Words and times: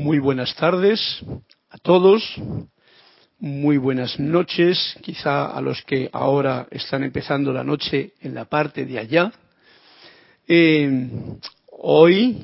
Muy 0.00 0.20
buenas 0.20 0.54
tardes 0.54 1.00
a 1.70 1.76
todos, 1.76 2.22
muy 3.40 3.78
buenas 3.78 4.20
noches, 4.20 4.96
quizá 5.02 5.46
a 5.46 5.60
los 5.60 5.82
que 5.82 6.08
ahora 6.12 6.68
están 6.70 7.02
empezando 7.02 7.52
la 7.52 7.64
noche 7.64 8.12
en 8.20 8.32
la 8.32 8.44
parte 8.44 8.86
de 8.86 8.96
allá. 8.96 9.32
Eh, 10.46 11.08
hoy, 11.80 12.38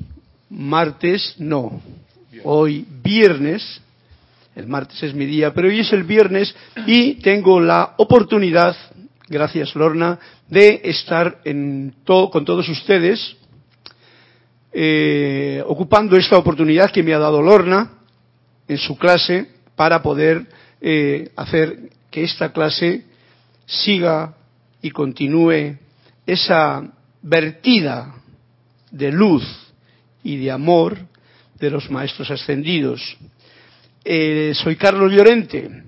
martes, 0.51 1.37
no, 1.39 1.81
hoy 2.43 2.85
viernes, 3.05 3.81
el 4.57 4.67
martes 4.67 5.01
es 5.05 5.15
mi 5.15 5.25
día, 5.25 5.55
pero 5.55 5.69
hoy 5.69 5.79
es 5.79 5.93
el 5.93 6.03
viernes 6.03 6.53
y 6.89 7.15
tengo 7.21 7.61
la 7.61 7.95
oportunidad, 7.99 8.75
gracias 9.29 9.77
Lorna, 9.77 10.19
de 10.49 10.81
estar 10.85 11.41
con 11.45 12.45
todos 12.45 12.69
ustedes 12.69 13.37
eh, 14.77 15.63
ocupando 15.69 16.17
esta 16.17 16.37
oportunidad 16.37 16.91
que 16.91 17.05
me 17.05 17.15
ha 17.15 17.19
dado 17.19 17.41
Lorna 17.41 17.93
en 18.67 18.77
su 18.77 18.99
clase 18.99 19.47
para 19.77 20.03
poder 20.03 20.47
eh, 20.81 21.31
hacer 21.37 21.91
que 22.11 22.25
esta 22.25 22.53
clase 22.53 23.05
siga 23.67 24.35
y 24.83 24.91
continúe 24.91 25.79
esa 26.27 26.93
vertida 27.23 28.17
de 28.91 29.13
luz 29.13 29.45
y 30.25 30.39
de 30.39 30.51
amor 30.51 30.99
de 31.61 31.71
los 31.71 31.89
maestros 31.89 32.33
ascendidos. 32.33 33.17
Eh, 34.05 34.53
soy 34.55 34.75
Carlos 34.75 35.13
Llorente 35.13 35.85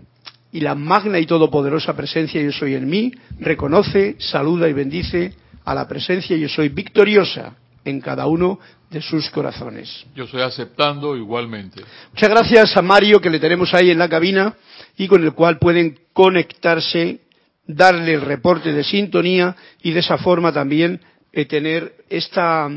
y 0.53 0.61
la 0.61 0.77
magna 0.77 1.19
y 1.19 1.27
todopoderosa 1.27 1.97
presencia 1.97 2.41
yo 2.41 2.53
soy 2.53 2.75
en 2.75 2.89
mí 2.89 3.13
reconoce, 3.41 4.15
saluda 4.21 4.69
y 4.69 4.73
bendice 4.73 5.35
a 5.65 5.75
la 5.75 5.89
presencia 5.89 6.37
yo 6.37 6.49
soy 6.49 6.69
victoriosa 6.69 7.57
en 7.87 8.01
cada 8.01 8.27
uno 8.27 8.59
de 8.91 9.03
sus 9.03 9.29
corazones. 9.31 10.07
Yo 10.15 10.25
estoy 10.25 10.43
aceptando 10.43 11.17
igualmente. 11.17 11.83
Muchas 12.13 12.31
gracias 12.31 12.77
a 12.77 12.83
Mario 12.83 13.21
que 13.21 13.31
le 13.31 13.41
tenemos 13.41 13.75
ahí 13.75 13.91
en 13.91 13.99
la 13.99 14.09
cabina 14.09 14.55
y 14.97 15.09
con 15.09 15.25
el 15.25 15.33
cual 15.33 15.59
pueden 15.59 15.99
conectarse, 16.13 17.21
darle 17.67 18.15
el 18.15 18.21
reporte 18.21 18.73
de 18.73 18.85
sintonía 18.85 19.57
y 19.83 19.91
de 19.93 20.01
esa 20.01 20.19
forma 20.19 20.53
también 20.53 21.01
eh, 21.33 21.47
tener 21.47 21.95
esta 22.09 22.69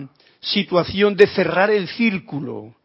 situación 0.42 1.16
de 1.16 1.28
cerrar 1.28 1.70
el 1.70 1.88
círculo. 1.88 2.76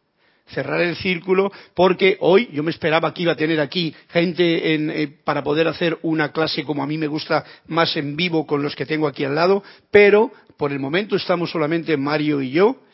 Cerrar 0.47 0.81
el 0.81 0.95
círculo 0.95 1.51
porque 1.73 2.17
hoy 2.19 2.49
yo 2.53 2.61
me 2.61 2.69
esperaba 2.69 3.11
que 3.11 3.23
iba 3.23 3.31
a 3.31 3.35
tener 3.35 3.59
aquí 3.59 3.95
gente 4.09 4.75
en, 4.75 4.91
eh, 4.91 5.07
para 5.23 5.43
poder 5.43 5.67
hacer 5.67 5.97
una 6.03 6.31
clase 6.31 6.63
como 6.63 6.83
a 6.83 6.87
mí 6.87 6.99
me 6.99 7.07
gusta 7.07 7.43
más 7.65 7.97
en 7.97 8.15
vivo 8.15 8.45
con 8.45 8.61
los 8.61 8.75
que 8.75 8.85
tengo 8.85 9.07
aquí 9.07 9.23
al 9.23 9.33
lado, 9.33 9.63
pero 9.89 10.31
por 10.55 10.71
el 10.71 10.79
momento 10.79 11.15
estamos 11.15 11.49
solamente 11.49 11.97
Mario 11.97 12.43
y 12.43 12.51
yo 12.51 12.84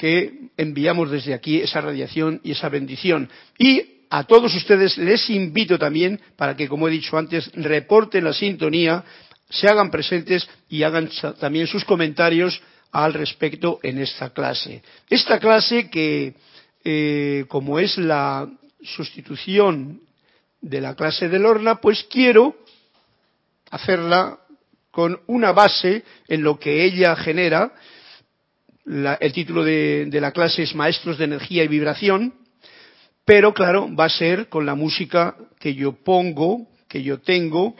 que 0.00 0.48
enviamos 0.56 1.10
desde 1.10 1.34
aquí 1.34 1.60
esa 1.60 1.82
radiación 1.82 2.40
y 2.42 2.52
esa 2.52 2.70
bendición. 2.70 3.28
Y 3.58 4.06
a 4.08 4.24
todos 4.24 4.54
ustedes 4.54 4.96
les 4.96 5.28
invito 5.28 5.78
también 5.78 6.18
para 6.36 6.56
que, 6.56 6.66
como 6.68 6.88
he 6.88 6.90
dicho 6.90 7.18
antes, 7.18 7.52
reporten 7.52 8.24
la 8.24 8.32
sintonía, 8.32 9.04
se 9.50 9.68
hagan 9.68 9.90
presentes 9.90 10.48
y 10.70 10.84
hagan 10.84 11.10
también 11.38 11.66
sus 11.66 11.84
comentarios 11.84 12.62
al 12.92 13.12
respecto 13.12 13.78
en 13.82 13.98
esta 13.98 14.30
clase. 14.30 14.82
Esta 15.10 15.38
clase 15.38 15.90
que, 15.90 16.32
eh, 16.82 17.44
como 17.48 17.78
es 17.78 17.98
la 17.98 18.48
sustitución 18.82 20.00
de 20.62 20.80
la 20.80 20.94
clase 20.94 21.28
de 21.28 21.38
Lorna, 21.38 21.74
pues 21.74 22.04
quiero 22.04 22.56
hacerla 23.70 24.38
con 24.90 25.20
una 25.26 25.52
base 25.52 26.04
en 26.26 26.42
lo 26.42 26.58
que 26.58 26.84
ella 26.84 27.14
genera, 27.16 27.74
el 28.90 29.32
título 29.32 29.62
de, 29.62 30.08
la 30.20 30.32
clase 30.32 30.64
es 30.64 30.74
Maestros 30.74 31.16
de 31.16 31.24
Energía 31.24 31.62
y 31.62 31.68
Vibración, 31.68 32.34
pero 33.24 33.54
claro, 33.54 33.88
va 33.94 34.06
a 34.06 34.08
ser 34.08 34.48
con 34.48 34.66
la 34.66 34.74
música 34.74 35.36
que 35.60 35.74
yo 35.74 35.92
pongo, 35.92 36.66
que 36.88 37.02
yo 37.02 37.20
tengo, 37.20 37.76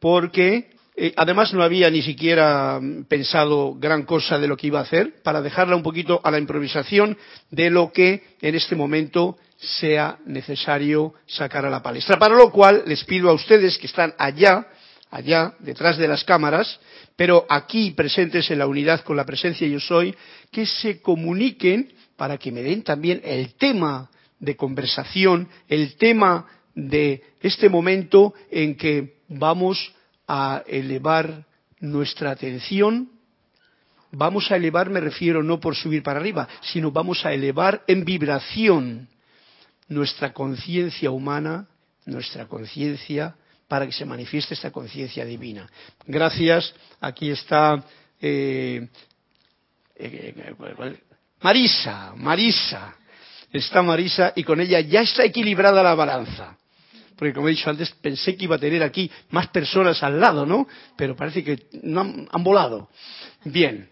porque 0.00 0.70
eh, 0.96 1.12
además 1.16 1.54
no 1.54 1.62
había 1.62 1.88
ni 1.90 2.02
siquiera 2.02 2.80
pensado 3.08 3.76
gran 3.78 4.02
cosa 4.02 4.38
de 4.40 4.48
lo 4.48 4.56
que 4.56 4.66
iba 4.66 4.80
a 4.80 4.82
hacer, 4.82 5.22
para 5.22 5.42
dejarla 5.42 5.76
un 5.76 5.84
poquito 5.84 6.20
a 6.24 6.30
la 6.32 6.38
improvisación 6.38 7.16
de 7.50 7.70
lo 7.70 7.92
que 7.92 8.24
en 8.40 8.56
este 8.56 8.74
momento 8.74 9.38
sea 9.56 10.18
necesario 10.26 11.14
sacar 11.26 11.64
a 11.64 11.70
la 11.70 11.82
palestra. 11.82 12.18
Para 12.18 12.34
lo 12.34 12.50
cual 12.50 12.82
les 12.86 13.04
pido 13.04 13.30
a 13.30 13.34
ustedes 13.34 13.78
que 13.78 13.86
están 13.86 14.12
allá, 14.18 14.66
allá, 15.12 15.54
detrás 15.60 15.98
de 15.98 16.08
las 16.08 16.24
cámaras, 16.24 16.80
pero 17.16 17.44
aquí 17.48 17.90
presentes 17.90 18.50
en 18.50 18.58
la 18.58 18.66
unidad 18.66 19.02
con 19.04 19.16
la 19.16 19.26
presencia 19.26 19.68
yo 19.68 19.78
soy, 19.78 20.14
que 20.50 20.64
se 20.64 21.02
comuniquen 21.02 21.92
para 22.16 22.38
que 22.38 22.50
me 22.50 22.62
den 22.62 22.82
también 22.82 23.20
el 23.22 23.54
tema 23.54 24.10
de 24.40 24.56
conversación, 24.56 25.48
el 25.68 25.96
tema 25.96 26.46
de 26.74 27.22
este 27.40 27.68
momento 27.68 28.32
en 28.50 28.74
que 28.74 29.18
vamos 29.28 29.92
a 30.26 30.62
elevar 30.66 31.44
nuestra 31.78 32.30
atención, 32.30 33.10
vamos 34.12 34.50
a 34.50 34.56
elevar, 34.56 34.88
me 34.88 35.00
refiero 35.00 35.42
no 35.42 35.60
por 35.60 35.76
subir 35.76 36.02
para 36.02 36.20
arriba, 36.20 36.48
sino 36.62 36.90
vamos 36.90 37.26
a 37.26 37.34
elevar 37.34 37.82
en 37.86 38.06
vibración 38.06 39.08
nuestra 39.88 40.32
conciencia 40.32 41.10
humana, 41.10 41.68
nuestra 42.06 42.46
conciencia 42.46 43.36
para 43.72 43.86
que 43.86 43.92
se 43.92 44.04
manifieste 44.04 44.52
esta 44.52 44.70
conciencia 44.70 45.24
divina. 45.24 45.66
Gracias. 46.06 46.74
Aquí 47.00 47.30
está 47.30 47.82
eh, 48.20 48.86
eh, 49.96 50.54
Marisa, 51.40 52.12
Marisa. 52.14 52.94
Está 53.50 53.80
Marisa 53.80 54.34
y 54.36 54.44
con 54.44 54.60
ella 54.60 54.78
ya 54.80 55.00
está 55.00 55.24
equilibrada 55.24 55.82
la 55.82 55.94
balanza. 55.94 56.54
Porque 57.16 57.32
como 57.32 57.48
he 57.48 57.52
dicho 57.52 57.70
antes, 57.70 57.90
pensé 57.92 58.36
que 58.36 58.44
iba 58.44 58.56
a 58.56 58.58
tener 58.58 58.82
aquí 58.82 59.10
más 59.30 59.48
personas 59.48 60.02
al 60.02 60.20
lado, 60.20 60.44
¿no? 60.44 60.68
Pero 60.94 61.16
parece 61.16 61.42
que 61.42 61.68
han, 61.82 62.44
volado. 62.44 62.90
Bien. 63.42 63.88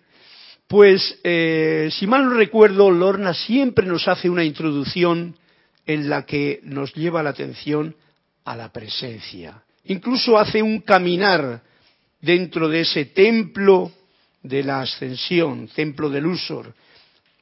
Pues, 0.68 1.18
eh, 1.24 1.88
si 1.90 2.06
mal 2.06 2.24
no 2.26 2.34
recuerdo, 2.34 2.90
Lorna 2.90 3.32
siempre 3.32 3.86
nos 3.86 4.06
hace 4.08 4.28
una 4.28 4.44
introducción 4.44 5.38
en 5.86 6.10
la 6.10 6.26
que 6.26 6.60
nos 6.64 6.92
lleva 6.92 7.22
la 7.22 7.30
atención 7.30 7.96
a 8.44 8.54
la 8.54 8.70
presencia 8.70 9.62
incluso 9.84 10.38
hace 10.38 10.62
un 10.62 10.80
caminar 10.80 11.62
dentro 12.20 12.68
de 12.68 12.80
ese 12.82 13.06
templo 13.06 13.92
de 14.42 14.62
la 14.62 14.82
ascensión, 14.82 15.68
templo 15.68 16.08
del 16.08 16.26
Usor, 16.26 16.74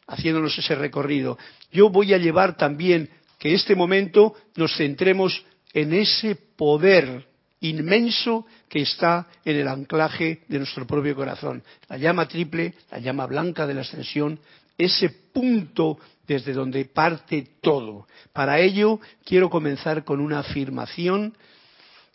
haciéndonos 0.06 0.56
ese 0.59 0.75
recorrido. 0.75 1.38
Yo 1.72 1.91
voy 1.91 2.15
a 2.15 2.19
llevar 2.19 2.56
también 2.56 3.10
que 3.38 3.54
este 3.54 3.75
momento 3.75 4.34
nos 4.56 4.76
centremos 4.76 5.44
en 5.72 5.93
ese 5.94 6.34
poder 6.34 7.26
inmenso 7.60 8.47
que 8.69 8.81
está 8.82 9.26
en 9.44 9.56
el 9.56 9.69
anclaje 9.69 10.43
de 10.49 10.59
nuestro 10.59 10.87
propio 10.87 11.15
corazón. 11.15 11.62
La 11.88 11.97
llama 11.97 12.26
triple, 12.26 12.75
la 12.91 12.99
llama 12.99 13.26
blanca 13.26 13.66
de 13.66 13.75
la 13.75 13.82
ascensión, 13.82 14.41
ese 14.76 15.10
punto 15.32 15.99
desde 16.26 16.53
donde 16.53 16.84
parte 16.84 17.47
todo. 17.60 18.06
Para 18.32 18.60
ello 18.60 19.00
quiero 19.25 19.50
comenzar 19.50 20.05
con 20.05 20.20
una 20.20 20.41
afirmación 20.41 21.34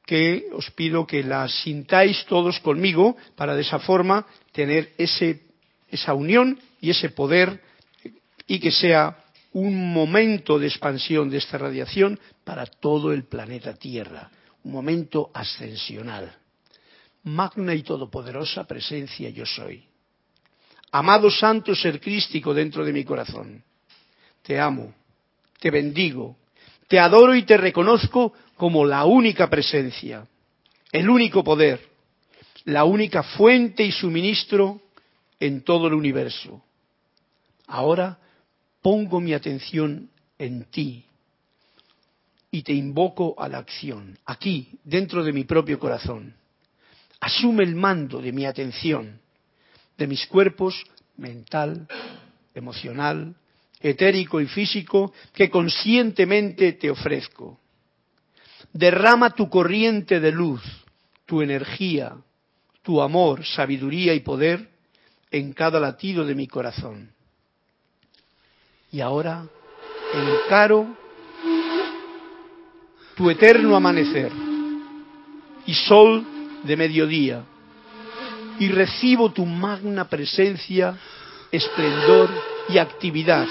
que 0.05 0.49
os 0.51 0.69
pido 0.71 1.07
que 1.07 1.23
la 1.23 1.47
sintáis 1.47 2.25
todos 2.25 2.59
conmigo 2.59 3.15
para 3.35 3.55
de 3.55 3.61
esa 3.61 3.79
forma 3.79 4.25
tener 4.51 4.93
esa 4.97 6.13
unión 6.13 6.59
y 6.81 6.89
ese 6.89 7.09
poder 7.09 7.61
y 8.47 8.59
que 8.59 8.71
sea 8.71 9.23
un 9.53 9.93
momento 9.93 10.59
de 10.59 10.67
expansión 10.67 11.29
de 11.29 11.37
esta 11.37 11.57
radiación 11.57 12.19
para 12.43 12.65
todo 12.65 13.13
el 13.13 13.23
planeta 13.23 13.75
Tierra, 13.75 14.29
un 14.63 14.73
momento 14.73 15.29
ascensional. 15.33 16.35
Magna 17.23 17.73
y 17.73 17.83
todopoderosa 17.83 18.65
presencia 18.65 19.29
yo 19.29 19.45
soy. 19.45 19.85
Amado 20.91 21.31
santo 21.31 21.73
ser 21.73 22.01
crístico 22.01 22.53
dentro 22.53 22.83
de 22.83 22.93
mi 22.93 23.03
corazón, 23.03 23.63
te 24.41 24.59
amo, 24.59 24.93
te 25.59 25.71
bendigo, 25.71 26.37
te 26.87 26.99
adoro 26.99 27.33
y 27.33 27.43
te 27.43 27.57
reconozco 27.57 28.33
como 28.55 28.85
la 28.85 29.05
única 29.05 29.49
presencia, 29.49 30.27
el 30.91 31.09
único 31.09 31.43
poder, 31.43 31.81
la 32.65 32.83
única 32.83 33.23
fuente 33.23 33.83
y 33.83 33.91
suministro 33.91 34.81
en 35.39 35.61
todo 35.61 35.87
el 35.87 35.93
universo. 35.93 36.63
Ahora 37.67 38.19
pongo 38.81 39.19
mi 39.19 39.33
atención 39.33 40.09
en 40.37 40.65
ti 40.65 41.05
y 42.51 42.61
te 42.61 42.73
invoco 42.73 43.35
a 43.37 43.49
la 43.49 43.57
acción, 43.57 44.17
aquí, 44.25 44.77
dentro 44.83 45.23
de 45.23 45.33
mi 45.33 45.43
propio 45.43 45.79
corazón. 45.79 46.35
Asume 47.19 47.63
el 47.63 47.75
mando 47.75 48.21
de 48.21 48.31
mi 48.31 48.45
atención, 48.45 49.19
de 49.97 50.07
mis 50.07 50.27
cuerpos 50.27 50.83
mental, 51.17 51.87
emocional, 52.53 53.35
etérico 53.79 54.39
y 54.39 54.45
físico 54.45 55.13
que 55.33 55.49
conscientemente 55.49 56.73
te 56.73 56.91
ofrezco 56.91 57.59
derrama 58.73 59.29
tu 59.29 59.49
corriente 59.49 60.19
de 60.19 60.31
luz, 60.31 60.61
tu 61.25 61.41
energía, 61.41 62.13
tu 62.81 63.01
amor, 63.01 63.45
sabiduría 63.45 64.13
y 64.13 64.19
poder 64.19 64.69
en 65.31 65.53
cada 65.53 65.79
latido 65.79 66.25
de 66.25 66.35
mi 66.35 66.47
corazón. 66.47 67.11
Y 68.91 69.01
ahora 69.01 69.45
encaro 70.13 70.95
tu 73.15 73.29
eterno 73.29 73.75
amanecer 73.75 74.31
y 75.65 75.73
sol 75.73 76.25
de 76.63 76.75
mediodía 76.75 77.43
y 78.59 78.69
recibo 78.69 79.31
tu 79.31 79.45
magna 79.45 80.07
presencia, 80.07 80.97
esplendor 81.51 82.29
y 82.69 82.77
actividad 82.77 83.47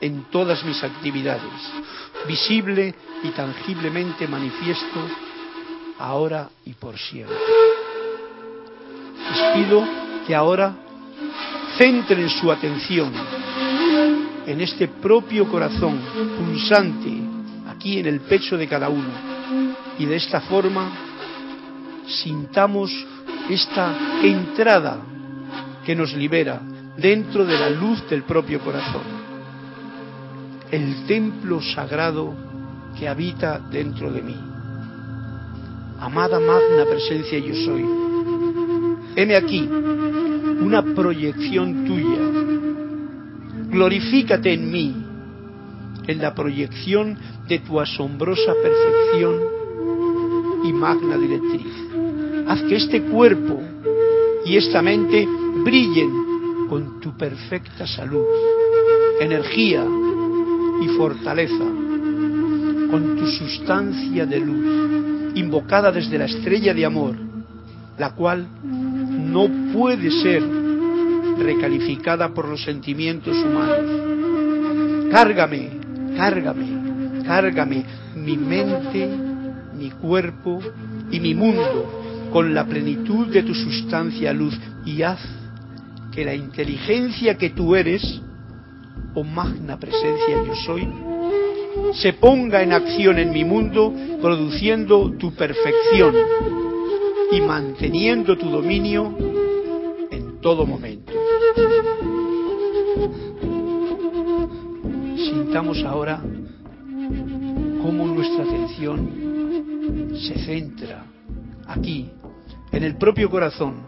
en 0.00 0.24
todas 0.30 0.64
mis 0.64 0.82
actividades, 0.82 1.52
visible 2.26 2.94
y 3.22 3.28
tangiblemente 3.30 4.26
manifiesto 4.26 5.00
ahora 5.98 6.48
y 6.64 6.72
por 6.74 6.98
siempre. 6.98 7.36
Les 9.30 9.54
pido 9.54 9.86
que 10.26 10.34
ahora 10.34 10.74
centren 11.76 12.28
su 12.28 12.50
atención 12.50 13.12
en 14.46 14.60
este 14.60 14.88
propio 14.88 15.48
corazón 15.48 16.00
pulsante 16.36 17.12
aquí 17.68 17.98
en 17.98 18.06
el 18.06 18.20
pecho 18.20 18.56
de 18.56 18.66
cada 18.66 18.88
uno 18.88 19.10
y 19.98 20.06
de 20.06 20.16
esta 20.16 20.40
forma 20.40 20.90
sintamos 22.06 22.90
esta 23.48 23.94
entrada 24.22 24.98
que 25.84 25.94
nos 25.94 26.12
libera 26.14 26.60
dentro 26.96 27.44
de 27.44 27.58
la 27.58 27.70
luz 27.70 28.08
del 28.08 28.22
propio 28.24 28.60
corazón, 28.60 29.02
el 30.70 31.06
templo 31.06 31.60
sagrado 31.60 32.34
que 32.98 33.08
habita 33.08 33.58
dentro 33.70 34.12
de 34.12 34.22
mí. 34.22 34.36
Amada 35.98 36.40
magna 36.40 36.84
presencia 36.88 37.38
yo 37.38 37.54
soy, 37.54 37.84
heme 39.16 39.36
aquí, 39.36 39.68
una 40.60 40.82
proyección 40.94 41.84
tuya. 41.84 42.20
Glorifícate 43.70 44.52
en 44.52 44.70
mí, 44.70 45.06
en 46.06 46.18
la 46.18 46.34
proyección 46.34 47.18
de 47.48 47.58
tu 47.60 47.80
asombrosa 47.80 48.52
perfección 48.62 49.40
y 50.64 50.72
magna 50.72 51.16
directriz. 51.16 51.72
Haz 52.48 52.62
que 52.62 52.76
este 52.76 53.02
cuerpo 53.02 53.60
y 54.44 54.56
esta 54.56 54.82
mente 54.82 55.26
brillen 55.64 56.68
con 56.68 57.00
tu 57.00 57.16
perfecta 57.16 57.86
salud, 57.86 58.24
energía 59.20 59.84
y 60.80 60.88
fortaleza, 60.96 61.64
con 62.90 63.16
tu 63.16 63.26
sustancia 63.26 64.26
de 64.26 64.40
luz, 64.40 65.34
invocada 65.34 65.92
desde 65.92 66.18
la 66.18 66.24
estrella 66.24 66.74
de 66.74 66.84
amor, 66.84 67.16
la 67.98 68.14
cual 68.14 68.46
no 68.62 69.48
puede 69.72 70.10
ser 70.10 70.42
recalificada 71.38 72.28
por 72.34 72.48
los 72.48 72.62
sentimientos 72.64 73.36
humanos. 73.36 75.10
Cárgame, 75.10 75.70
cárgame, 76.16 77.24
cárgame 77.24 77.84
mi 78.16 78.36
mente, 78.36 79.08
mi 79.76 79.90
cuerpo 79.90 80.60
y 81.10 81.20
mi 81.20 81.34
mundo 81.34 82.28
con 82.32 82.54
la 82.54 82.64
plenitud 82.64 83.28
de 83.28 83.42
tu 83.42 83.54
sustancia 83.54 84.32
luz 84.32 84.56
y 84.84 85.02
haz 85.02 85.20
que 86.12 86.24
la 86.24 86.34
inteligencia 86.34 87.36
que 87.36 87.50
tú 87.50 87.74
eres, 87.74 88.20
o 89.14 89.24
magna 89.24 89.78
presencia 89.78 90.42
yo 90.44 90.54
soy, 90.54 90.88
se 91.94 92.12
ponga 92.14 92.62
en 92.62 92.72
acción 92.72 93.18
en 93.18 93.30
mi 93.32 93.44
mundo 93.44 93.92
produciendo 94.20 95.12
tu 95.18 95.32
perfección 95.34 96.14
y 97.32 97.40
manteniendo 97.40 98.36
tu 98.36 98.50
dominio 98.50 99.14
en 100.10 100.40
todo 100.40 100.66
momento. 100.66 101.12
Sintamos 105.16 105.82
ahora 105.84 106.20
cómo 107.82 108.06
nuestra 108.06 108.44
atención 108.44 110.10
se 110.14 110.38
centra 110.44 111.04
aquí, 111.66 112.10
en 112.72 112.82
el 112.82 112.96
propio 112.96 113.30
corazón, 113.30 113.86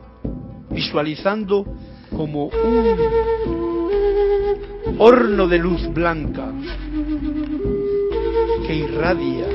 visualizando 0.71 1.67
como 2.11 2.47
un 2.47 3.72
horno 4.99 5.49
de 5.49 5.59
luz 5.59 5.93
blanca 5.93 6.53
que 8.67 8.75
irradia, 8.75 9.47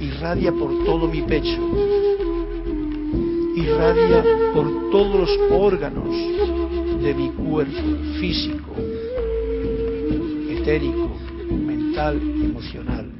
irradia 0.00 0.52
por 0.52 0.84
todo 0.84 1.08
mi 1.08 1.22
pecho, 1.22 1.60
irradia 3.56 4.24
por 4.54 4.90
todos 4.90 5.20
los 5.20 5.30
órganos 5.50 6.08
de 7.02 7.14
mi 7.14 7.30
cuerpo 7.30 7.80
físico, 8.20 8.74
etérico, 10.50 11.16
mental, 11.50 12.20
emocional. 12.20 13.10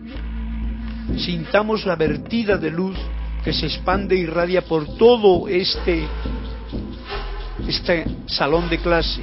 Sintamos 1.17 1.85
la 1.87 1.97
vertida 1.97 2.56
de 2.56 2.70
luz 2.70 2.97
que 3.44 3.53
se 3.53 3.67
expande 3.67 4.17
y 4.17 4.20
irradia 4.20 4.62
por 4.62 4.97
todo 4.97 5.49
este, 5.49 6.06
este 7.67 8.05
salón 8.26 8.69
de 8.69 8.79
clase, 8.79 9.23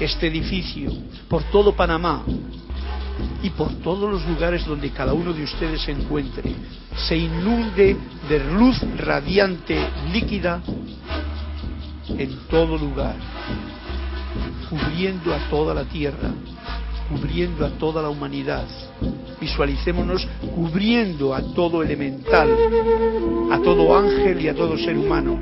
este 0.00 0.26
edificio, 0.26 0.92
por 1.28 1.42
todo 1.44 1.74
Panamá 1.74 2.24
y 3.42 3.50
por 3.50 3.72
todos 3.76 4.10
los 4.10 4.26
lugares 4.26 4.64
donde 4.66 4.90
cada 4.90 5.12
uno 5.12 5.32
de 5.32 5.44
ustedes 5.44 5.82
se 5.82 5.92
encuentre, 5.92 6.54
se 7.08 7.16
inunde 7.16 7.96
de 8.28 8.52
luz 8.52 8.80
radiante 8.98 9.78
líquida 10.12 10.60
en 12.08 12.38
todo 12.50 12.76
lugar, 12.76 13.16
cubriendo 14.68 15.34
a 15.34 15.38
toda 15.48 15.74
la 15.74 15.84
tierra, 15.84 16.30
cubriendo 17.08 17.64
a 17.64 17.70
toda 17.70 18.02
la 18.02 18.08
humanidad. 18.08 18.66
Visualicémonos 19.40 20.26
cubriendo 20.54 21.34
a 21.34 21.42
todo 21.54 21.82
elemental, 21.82 22.48
a 23.50 23.58
todo 23.58 23.96
ángel 23.96 24.40
y 24.40 24.48
a 24.48 24.54
todo 24.54 24.78
ser 24.78 24.96
humano, 24.96 25.38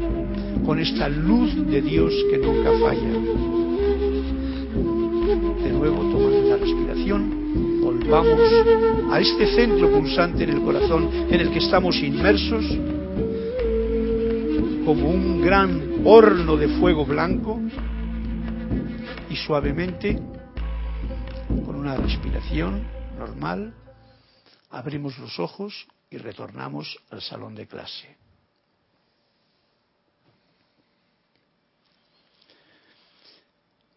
con 0.64 0.80
esta 0.80 1.08
luz 1.08 1.54
de 1.66 1.80
Dios 1.82 2.12
que 2.30 2.38
nunca 2.38 2.70
falla. 2.80 3.61
De 5.82 5.88
nuevo 5.90 6.12
tomando 6.12 6.48
la 6.48 6.56
respiración, 6.58 7.80
volvamos 7.80 8.40
a 9.10 9.18
este 9.18 9.52
centro 9.52 9.90
pulsante 9.90 10.44
en 10.44 10.50
el 10.50 10.62
corazón 10.62 11.10
en 11.28 11.40
el 11.40 11.50
que 11.50 11.58
estamos 11.58 11.96
inmersos 11.96 12.64
como 14.84 15.10
un 15.10 15.42
gran 15.42 16.02
horno 16.04 16.56
de 16.56 16.68
fuego 16.78 17.04
blanco 17.04 17.60
y 19.28 19.34
suavemente 19.34 20.22
con 21.66 21.74
una 21.74 21.96
respiración 21.96 22.86
normal, 23.18 23.74
abrimos 24.70 25.18
los 25.18 25.40
ojos 25.40 25.88
y 26.10 26.18
retornamos 26.18 26.96
al 27.10 27.20
salón 27.22 27.56
de 27.56 27.66
clase. 27.66 28.21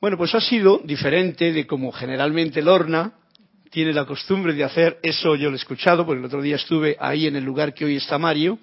Bueno, 0.06 0.20
pues 0.20 0.36
ha 0.36 0.40
sido 0.40 0.82
diferente 0.84 1.52
de 1.52 1.66
como 1.66 1.92
generalmente 1.92 2.62
Lorna 2.62 3.14
tiene 3.72 3.92
la 3.92 4.06
costumbre 4.06 4.54
de 4.54 4.64
hacer, 4.64 5.00
eso 5.02 5.36
yo 5.36 5.50
lo 5.50 5.56
he 5.56 5.58
escuchado, 5.58 6.06
porque 6.06 6.20
el 6.20 6.26
otro 6.26 6.44
día 6.44 6.58
estuve 6.58 6.96
ahí 7.00 7.26
en 7.26 7.36
el 7.36 7.44
lugar 7.44 7.74
que 7.74 7.86
hoy 7.86 7.96
está 7.96 8.20
Mario, 8.20 8.60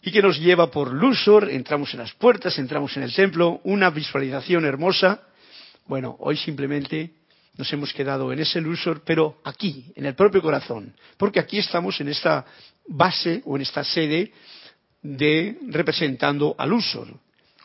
y 0.00 0.10
que 0.10 0.22
nos 0.22 0.40
lleva 0.40 0.70
por 0.70 0.94
Lusor, 0.94 1.50
entramos 1.50 1.92
en 1.92 2.00
las 2.00 2.14
puertas, 2.14 2.58
entramos 2.58 2.96
en 2.96 3.02
el 3.02 3.14
templo, 3.14 3.60
una 3.64 3.90
visualización 3.90 4.64
hermosa. 4.64 5.20
Bueno, 5.84 6.16
hoy 6.20 6.38
simplemente 6.38 7.10
nos 7.58 7.70
hemos 7.74 7.92
quedado 7.92 8.32
en 8.32 8.38
ese 8.38 8.62
Lusor, 8.62 9.02
pero 9.04 9.42
aquí, 9.44 9.92
en 9.94 10.06
el 10.06 10.14
propio 10.14 10.40
corazón, 10.40 10.94
porque 11.18 11.38
aquí 11.38 11.58
estamos 11.58 12.00
en 12.00 12.08
esta 12.08 12.46
base 12.88 13.42
o 13.44 13.56
en 13.56 13.62
esta 13.62 13.84
sede 13.84 14.32
de 15.02 15.58
representando 15.68 16.54
al 16.56 16.70
Lusor, 16.70 17.08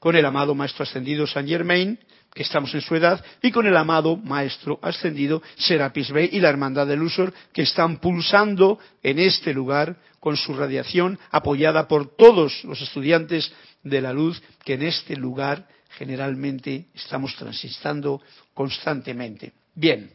con 0.01 0.17
el 0.17 0.25
amado 0.25 0.53
Maestro 0.53 0.83
Ascendido 0.83 1.25
Saint 1.25 1.47
Germain, 1.47 1.97
que 2.35 2.43
estamos 2.43 2.75
en 2.75 2.81
su 2.81 2.93
edad, 2.95 3.23
y 3.41 3.49
con 3.49 3.65
el 3.65 3.77
amado 3.77 4.17
Maestro 4.17 4.77
Ascendido 4.81 5.41
Serapis 5.55 6.11
Bey 6.11 6.29
y 6.33 6.41
la 6.41 6.49
Hermandad 6.49 6.85
del 6.85 6.99
Lusor, 6.99 7.33
que 7.53 7.61
están 7.61 7.97
pulsando 7.97 8.77
en 9.01 9.19
este 9.19 9.53
lugar 9.53 9.95
con 10.19 10.35
su 10.35 10.53
radiación, 10.53 11.17
apoyada 11.31 11.87
por 11.87 12.13
todos 12.17 12.61
los 12.65 12.81
estudiantes 12.81 13.53
de 13.83 14.01
la 14.01 14.11
luz 14.11 14.43
que 14.65 14.73
en 14.73 14.83
este 14.83 15.15
lugar 15.15 15.65
generalmente 15.97 16.87
estamos 16.93 17.33
transistando 17.37 18.21
constantemente. 18.53 19.53
Bien, 19.73 20.11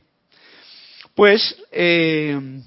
pues 1.14 1.56
eh, 1.72 2.60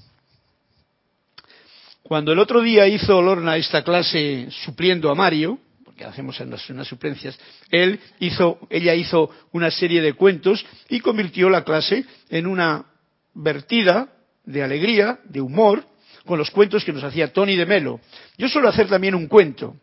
cuando 2.01 2.31
el 2.31 2.39
otro 2.39 2.61
día 2.61 2.87
hizo 2.87 3.21
Lorna 3.21 3.57
esta 3.57 3.83
clase 3.83 4.47
supliendo 4.49 5.11
a 5.11 5.15
Mario, 5.15 5.59
hacemos 6.03 6.39
en 6.39 6.49
las, 6.49 6.87
suplencias, 6.87 7.37
él 7.69 7.99
hizo, 8.19 8.59
ella 8.69 8.93
hizo 8.93 9.29
una 9.51 9.71
serie 9.71 10.01
de 10.01 10.13
cuentos 10.13 10.65
y 10.89 10.99
convirtió 10.99 11.49
la 11.49 11.63
clase 11.63 12.05
en 12.29 12.47
una 12.47 12.85
vertida 13.33 14.09
de 14.45 14.63
alegría, 14.63 15.19
de 15.25 15.41
humor, 15.41 15.85
con 16.25 16.37
los 16.37 16.51
cuentos 16.51 16.83
que 16.83 16.93
nos 16.93 17.03
hacía 17.03 17.33
Tony 17.33 17.55
de 17.55 17.65
Melo. 17.65 17.99
Yo 18.37 18.47
suelo 18.47 18.69
hacer 18.69 18.87
también 18.87 19.15
un 19.15 19.27
cuento. 19.27 19.75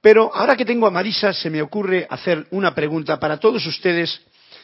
Pero 0.00 0.30
ahora 0.34 0.56
que 0.56 0.66
tengo 0.66 0.86
a 0.86 0.90
Marisa, 0.90 1.32
se 1.32 1.48
me 1.48 1.62
ocurre 1.62 2.06
hacer 2.10 2.46
una 2.50 2.74
pregunta 2.74 3.18
para 3.18 3.38
todos 3.38 3.66
ustedes, 3.66 4.20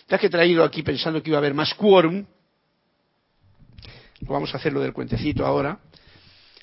ya 0.08 0.18
que 0.18 0.26
he 0.26 0.30
traído 0.30 0.62
aquí 0.64 0.82
pensando 0.82 1.22
que 1.22 1.30
iba 1.30 1.38
a 1.38 1.40
haber 1.40 1.54
más 1.54 1.72
quórum, 1.74 2.26
vamos 4.20 4.52
a 4.52 4.58
hacer 4.58 4.72
lo 4.72 4.80
del 4.80 4.92
cuentecito 4.92 5.46
ahora, 5.46 5.80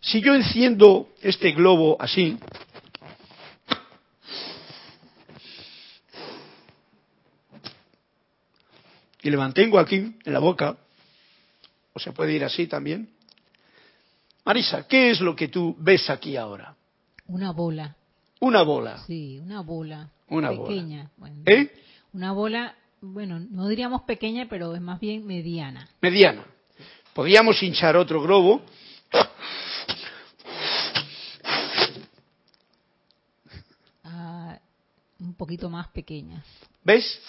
si 0.02 0.22
yo 0.22 0.36
enciendo 0.36 1.10
este 1.22 1.52
globo 1.52 1.98
así, 2.00 2.38
y 9.28 9.30
le 9.30 9.36
mantengo 9.36 9.78
aquí, 9.78 10.16
en 10.24 10.34
la 10.34 10.40
boca, 10.40 10.78
o 11.92 12.00
se 12.00 12.14
puede 12.14 12.32
ir 12.32 12.46
así 12.46 12.66
también. 12.66 13.10
Marisa, 14.46 14.88
¿qué 14.88 15.12
es 15.12 15.20
lo 15.20 15.36
que 15.36 15.50
tú 15.50 15.76
ves 15.80 16.10
aquí 16.10 16.38
ahora? 16.38 16.74
Una 17.26 17.52
bola. 17.52 17.94
Una 18.40 18.62
bola. 18.62 19.04
Sí, 19.06 19.38
una 19.40 19.60
bola. 19.60 20.10
Una 20.30 20.52
pequeña. 20.52 21.12
bola. 21.18 21.34
¿Eh? 21.46 21.74
Una 22.14 22.32
bola, 22.32 22.76
bueno, 23.02 23.38
no 23.38 23.68
diríamos 23.68 24.04
pequeña, 24.04 24.48
pero 24.50 24.74
es 24.74 24.80
más 24.80 25.02
bien 25.02 25.28
mediana. 25.28 25.90
Mediana. 26.00 26.46
Podríamos 27.14 27.62
hinchar 27.62 27.98
otro 27.98 28.22
globo. 28.22 28.62
Ah, 34.06 34.58
un 35.20 35.34
poquito 35.34 35.70
más 35.70 35.90
pequeña. 35.90 36.42
¿Ves? 36.82 37.20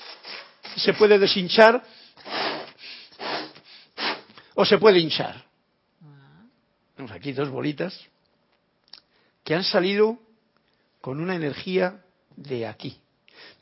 Se 0.78 0.94
puede 0.94 1.18
deshinchar 1.18 1.82
o 4.54 4.64
se 4.64 4.78
puede 4.78 4.98
hinchar. 4.98 5.44
Tenemos 6.94 7.14
aquí 7.14 7.32
dos 7.32 7.48
bolitas 7.48 7.96
que 9.44 9.54
han 9.54 9.64
salido 9.64 10.18
con 11.00 11.20
una 11.20 11.36
energía 11.36 12.02
de 12.36 12.66
aquí. 12.66 12.98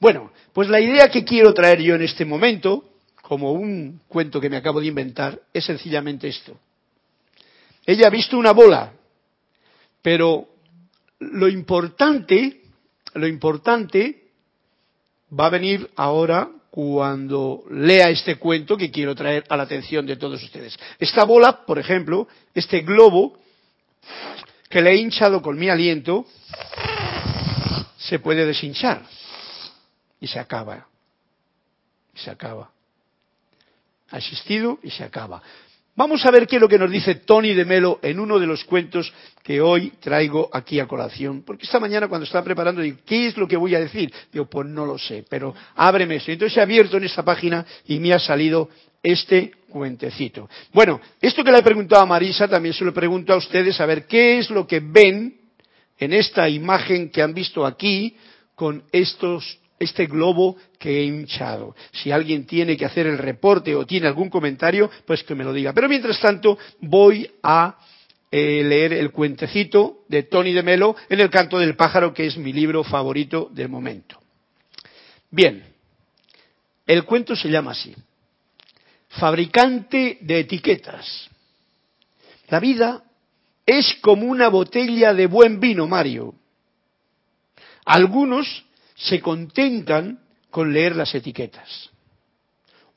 Bueno, 0.00 0.32
pues 0.52 0.68
la 0.68 0.80
idea 0.80 1.10
que 1.10 1.24
quiero 1.24 1.52
traer 1.54 1.80
yo 1.80 1.94
en 1.94 2.02
este 2.02 2.24
momento, 2.24 2.84
como 3.22 3.52
un 3.52 4.00
cuento 4.08 4.40
que 4.40 4.50
me 4.50 4.56
acabo 4.56 4.80
de 4.80 4.86
inventar, 4.86 5.40
es 5.52 5.64
sencillamente 5.64 6.28
esto. 6.28 6.58
Ella 7.84 8.08
ha 8.08 8.10
visto 8.10 8.38
una 8.38 8.52
bola, 8.52 8.92
pero 10.02 10.48
lo 11.18 11.48
importante, 11.48 12.62
lo 13.14 13.26
importante 13.26 14.30
va 15.38 15.46
a 15.46 15.50
venir 15.50 15.90
ahora 15.96 16.50
cuando 16.76 17.64
lea 17.70 18.10
este 18.10 18.36
cuento 18.36 18.76
que 18.76 18.90
quiero 18.90 19.14
traer 19.14 19.46
a 19.48 19.56
la 19.56 19.62
atención 19.62 20.04
de 20.04 20.16
todos 20.16 20.42
ustedes. 20.42 20.76
Esta 20.98 21.24
bola, 21.24 21.64
por 21.64 21.78
ejemplo, 21.78 22.28
este 22.54 22.82
globo 22.82 23.38
que 24.68 24.82
le 24.82 24.90
he 24.90 24.96
hinchado 24.96 25.40
con 25.40 25.58
mi 25.58 25.70
aliento, 25.70 26.26
se 27.96 28.18
puede 28.18 28.44
deshinchar 28.44 29.06
y 30.20 30.26
se 30.26 30.38
acaba. 30.38 30.86
Y 32.14 32.18
se 32.18 32.30
acaba. 32.30 32.70
Ha 34.10 34.18
existido 34.18 34.78
y 34.82 34.90
se 34.90 35.02
acaba. 35.02 35.42
Vamos 35.96 36.26
a 36.26 36.30
ver 36.30 36.46
qué 36.46 36.56
es 36.56 36.62
lo 36.62 36.68
que 36.68 36.78
nos 36.78 36.90
dice 36.90 37.14
Tony 37.14 37.54
de 37.54 37.64
Melo 37.64 38.00
en 38.02 38.20
uno 38.20 38.38
de 38.38 38.46
los 38.46 38.64
cuentos 38.64 39.10
que 39.42 39.62
hoy 39.62 39.94
traigo 39.98 40.50
aquí 40.52 40.78
a 40.78 40.86
colación. 40.86 41.42
Porque 41.42 41.64
esta 41.64 41.80
mañana 41.80 42.06
cuando 42.06 42.26
estaba 42.26 42.44
preparando, 42.44 42.82
digo, 42.82 42.98
¿qué 43.06 43.28
es 43.28 43.36
lo 43.38 43.48
que 43.48 43.56
voy 43.56 43.74
a 43.74 43.80
decir? 43.80 44.12
Digo, 44.30 44.44
pues 44.44 44.68
no 44.68 44.84
lo 44.84 44.98
sé, 44.98 45.24
pero 45.26 45.54
ábreme 45.74 46.16
eso. 46.16 46.30
Entonces 46.30 46.58
he 46.58 46.60
abierto 46.60 46.98
en 46.98 47.04
esta 47.04 47.24
página 47.24 47.64
y 47.86 47.98
me 47.98 48.12
ha 48.12 48.18
salido 48.18 48.68
este 49.02 49.52
cuentecito. 49.70 50.50
Bueno, 50.70 51.00
esto 51.18 51.42
que 51.42 51.50
le 51.50 51.58
he 51.60 51.62
preguntado 51.62 52.02
a 52.02 52.06
Marisa 52.06 52.46
también 52.46 52.74
se 52.74 52.84
lo 52.84 52.92
pregunto 52.92 53.32
a 53.32 53.38
ustedes, 53.38 53.80
a 53.80 53.86
ver 53.86 54.06
qué 54.06 54.38
es 54.38 54.50
lo 54.50 54.66
que 54.66 54.80
ven 54.80 55.34
en 55.98 56.12
esta 56.12 56.46
imagen 56.46 57.08
que 57.08 57.22
han 57.22 57.32
visto 57.32 57.64
aquí 57.64 58.16
con 58.54 58.84
estos 58.92 59.60
este 59.78 60.06
globo 60.06 60.56
que 60.78 60.98
he 60.98 61.04
hinchado. 61.04 61.74
Si 61.92 62.10
alguien 62.10 62.46
tiene 62.46 62.76
que 62.76 62.86
hacer 62.86 63.06
el 63.06 63.18
reporte 63.18 63.74
o 63.74 63.86
tiene 63.86 64.06
algún 64.06 64.30
comentario, 64.30 64.90
pues 65.06 65.22
que 65.22 65.34
me 65.34 65.44
lo 65.44 65.52
diga. 65.52 65.72
Pero 65.72 65.88
mientras 65.88 66.20
tanto, 66.20 66.58
voy 66.80 67.30
a 67.42 67.76
eh, 68.30 68.62
leer 68.64 68.92
el 68.92 69.12
cuentecito 69.12 70.04
de 70.08 70.24
Tony 70.24 70.52
de 70.52 70.62
Melo 70.62 70.96
en 71.08 71.20
El 71.20 71.30
canto 71.30 71.58
del 71.58 71.76
pájaro, 71.76 72.12
que 72.12 72.26
es 72.26 72.36
mi 72.36 72.52
libro 72.52 72.82
favorito 72.82 73.48
del 73.52 73.68
momento. 73.68 74.18
Bien, 75.30 75.64
el 76.86 77.04
cuento 77.04 77.36
se 77.36 77.48
llama 77.48 77.72
así. 77.72 77.94
Fabricante 79.08 80.18
de 80.20 80.40
etiquetas. 80.40 81.28
La 82.48 82.60
vida 82.60 83.02
es 83.64 83.96
como 84.00 84.26
una 84.26 84.48
botella 84.48 85.12
de 85.12 85.26
buen 85.26 85.58
vino, 85.58 85.86
Mario. 85.86 86.34
Algunos 87.84 88.64
se 88.96 89.20
contentan 89.20 90.20
con 90.50 90.72
leer 90.72 90.96
las 90.96 91.14
etiquetas. 91.14 91.90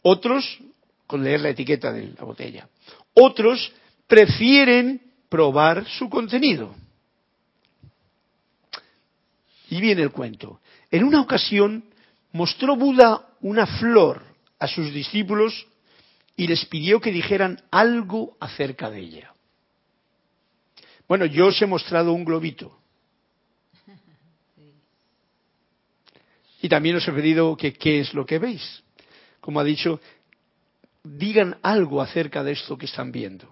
Otros 0.01 0.59
con 1.05 1.23
leer 1.23 1.41
la 1.41 1.49
etiqueta 1.49 1.91
de 1.91 2.13
la 2.17 2.23
botella. 2.23 2.69
Otros 3.13 3.71
prefieren 4.07 5.01
probar 5.27 5.85
su 5.85 6.09
contenido. 6.09 6.73
Y 9.69 9.81
viene 9.81 10.01
el 10.01 10.11
cuento. 10.11 10.61
En 10.89 11.03
una 11.03 11.21
ocasión 11.21 11.83
mostró 12.31 12.75
Buda 12.75 13.27
una 13.41 13.67
flor 13.67 14.23
a 14.57 14.67
sus 14.67 14.93
discípulos 14.93 15.67
y 16.35 16.47
les 16.47 16.65
pidió 16.65 17.01
que 17.01 17.11
dijeran 17.11 17.61
algo 17.69 18.37
acerca 18.39 18.89
de 18.89 18.99
ella. 18.99 19.33
Bueno, 21.07 21.25
yo 21.25 21.47
os 21.47 21.61
he 21.61 21.65
mostrado 21.65 22.13
un 22.13 22.23
globito. 22.23 22.78
Y 26.61 26.69
también 26.69 26.95
os 26.95 27.07
he 27.07 27.11
pedido 27.11 27.55
que 27.55 27.73
qué 27.73 27.99
es 28.01 28.13
lo 28.13 28.25
que 28.25 28.39
veis. 28.39 28.83
Como 29.39 29.59
ha 29.59 29.63
dicho, 29.63 29.99
digan 31.03 31.57
algo 31.61 32.01
acerca 32.01 32.43
de 32.43 32.51
esto 32.51 32.77
que 32.77 32.85
están 32.85 33.11
viendo. 33.11 33.47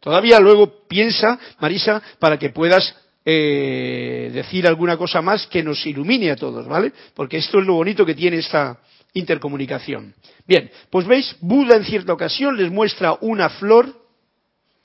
Todavía 0.00 0.38
luego 0.40 0.86
piensa, 0.88 1.38
Marisa, 1.60 2.02
para 2.18 2.38
que 2.38 2.50
puedas 2.50 2.94
eh, 3.24 4.30
decir 4.32 4.66
alguna 4.66 4.96
cosa 4.96 5.22
más 5.22 5.46
que 5.46 5.62
nos 5.62 5.84
ilumine 5.86 6.30
a 6.30 6.36
todos, 6.36 6.66
¿vale? 6.66 6.92
Porque 7.14 7.36
esto 7.36 7.60
es 7.60 7.66
lo 7.66 7.74
bonito 7.74 8.04
que 8.04 8.14
tiene 8.14 8.38
esta 8.38 8.80
intercomunicación. 9.14 10.14
Bien, 10.46 10.70
pues 10.90 11.06
veis, 11.06 11.36
Buda 11.40 11.76
en 11.76 11.84
cierta 11.84 12.12
ocasión 12.12 12.56
les 12.56 12.70
muestra 12.70 13.16
una 13.20 13.48
flor. 13.50 14.00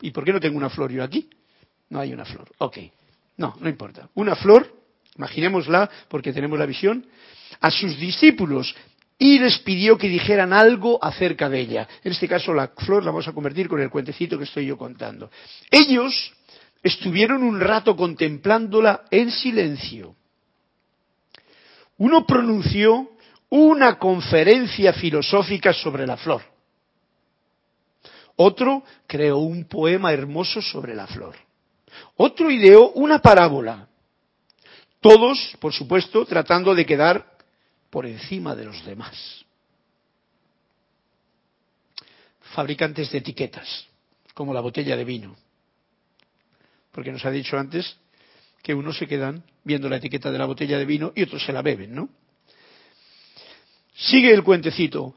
¿Y 0.02 0.12
por 0.12 0.24
qué 0.24 0.34
no 0.34 0.40
tengo 0.40 0.58
una 0.58 0.70
flor 0.70 0.92
yo 0.92 1.04
aquí? 1.04 1.30
No 1.90 2.00
hay 2.00 2.14
una 2.14 2.26
flor. 2.26 2.50
Ok. 2.60 2.78
No, 3.38 3.56
no 3.60 3.70
importa. 3.70 4.10
Una 4.16 4.36
flor 4.36 4.72
imaginémosla 5.18 5.90
porque 6.08 6.34
tenemos 6.34 6.58
la 6.58 6.66
visión, 6.66 7.06
a 7.60 7.72
sus 7.72 7.98
discípulos 8.00 8.76
y 9.20 9.40
les 9.40 9.58
pidió 9.60 9.98
que 9.98 10.10
dijeran 10.10 10.54
algo 10.54 11.04
acerca 11.04 11.50
de 11.50 11.60
ella. 11.60 11.88
En 12.04 12.12
este 12.12 12.28
caso 12.28 12.54
la 12.54 12.68
flor 12.68 13.04
la 13.04 13.12
vamos 13.12 13.28
a 13.28 13.34
convertir 13.34 13.68
con 13.68 13.82
el 13.82 13.90
cuentecito 13.90 14.38
que 14.38 14.44
estoy 14.44 14.68
yo 14.68 14.78
contando. 14.78 15.32
Ellos 15.72 16.34
estuvieron 16.84 17.44
un 17.44 17.60
rato 17.60 17.96
contemplándola 17.96 19.06
en 19.10 19.32
silencio. 19.32 20.16
Uno 21.98 22.26
pronunció 22.26 23.10
una 23.50 23.98
conferencia 23.98 24.94
filosófica 24.94 25.74
sobre 25.74 26.06
la 26.06 26.18
flor. 26.18 26.42
Otro 28.36 28.84
creó 29.08 29.38
un 29.40 29.66
poema 29.66 30.14
hermoso 30.14 30.62
sobre 30.62 30.94
la 30.94 31.08
flor. 31.08 31.36
Otro 32.18 32.52
ideó 32.52 32.92
una 32.92 33.20
parábola. 33.20 33.87
Todos, 35.02 35.56
por 35.60 35.74
supuesto, 35.74 36.26
tratando 36.26 36.74
de 36.74 36.86
quedar 36.86 37.38
por 37.90 38.06
encima 38.06 38.56
de 38.56 38.66
los 38.66 38.84
demás. 38.86 39.46
Fabricantes 42.54 43.12
de 43.12 43.20
etiquetas, 43.20 43.88
como 44.34 44.54
la 44.54 44.62
botella 44.62 44.96
de 44.96 45.06
vino. 45.06 45.36
Porque 46.92 47.12
nos 47.12 47.26
ha 47.26 47.32
dicho 47.32 47.58
antes 47.58 47.98
que 48.64 48.74
unos 48.74 48.98
se 48.98 49.08
quedan 49.08 49.44
viendo 49.64 49.88
la 49.88 49.98
etiqueta 49.98 50.32
de 50.32 50.38
la 50.38 50.46
botella 50.46 50.78
de 50.78 50.86
vino 50.86 51.12
y 51.16 51.24
otros 51.24 51.46
se 51.46 51.54
la 51.54 51.62
beben, 51.62 51.94
¿no? 51.94 52.10
Sigue 53.94 54.34
el 54.34 54.44
cuentecito. 54.44 55.16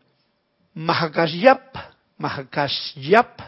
Mahakasyap, 0.75 1.75
Mahakasyap, 2.18 3.40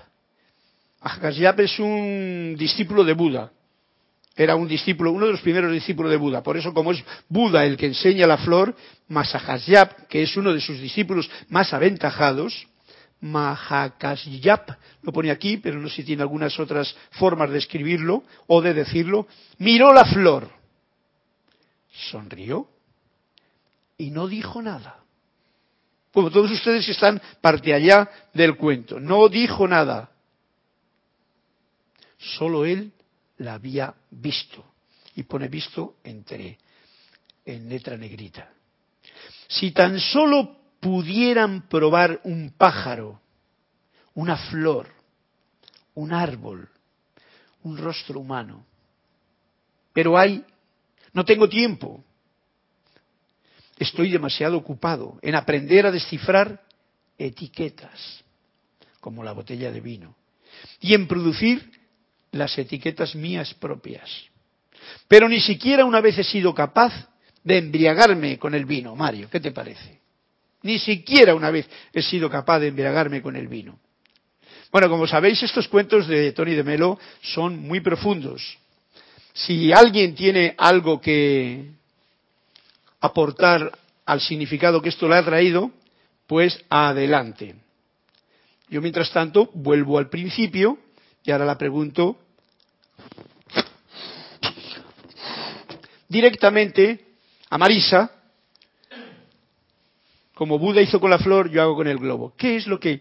Mahakasyap 1.03 1.61
es 1.61 1.79
un 1.79 2.57
discípulo 2.59 3.05
de 3.05 3.13
Buda 3.13 3.53
era 4.37 4.57
un 4.57 4.67
discípulo, 4.67 5.13
uno 5.13 5.27
de 5.27 5.33
los 5.33 5.41
primeros 5.41 5.73
discípulos 5.73 6.11
de 6.11 6.17
Buda. 6.17 6.43
Por 6.43 6.57
eso, 6.57 6.73
como 6.73 6.93
es 6.93 7.05
Buda 7.29 7.65
el 7.65 7.77
que 7.77 7.87
enseña 7.87 8.27
la 8.27 8.39
flor, 8.39 8.75
Masahasyap, 9.09 10.07
que 10.09 10.23
es 10.23 10.37
uno 10.37 10.55
de 10.55 10.61
sus 10.61 10.81
discípulos 10.81 11.31
más 11.49 11.73
aventajados, 11.75 12.67
Mahakasyap, 13.21 14.71
lo 15.03 15.13
pone 15.13 15.31
aquí, 15.31 15.59
pero 15.59 15.79
no 15.79 15.89
sé 15.89 15.97
si 15.97 16.05
tiene 16.05 16.23
algunas 16.23 16.59
otras 16.59 16.97
formas 17.13 17.51
de 17.51 17.59
escribirlo 17.59 18.25
o 18.47 18.63
de 18.63 18.75
decirlo, 18.75 19.29
miró 19.59 19.93
la 19.93 20.05
flor, 20.07 20.49
sonrió 22.11 22.69
y 23.99 24.11
no 24.11 24.27
dijo 24.27 24.61
nada. 24.63 24.99
Como 26.13 26.31
todos 26.31 26.51
ustedes 26.51 26.89
están 26.89 27.21
parte 27.41 27.73
allá 27.73 28.11
del 28.35 28.57
cuento, 28.57 28.99
no 28.99 29.29
dijo 29.29 29.69
nada. 29.69 30.11
Solo 32.19 32.65
él 32.65 32.93
la 33.43 33.55
había 33.55 33.95
visto. 34.11 34.65
Y 35.15 35.25
pone 35.25 35.49
visto 35.49 35.97
entre 36.05 36.59
en 37.45 37.69
letra 37.69 37.97
negrita. 37.97 38.51
Si 39.49 39.73
tan 39.73 40.01
solo 40.01 40.57
pudieran 40.81 41.69
probar 41.69 42.21
un 42.25 42.55
pájaro, 42.57 43.21
una 44.15 44.37
flor, 44.37 44.89
un 45.95 46.13
árbol, 46.13 46.69
un 47.63 47.77
rostro 47.77 48.21
humano. 48.21 48.65
Pero 49.93 50.17
hay, 50.17 50.45
no 51.13 51.25
tengo 51.25 51.49
tiempo. 51.49 52.03
Estoy 53.79 54.11
demasiado 54.11 54.57
ocupado 54.57 55.19
en 55.23 55.35
aprender 55.35 55.87
a 55.87 55.91
descifrar 55.91 56.65
etiquetas, 57.19 58.25
como 59.01 59.23
la 59.23 59.33
botella 59.33 59.71
de 59.71 59.81
vino, 59.81 60.15
y 60.81 60.95
en 60.95 61.07
producir 61.07 61.82
las 62.33 62.57
etiquetas 62.59 63.15
mías 63.15 63.55
propias. 63.55 64.11
Pero 65.07 65.29
ni 65.29 65.41
siquiera 65.41 65.85
una 65.85 66.01
vez 66.01 66.19
he 66.19 66.25
sido 66.25 66.55
capaz 66.55 66.93
de 67.45 67.59
embriagarme 67.59 68.39
con 68.39 68.55
el 68.55 68.65
vino. 68.65 68.97
Mario, 68.97 69.29
¿qué 69.31 69.41
te 69.41 69.53
parece? 69.53 70.01
Ni 70.63 70.79
siquiera 70.79 71.35
una 71.35 71.51
vez 71.51 71.69
he 71.93 72.03
sido 72.03 72.31
capaz 72.31 72.61
de 72.61 72.69
embriagarme 72.69 73.21
con 73.21 73.37
el 73.37 73.49
vino. 73.49 73.79
Bueno, 74.71 74.89
como 74.89 75.07
sabéis, 75.07 75.43
estos 75.43 75.69
cuentos 75.69 76.07
de 76.09 76.33
Tony 76.33 76.55
de 76.55 76.65
Melo 76.65 76.99
son 77.21 77.59
muy 77.59 77.81
profundos. 77.81 78.59
Si 79.35 79.73
alguien 79.73 80.15
tiene 80.15 80.55
algo 80.57 81.01
que 81.01 81.73
aportar 83.01 83.79
al 84.07 84.21
significado 84.21 84.81
que 84.81 84.89
esto 84.89 85.09
le 85.09 85.17
ha 85.17 85.25
traído, 85.25 85.71
pues 86.27 86.65
adelante. 86.71 87.55
Yo, 88.69 88.81
mientras 88.81 89.11
tanto, 89.13 89.51
vuelvo 89.53 89.99
al 89.99 90.09
principio 90.09 90.79
y 91.25 91.31
ahora 91.31 91.45
la 91.45 91.59
pregunto 91.59 92.17
directamente 96.13 97.17
a 97.49 97.57
Marisa, 97.57 98.11
como 100.35 100.59
Buda 100.59 100.83
hizo 100.83 101.01
con 101.01 101.11
la 101.11 101.19
flor, 101.19 101.51
yo 101.51 101.63
hago 101.63 101.75
con 101.75 101.87
el 101.87 101.99
globo. 101.99 102.35
¿Qué 102.37 102.57
es 102.57 102.67
lo 102.67 102.79
que 102.79 103.01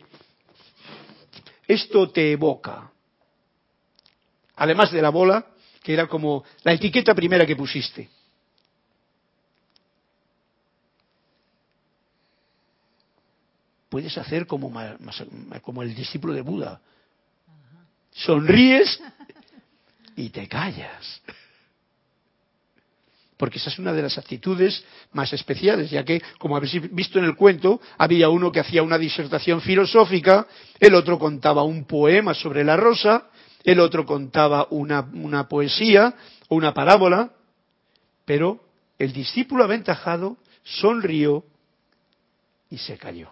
esto 1.67 2.09
te 2.09 2.31
evoca? 2.31 2.89
Además 4.55 4.91
de 4.91 5.01
la 5.01 5.09
bola, 5.09 5.45
que 5.83 5.93
era 5.93 6.07
como 6.07 6.45
la 6.63 6.73
etiqueta 6.73 7.13
primera 7.13 7.45
que 7.45 7.55
pusiste. 7.55 8.09
Puedes 13.89 14.17
hacer 14.17 14.47
como, 14.47 14.71
como 15.61 15.83
el 15.83 15.93
discípulo 15.93 16.33
de 16.33 16.41
Buda. 16.41 16.79
Sonríes 18.11 19.01
y 20.21 20.29
te 20.29 20.47
callas 20.47 21.21
porque 23.41 23.57
esa 23.57 23.71
es 23.71 23.79
una 23.79 23.91
de 23.91 24.03
las 24.03 24.19
actitudes 24.19 24.85
más 25.13 25.33
especiales, 25.33 25.89
ya 25.89 26.05
que, 26.05 26.21
como 26.37 26.55
habéis 26.55 26.93
visto 26.93 27.17
en 27.17 27.25
el 27.25 27.35
cuento, 27.35 27.81
había 27.97 28.29
uno 28.29 28.51
que 28.51 28.59
hacía 28.59 28.83
una 28.83 28.99
disertación 28.99 29.61
filosófica, 29.61 30.45
el 30.79 30.93
otro 30.93 31.17
contaba 31.17 31.63
un 31.63 31.85
poema 31.85 32.35
sobre 32.35 32.63
la 32.63 32.77
rosa, 32.77 33.31
el 33.63 33.79
otro 33.79 34.05
contaba 34.05 34.67
una, 34.69 35.09
una 35.13 35.49
poesía 35.49 36.13
o 36.49 36.55
una 36.55 36.71
parábola, 36.75 37.31
pero 38.25 38.63
el 38.99 39.11
discípulo 39.11 39.63
aventajado 39.63 40.37
sonrió 40.63 41.43
y 42.69 42.77
se 42.77 42.95
cayó. 42.95 43.31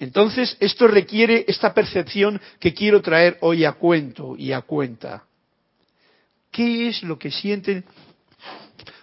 Entonces, 0.00 0.56
esto 0.60 0.88
requiere 0.88 1.44
esta 1.46 1.74
percepción 1.74 2.40
que 2.58 2.72
quiero 2.72 3.02
traer 3.02 3.36
hoy 3.42 3.66
a 3.66 3.72
cuento 3.72 4.34
y 4.34 4.50
a 4.50 4.62
cuenta. 4.62 5.24
¿Qué 6.50 6.88
es 6.88 7.02
lo 7.02 7.18
que 7.18 7.30
sienten 7.30 7.84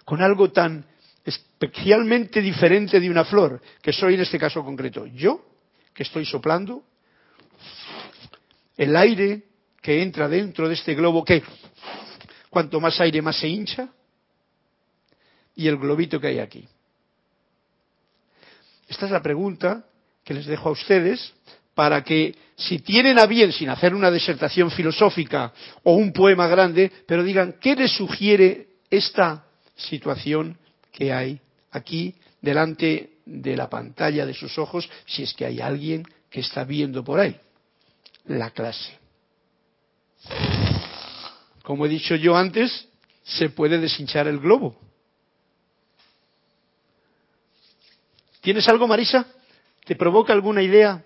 con 0.04 0.20
algo 0.20 0.50
tan 0.50 0.84
especialmente 1.24 2.42
diferente 2.42 2.98
de 2.98 3.08
una 3.08 3.24
flor, 3.24 3.62
que 3.80 3.92
soy 3.92 4.14
en 4.14 4.22
este 4.22 4.40
caso 4.40 4.64
concreto? 4.64 5.06
Yo, 5.06 5.46
que 5.94 6.02
estoy 6.02 6.26
soplando, 6.26 6.82
el 8.76 8.96
aire 8.96 9.44
que 9.80 10.02
entra 10.02 10.28
dentro 10.28 10.66
de 10.66 10.74
este 10.74 10.96
globo, 10.96 11.24
que 11.24 11.44
cuanto 12.50 12.80
más 12.80 13.00
aire 13.00 13.22
más 13.22 13.38
se 13.38 13.46
hincha, 13.46 13.88
y 15.54 15.68
el 15.68 15.76
globito 15.76 16.20
que 16.20 16.26
hay 16.26 16.40
aquí. 16.40 16.68
Esta 18.88 19.06
es 19.06 19.12
la 19.12 19.22
pregunta 19.22 19.87
que 20.28 20.34
les 20.34 20.44
dejo 20.44 20.68
a 20.68 20.72
ustedes 20.72 21.32
para 21.74 22.04
que 22.04 22.34
si 22.54 22.80
tienen 22.80 23.18
a 23.18 23.24
bien, 23.24 23.50
sin 23.50 23.70
hacer 23.70 23.94
una 23.94 24.10
disertación 24.10 24.70
filosófica 24.70 25.54
o 25.84 25.94
un 25.94 26.12
poema 26.12 26.46
grande, 26.46 26.92
pero 27.06 27.24
digan, 27.24 27.54
¿qué 27.58 27.74
les 27.74 27.92
sugiere 27.92 28.66
esta 28.90 29.46
situación 29.74 30.58
que 30.92 31.14
hay 31.14 31.40
aquí 31.70 32.14
delante 32.42 33.14
de 33.24 33.56
la 33.56 33.70
pantalla 33.70 34.26
de 34.26 34.34
sus 34.34 34.58
ojos, 34.58 34.90
si 35.06 35.22
es 35.22 35.32
que 35.32 35.46
hay 35.46 35.62
alguien 35.62 36.04
que 36.28 36.40
está 36.40 36.64
viendo 36.64 37.02
por 37.02 37.20
ahí? 37.20 37.34
La 38.26 38.50
clase. 38.50 38.98
Como 41.62 41.86
he 41.86 41.88
dicho 41.88 42.16
yo 42.16 42.36
antes, 42.36 42.86
se 43.22 43.48
puede 43.48 43.78
deshinchar 43.78 44.26
el 44.26 44.40
globo. 44.40 44.76
¿Tienes 48.42 48.68
algo, 48.68 48.86
Marisa? 48.86 49.26
¿Te 49.88 49.96
provoca 49.96 50.34
alguna 50.34 50.62
idea? 50.62 51.02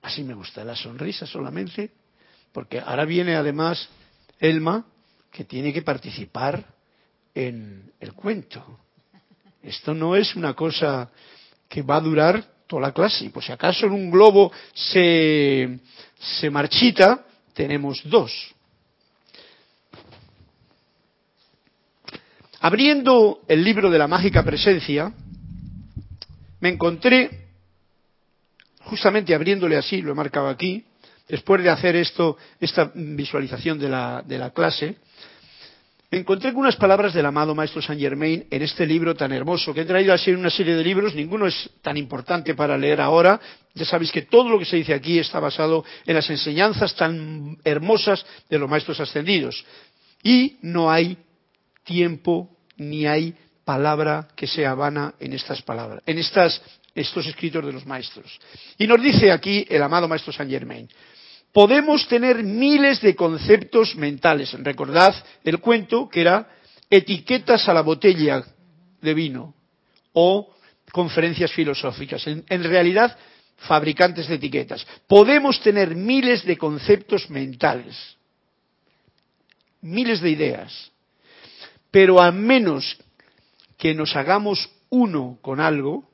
Así 0.00 0.24
me 0.24 0.32
gusta 0.32 0.64
la 0.64 0.74
sonrisa 0.74 1.26
solamente, 1.26 1.90
porque 2.50 2.80
ahora 2.80 3.04
viene 3.04 3.36
además 3.36 3.86
Elma, 4.40 4.86
que 5.30 5.44
tiene 5.44 5.70
que 5.70 5.82
participar 5.82 6.64
en 7.34 7.92
el 8.00 8.14
cuento. 8.14 8.80
Esto 9.62 9.92
no 9.92 10.16
es 10.16 10.34
una 10.34 10.54
cosa 10.54 11.10
que 11.68 11.82
va 11.82 11.96
a 11.96 12.00
durar 12.00 12.42
toda 12.66 12.88
la 12.88 12.92
clase. 12.94 13.28
Pues 13.28 13.44
si 13.44 13.52
acaso 13.52 13.84
en 13.84 13.92
un 13.92 14.10
globo 14.10 14.50
se, 14.72 15.78
se 16.38 16.48
marchita, 16.48 17.22
tenemos 17.52 18.00
dos. 18.06 18.53
Abriendo 22.64 23.42
el 23.46 23.62
libro 23.62 23.90
de 23.90 23.98
la 23.98 24.08
mágica 24.08 24.42
presencia, 24.42 25.12
me 26.60 26.70
encontré 26.70 27.28
justamente 28.84 29.34
abriéndole 29.34 29.76
así, 29.76 30.00
lo 30.00 30.12
he 30.12 30.14
marcado 30.14 30.48
aquí, 30.48 30.82
después 31.28 31.62
de 31.62 31.68
hacer 31.68 31.94
esto, 31.94 32.38
esta 32.58 32.90
visualización 32.94 33.78
de 33.78 33.90
la, 33.90 34.50
clase, 34.54 34.96
me 36.10 36.20
encontré 36.20 36.54
con 36.54 36.62
unas 36.62 36.76
palabras 36.76 37.12
del 37.12 37.26
amado 37.26 37.54
Maestro 37.54 37.82
Saint 37.82 38.00
Germain 38.00 38.46
en 38.50 38.62
este 38.62 38.86
libro 38.86 39.14
tan 39.14 39.32
hermoso 39.32 39.74
que 39.74 39.82
he 39.82 39.84
traído 39.84 40.14
así 40.14 40.30
en 40.30 40.38
una 40.38 40.48
serie 40.48 40.74
de 40.74 40.84
libros, 40.84 41.14
ninguno 41.14 41.46
es 41.46 41.68
tan 41.82 41.98
importante 41.98 42.54
para 42.54 42.78
leer 42.78 43.02
ahora, 43.02 43.38
ya 43.74 43.84
sabéis 43.84 44.10
que 44.10 44.22
todo 44.22 44.48
lo 44.48 44.58
que 44.58 44.64
se 44.64 44.76
dice 44.76 44.94
aquí 44.94 45.18
está 45.18 45.38
basado 45.38 45.84
en 46.06 46.14
las 46.14 46.30
enseñanzas 46.30 46.96
tan 46.96 47.58
hermosas 47.62 48.24
de 48.48 48.58
los 48.58 48.70
Maestros 48.70 49.00
Ascendidos. 49.00 49.66
Y 50.22 50.56
no 50.62 50.90
hay 50.90 51.18
tiempo 51.84 52.50
ni 52.76 53.06
hay 53.06 53.34
palabra 53.64 54.28
que 54.34 54.46
sea 54.46 54.74
vana 54.74 55.14
en 55.20 55.32
estas 55.32 55.62
palabras, 55.62 56.02
en 56.06 56.18
estas 56.18 56.60
estos 56.94 57.26
escritos 57.26 57.64
de 57.64 57.72
los 57.72 57.86
maestros. 57.86 58.38
Y 58.78 58.86
nos 58.86 59.02
dice 59.02 59.32
aquí 59.32 59.66
el 59.68 59.82
amado 59.82 60.08
maestro 60.08 60.32
Saint 60.32 60.50
Germain, 60.50 60.88
podemos 61.52 62.06
tener 62.08 62.42
miles 62.42 63.00
de 63.00 63.16
conceptos 63.16 63.96
mentales. 63.96 64.52
Recordad 64.52 65.14
el 65.42 65.58
cuento 65.58 66.08
que 66.08 66.20
era 66.20 66.48
etiquetas 66.88 67.68
a 67.68 67.74
la 67.74 67.82
botella 67.82 68.44
de 69.00 69.14
vino 69.14 69.54
o 70.12 70.54
conferencias 70.92 71.52
filosóficas. 71.52 72.26
En, 72.26 72.44
en, 72.48 72.62
realidad, 72.62 73.16
fabricantes 73.56 74.28
de 74.28 74.36
etiquetas. 74.36 74.86
Podemos 75.08 75.60
tener 75.60 75.94
miles 75.94 76.44
de 76.44 76.56
conceptos 76.56 77.28
mentales, 77.30 78.16
miles 79.80 80.20
de 80.20 80.30
ideas, 80.30 80.92
pero 81.94 82.20
a 82.20 82.32
menos 82.32 82.98
que 83.78 83.94
nos 83.94 84.16
hagamos 84.16 84.68
uno 84.90 85.38
con 85.40 85.60
algo, 85.60 86.10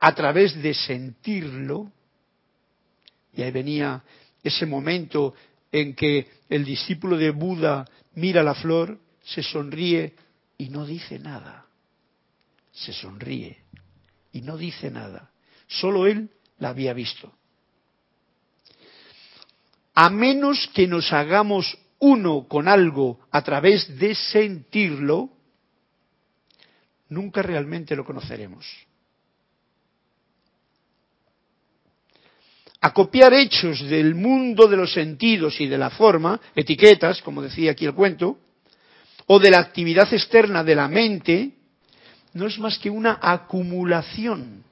a 0.00 0.12
través 0.12 0.60
de 0.60 0.74
sentirlo, 0.74 1.92
y 3.32 3.42
ahí 3.42 3.52
venía 3.52 4.02
ese 4.42 4.66
momento 4.66 5.34
en 5.70 5.94
que 5.94 6.28
el 6.48 6.64
discípulo 6.64 7.16
de 7.16 7.30
Buda 7.30 7.84
mira 8.16 8.42
la 8.42 8.56
flor, 8.56 8.98
se 9.22 9.40
sonríe 9.44 10.16
y 10.58 10.68
no 10.68 10.84
dice 10.84 11.20
nada. 11.20 11.66
Se 12.72 12.92
sonríe 12.92 13.56
y 14.32 14.40
no 14.40 14.56
dice 14.56 14.90
nada. 14.90 15.30
Solo 15.68 16.08
él 16.08 16.28
la 16.58 16.70
había 16.70 16.92
visto. 16.92 17.32
A 19.94 20.10
menos 20.10 20.68
que 20.74 20.88
nos 20.88 21.12
hagamos 21.12 21.78
uno 22.00 22.46
con 22.48 22.68
algo 22.68 23.20
a 23.30 23.42
través 23.42 23.98
de 23.98 24.14
sentirlo, 24.14 25.30
nunca 27.08 27.42
realmente 27.42 27.96
lo 27.96 28.04
conoceremos. 28.04 28.66
a 32.80 32.92
copiar 32.92 33.34
hechos 33.34 33.88
del 33.88 34.14
mundo 34.14 34.68
de 34.68 34.76
los 34.76 34.92
sentidos 34.92 35.60
y 35.60 35.66
de 35.66 35.78
la 35.78 35.90
forma, 35.90 36.40
etiquetas, 36.54 37.22
como 37.22 37.42
decía 37.42 37.72
aquí 37.72 37.84
el 37.84 37.94
cuento, 37.94 38.38
o 39.26 39.38
de 39.38 39.50
la 39.50 39.58
actividad 39.58 40.12
externa 40.12 40.62
de 40.62 40.74
la 40.74 40.88
mente, 40.88 41.50
no 42.34 42.46
es 42.46 42.58
más 42.58 42.78
que 42.78 42.88
una 42.88 43.18
acumulación. 43.20 44.62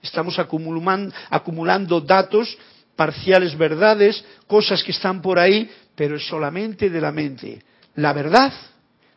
Estamos 0.00 0.38
acumulando 0.38 2.00
datos, 2.00 2.56
parciales 2.94 3.56
verdades, 3.58 4.24
cosas 4.46 4.82
que 4.84 4.92
están 4.92 5.20
por 5.20 5.38
ahí, 5.38 5.68
pero 5.98 6.14
es 6.14 6.28
solamente 6.28 6.90
de 6.90 7.00
la 7.00 7.10
mente. 7.10 7.60
La 7.96 8.12
verdad, 8.12 8.52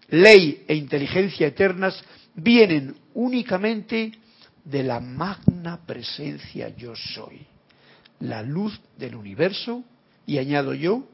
ley 0.10 0.66
e 0.68 0.74
inteligencia 0.74 1.46
eternas 1.46 2.04
vienen 2.34 2.96
únicamente 3.14 4.12
de 4.66 4.82
la 4.82 5.00
magna 5.00 5.86
presencia 5.86 6.76
yo 6.76 6.96
soy, 6.96 7.46
la 8.22 8.42
luz 8.42 8.82
del 8.98 9.16
universo, 9.16 9.84
y 10.26 10.40
añado 10.40 10.74
yo, 10.74 11.08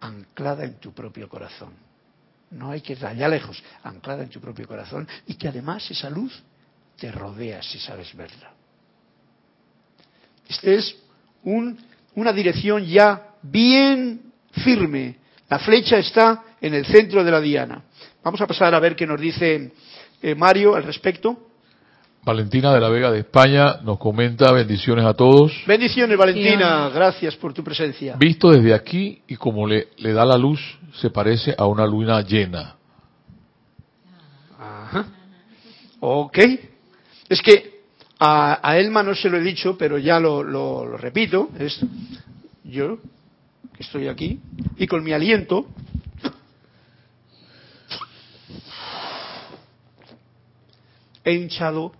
anclada 0.00 0.64
en 0.64 0.80
tu 0.80 0.92
propio 0.92 1.28
corazón. 1.28 1.74
No 2.50 2.72
hay 2.72 2.80
que 2.80 2.94
ir 2.94 3.06
allá 3.06 3.28
lejos, 3.28 3.62
anclada 3.84 4.24
en 4.24 4.28
tu 4.28 4.40
propio 4.40 4.66
corazón 4.66 5.06
y 5.26 5.34
que 5.34 5.46
además 5.46 5.88
esa 5.88 6.10
luz 6.10 6.42
te 6.96 7.12
rodea 7.12 7.62
si 7.62 7.78
sabes 7.78 8.12
verla. 8.16 8.52
Esta 10.48 10.70
es 10.70 10.96
una 11.44 12.32
dirección 12.32 12.84
ya 12.84 13.36
bien 13.40 14.27
firme. 14.58 15.16
La 15.48 15.58
flecha 15.58 15.98
está 15.98 16.44
en 16.60 16.74
el 16.74 16.84
centro 16.86 17.24
de 17.24 17.30
la 17.30 17.40
diana. 17.40 17.82
Vamos 18.22 18.40
a 18.40 18.46
pasar 18.46 18.74
a 18.74 18.80
ver 18.80 18.94
qué 18.94 19.06
nos 19.06 19.20
dice 19.20 19.72
eh, 20.20 20.34
Mario 20.34 20.74
al 20.74 20.84
respecto. 20.84 21.48
Valentina 22.24 22.74
de 22.74 22.80
la 22.80 22.90
Vega 22.90 23.10
de 23.10 23.20
España 23.20 23.78
nos 23.82 23.98
comenta 23.98 24.52
bendiciones 24.52 25.04
a 25.06 25.14
todos. 25.14 25.52
Bendiciones, 25.66 26.18
Valentina. 26.18 26.90
Gracias 26.90 27.36
por 27.36 27.54
tu 27.54 27.64
presencia. 27.64 28.16
Visto 28.18 28.50
desde 28.50 28.74
aquí 28.74 29.22
y 29.26 29.36
como 29.36 29.66
le, 29.66 29.88
le 29.96 30.12
da 30.12 30.26
la 30.26 30.36
luz, 30.36 30.60
se 31.00 31.08
parece 31.08 31.54
a 31.56 31.66
una 31.66 31.86
luna 31.86 32.20
llena. 32.20 32.76
Ajá. 34.58 35.06
Ok. 36.00 36.38
Es 37.28 37.40
que 37.40 37.78
a, 38.18 38.68
a, 38.68 38.78
Elma 38.78 39.02
no 39.02 39.14
se 39.14 39.30
lo 39.30 39.38
he 39.38 39.42
dicho, 39.42 39.78
pero 39.78 39.96
ya 39.96 40.20
lo, 40.20 40.42
lo, 40.42 40.84
lo 40.84 40.96
repito. 40.96 41.48
Es 41.58 41.80
yo, 42.64 42.98
estoy 43.78 44.08
aquí, 44.08 44.40
y 44.76 44.86
con 44.86 45.02
mi 45.02 45.12
aliento 45.12 45.66
he 51.24 51.32
hinchado 51.34 51.92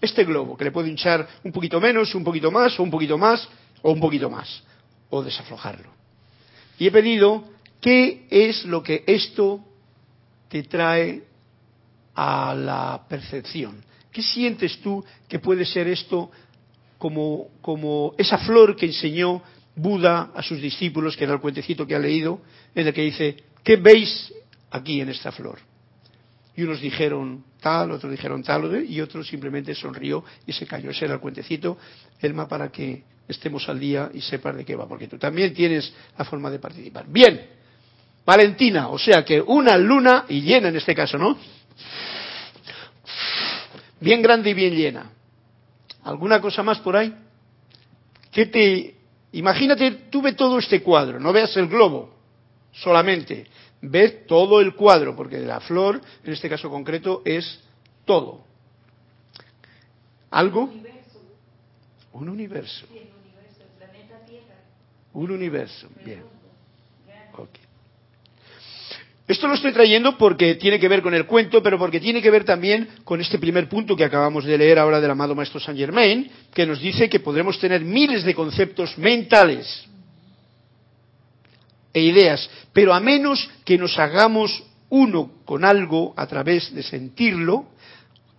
este 0.00 0.24
globo, 0.24 0.56
que 0.56 0.64
le 0.64 0.72
puedo 0.72 0.88
hinchar 0.88 1.28
un 1.44 1.52
poquito 1.52 1.80
menos, 1.80 2.14
un 2.14 2.24
poquito 2.24 2.50
más, 2.50 2.78
o 2.78 2.82
un 2.82 2.90
poquito 2.90 3.18
más, 3.18 3.48
o 3.82 3.92
un 3.92 4.00
poquito 4.00 4.28
más, 4.28 4.62
o 5.10 5.22
desaflojarlo. 5.22 5.90
Y 6.78 6.86
he 6.86 6.90
pedido 6.90 7.44
qué 7.80 8.26
es 8.30 8.64
lo 8.64 8.82
que 8.82 9.04
esto 9.06 9.64
te 10.48 10.64
trae 10.64 11.22
a 12.14 12.54
la 12.54 13.04
percepción. 13.08 13.84
¿Qué 14.10 14.22
sientes 14.22 14.80
tú 14.80 15.04
que 15.28 15.38
puede 15.38 15.64
ser 15.64 15.88
esto 15.88 16.30
como, 16.98 17.48
como 17.60 18.14
esa 18.18 18.38
flor 18.38 18.76
que 18.76 18.86
enseñó 18.86 19.42
Buda 19.74 20.32
a 20.34 20.42
sus 20.42 20.60
discípulos, 20.60 21.16
que 21.16 21.24
era 21.24 21.34
el 21.34 21.40
cuentecito 21.40 21.86
que 21.86 21.94
ha 21.94 21.98
leído, 21.98 22.40
en 22.74 22.86
el 22.86 22.92
que 22.92 23.02
dice, 23.02 23.36
¿qué 23.64 23.76
veis 23.76 24.32
aquí 24.70 25.00
en 25.00 25.08
esta 25.08 25.32
flor? 25.32 25.58
Y 26.54 26.62
unos 26.62 26.80
dijeron 26.80 27.44
tal, 27.60 27.92
otros 27.92 28.12
dijeron 28.12 28.42
tal, 28.42 28.84
y 28.84 29.00
otros 29.00 29.26
simplemente 29.26 29.74
sonrió 29.74 30.24
y 30.46 30.52
se 30.52 30.66
cayó. 30.66 30.90
Ese 30.90 31.06
era 31.06 31.14
el 31.14 31.20
cuentecito, 31.20 31.78
Elma, 32.20 32.46
para 32.46 32.70
que 32.70 33.04
estemos 33.26 33.66
al 33.68 33.80
día 33.80 34.10
y 34.12 34.20
sepas 34.20 34.56
de 34.56 34.64
qué 34.64 34.76
va, 34.76 34.86
porque 34.86 35.08
tú 35.08 35.16
también 35.16 35.54
tienes 35.54 35.92
la 36.18 36.24
forma 36.24 36.50
de 36.50 36.58
participar. 36.58 37.06
Bien, 37.08 37.40
Valentina, 38.26 38.88
o 38.88 38.98
sea 38.98 39.24
que 39.24 39.40
una 39.40 39.78
luna 39.78 40.26
y 40.28 40.42
llena 40.42 40.68
en 40.68 40.76
este 40.76 40.94
caso, 40.94 41.16
¿no? 41.16 41.38
Bien 44.00 44.20
grande 44.20 44.50
y 44.50 44.54
bien 44.54 44.74
llena. 44.74 45.10
¿Alguna 46.04 46.40
cosa 46.40 46.62
más 46.62 46.80
por 46.80 46.96
ahí? 46.96 47.14
¿Qué 48.30 48.46
te 48.46 49.01
imagínate, 49.32 49.90
tú 50.10 50.22
ve 50.22 50.32
todo 50.34 50.58
este 50.58 50.82
cuadro, 50.82 51.18
no 51.18 51.32
veas 51.32 51.56
el 51.56 51.68
globo 51.68 52.14
solamente, 52.72 53.46
ve 53.80 54.08
todo 54.26 54.60
el 54.60 54.74
cuadro, 54.74 55.14
porque 55.14 55.38
la 55.38 55.60
flor, 55.60 56.00
en 56.24 56.32
este 56.32 56.48
caso 56.48 56.70
concreto, 56.70 57.22
es 57.24 57.60
todo. 58.04 58.44
¿Algo? 60.30 60.62
Un 62.12 62.28
universo. 62.28 62.86
Un 65.12 65.30
universo. 65.30 65.88
Bien. 66.04 66.41
Esto 69.32 69.48
lo 69.48 69.54
estoy 69.54 69.72
trayendo 69.72 70.18
porque 70.18 70.56
tiene 70.56 70.78
que 70.78 70.88
ver 70.88 71.00
con 71.00 71.14
el 71.14 71.24
cuento, 71.24 71.62
pero 71.62 71.78
porque 71.78 72.00
tiene 72.00 72.20
que 72.20 72.30
ver 72.30 72.44
también 72.44 72.86
con 73.02 73.18
este 73.18 73.38
primer 73.38 73.66
punto 73.66 73.96
que 73.96 74.04
acabamos 74.04 74.44
de 74.44 74.58
leer 74.58 74.78
ahora 74.78 75.00
del 75.00 75.10
amado 75.10 75.34
Maestro 75.34 75.58
Saint 75.58 75.80
Germain, 75.80 76.30
que 76.52 76.66
nos 76.66 76.82
dice 76.82 77.08
que 77.08 77.18
podremos 77.18 77.58
tener 77.58 77.80
miles 77.80 78.24
de 78.24 78.34
conceptos 78.34 78.98
mentales 78.98 79.86
e 81.94 82.02
ideas, 82.02 82.46
pero 82.74 82.92
a 82.92 83.00
menos 83.00 83.48
que 83.64 83.78
nos 83.78 83.98
hagamos 83.98 84.64
uno 84.90 85.30
con 85.46 85.64
algo 85.64 86.12
a 86.14 86.26
través 86.26 86.74
de 86.74 86.82
sentirlo, 86.82 87.71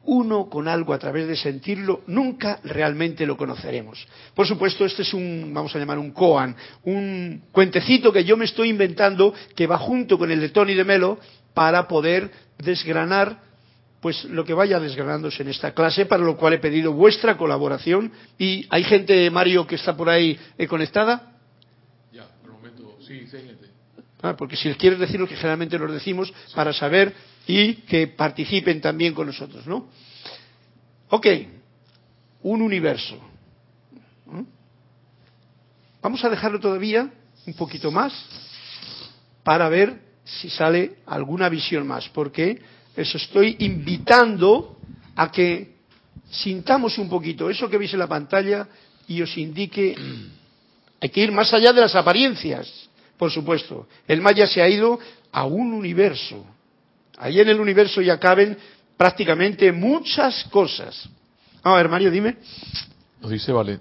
uno 0.05 0.49
con 0.49 0.67
algo 0.67 0.93
a 0.93 0.99
través 0.99 1.27
de 1.27 1.35
sentirlo, 1.35 2.01
nunca 2.07 2.59
realmente 2.63 3.25
lo 3.25 3.37
conoceremos. 3.37 4.05
Por 4.35 4.47
supuesto, 4.47 4.85
este 4.85 5.03
es 5.03 5.13
un, 5.13 5.51
vamos 5.53 5.73
a 5.75 5.79
llamar 5.79 5.97
un 5.97 6.11
koan, 6.11 6.55
un 6.83 7.43
cuentecito 7.51 8.11
que 8.11 8.23
yo 8.23 8.35
me 8.35 8.45
estoy 8.45 8.69
inventando 8.69 9.33
que 9.55 9.67
va 9.67 9.77
junto 9.77 10.17
con 10.17 10.31
el 10.31 10.41
de 10.41 10.49
Tony 10.49 10.73
de 10.73 10.83
Melo 10.83 11.19
para 11.53 11.87
poder 11.87 12.31
desgranar 12.57 13.53
pues 14.01 14.25
lo 14.25 14.43
que 14.43 14.53
vaya 14.53 14.81
desgranándose 14.81 15.43
en 15.43 15.47
esta 15.47 15.73
clase, 15.73 16.05
para 16.05 16.21
lo 16.21 16.35
cual 16.35 16.51
he 16.51 16.59
pedido 16.59 16.91
vuestra 16.91 17.37
colaboración. 17.37 18.11
Y 18.37 18.67
hay 18.69 18.83
gente, 18.83 19.31
Mario, 19.31 19.65
que 19.65 19.75
está 19.75 19.95
por 19.95 20.09
ahí 20.09 20.37
eh, 20.57 20.67
conectada. 20.67 21.31
Ya, 22.11 22.27
por 22.41 22.51
un 22.51 22.57
momento, 22.57 22.97
sí, 22.99 23.21
sí, 23.31 23.37
gente. 23.37 23.69
Ah, 24.21 24.35
porque 24.35 24.57
si 24.57 24.73
quieres 24.75 24.99
decir 24.99 25.21
lo 25.21 25.27
que 25.27 25.37
generalmente 25.37 25.79
nos 25.79 25.89
decimos 25.89 26.27
sí. 26.27 26.53
para 26.53 26.73
saber 26.73 27.13
y 27.47 27.75
que 27.75 28.07
participen 28.07 28.79
también 28.81 29.13
con 29.13 29.27
nosotros, 29.27 29.65
¿no? 29.67 29.87
Ok, 31.09 31.27
un 32.43 32.61
universo. 32.61 33.17
¿Mm? 34.25 34.41
Vamos 36.01 36.23
a 36.23 36.29
dejarlo 36.29 36.59
todavía 36.59 37.09
un 37.45 37.53
poquito 37.53 37.91
más 37.91 38.13
para 39.43 39.69
ver 39.69 40.01
si 40.23 40.49
sale 40.49 40.97
alguna 41.05 41.49
visión 41.49 41.85
más, 41.85 42.07
porque 42.09 42.61
eso 42.95 43.17
estoy 43.17 43.57
invitando 43.59 44.77
a 45.15 45.31
que 45.31 45.73
sintamos 46.29 46.97
un 46.97 47.09
poquito 47.09 47.49
eso 47.49 47.69
que 47.69 47.77
veis 47.77 47.93
en 47.93 47.99
la 47.99 48.07
pantalla 48.07 48.67
y 49.07 49.21
os 49.21 49.37
indique, 49.37 49.95
hay 51.01 51.09
que 51.09 51.21
ir 51.21 51.31
más 51.31 51.53
allá 51.53 51.73
de 51.73 51.81
las 51.81 51.95
apariencias, 51.95 52.89
por 53.17 53.31
supuesto. 53.31 53.87
El 54.07 54.21
Maya 54.21 54.47
se 54.47 54.61
ha 54.61 54.69
ido 54.69 54.99
a 55.31 55.45
un 55.45 55.73
universo, 55.73 56.45
Ahí 57.17 57.39
en 57.39 57.49
el 57.49 57.59
universo 57.59 58.01
ya 58.01 58.19
caben 58.19 58.57
prácticamente 58.97 59.71
muchas 59.71 60.43
cosas. 60.45 61.07
A 61.63 61.75
ver, 61.75 61.89
Mario, 61.89 62.11
dime. 62.11 62.37
Nos 63.21 63.31
dice 63.31 63.51
vale, 63.51 63.79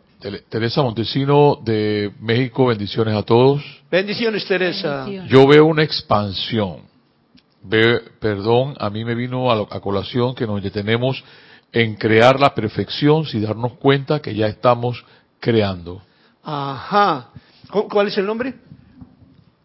Teresa 0.49 0.83
Montesino 0.83 1.59
de 1.65 2.13
México, 2.21 2.67
bendiciones 2.67 3.15
a 3.15 3.23
todos. 3.23 3.63
Bendiciones, 3.91 4.45
Teresa. 4.47 4.99
Bendiciones. 4.99 5.31
Yo 5.31 5.47
veo 5.47 5.67
una 5.67 5.83
expansión. 5.83 6.83
Ve, 7.65 8.01
perdón, 8.21 8.75
a 8.79 8.91
mí 8.91 9.05
me 9.05 9.15
vino 9.15 9.51
a, 9.51 9.67
a 9.71 9.81
colación 9.81 10.35
que 10.35 10.47
nos 10.47 10.63
detenemos 10.63 11.23
en 11.73 11.95
crear 11.95 12.39
la 12.39 12.55
perfección 12.55 13.25
sin 13.25 13.43
darnos 13.43 13.75
cuenta 13.75 14.21
que 14.21 14.35
ya 14.35 14.47
estamos 14.47 15.05
creando. 15.41 16.03
Ajá. 16.43 17.31
¿Cuál 17.91 18.09
es 18.09 18.19
el 18.19 18.27
nombre? 18.27 18.55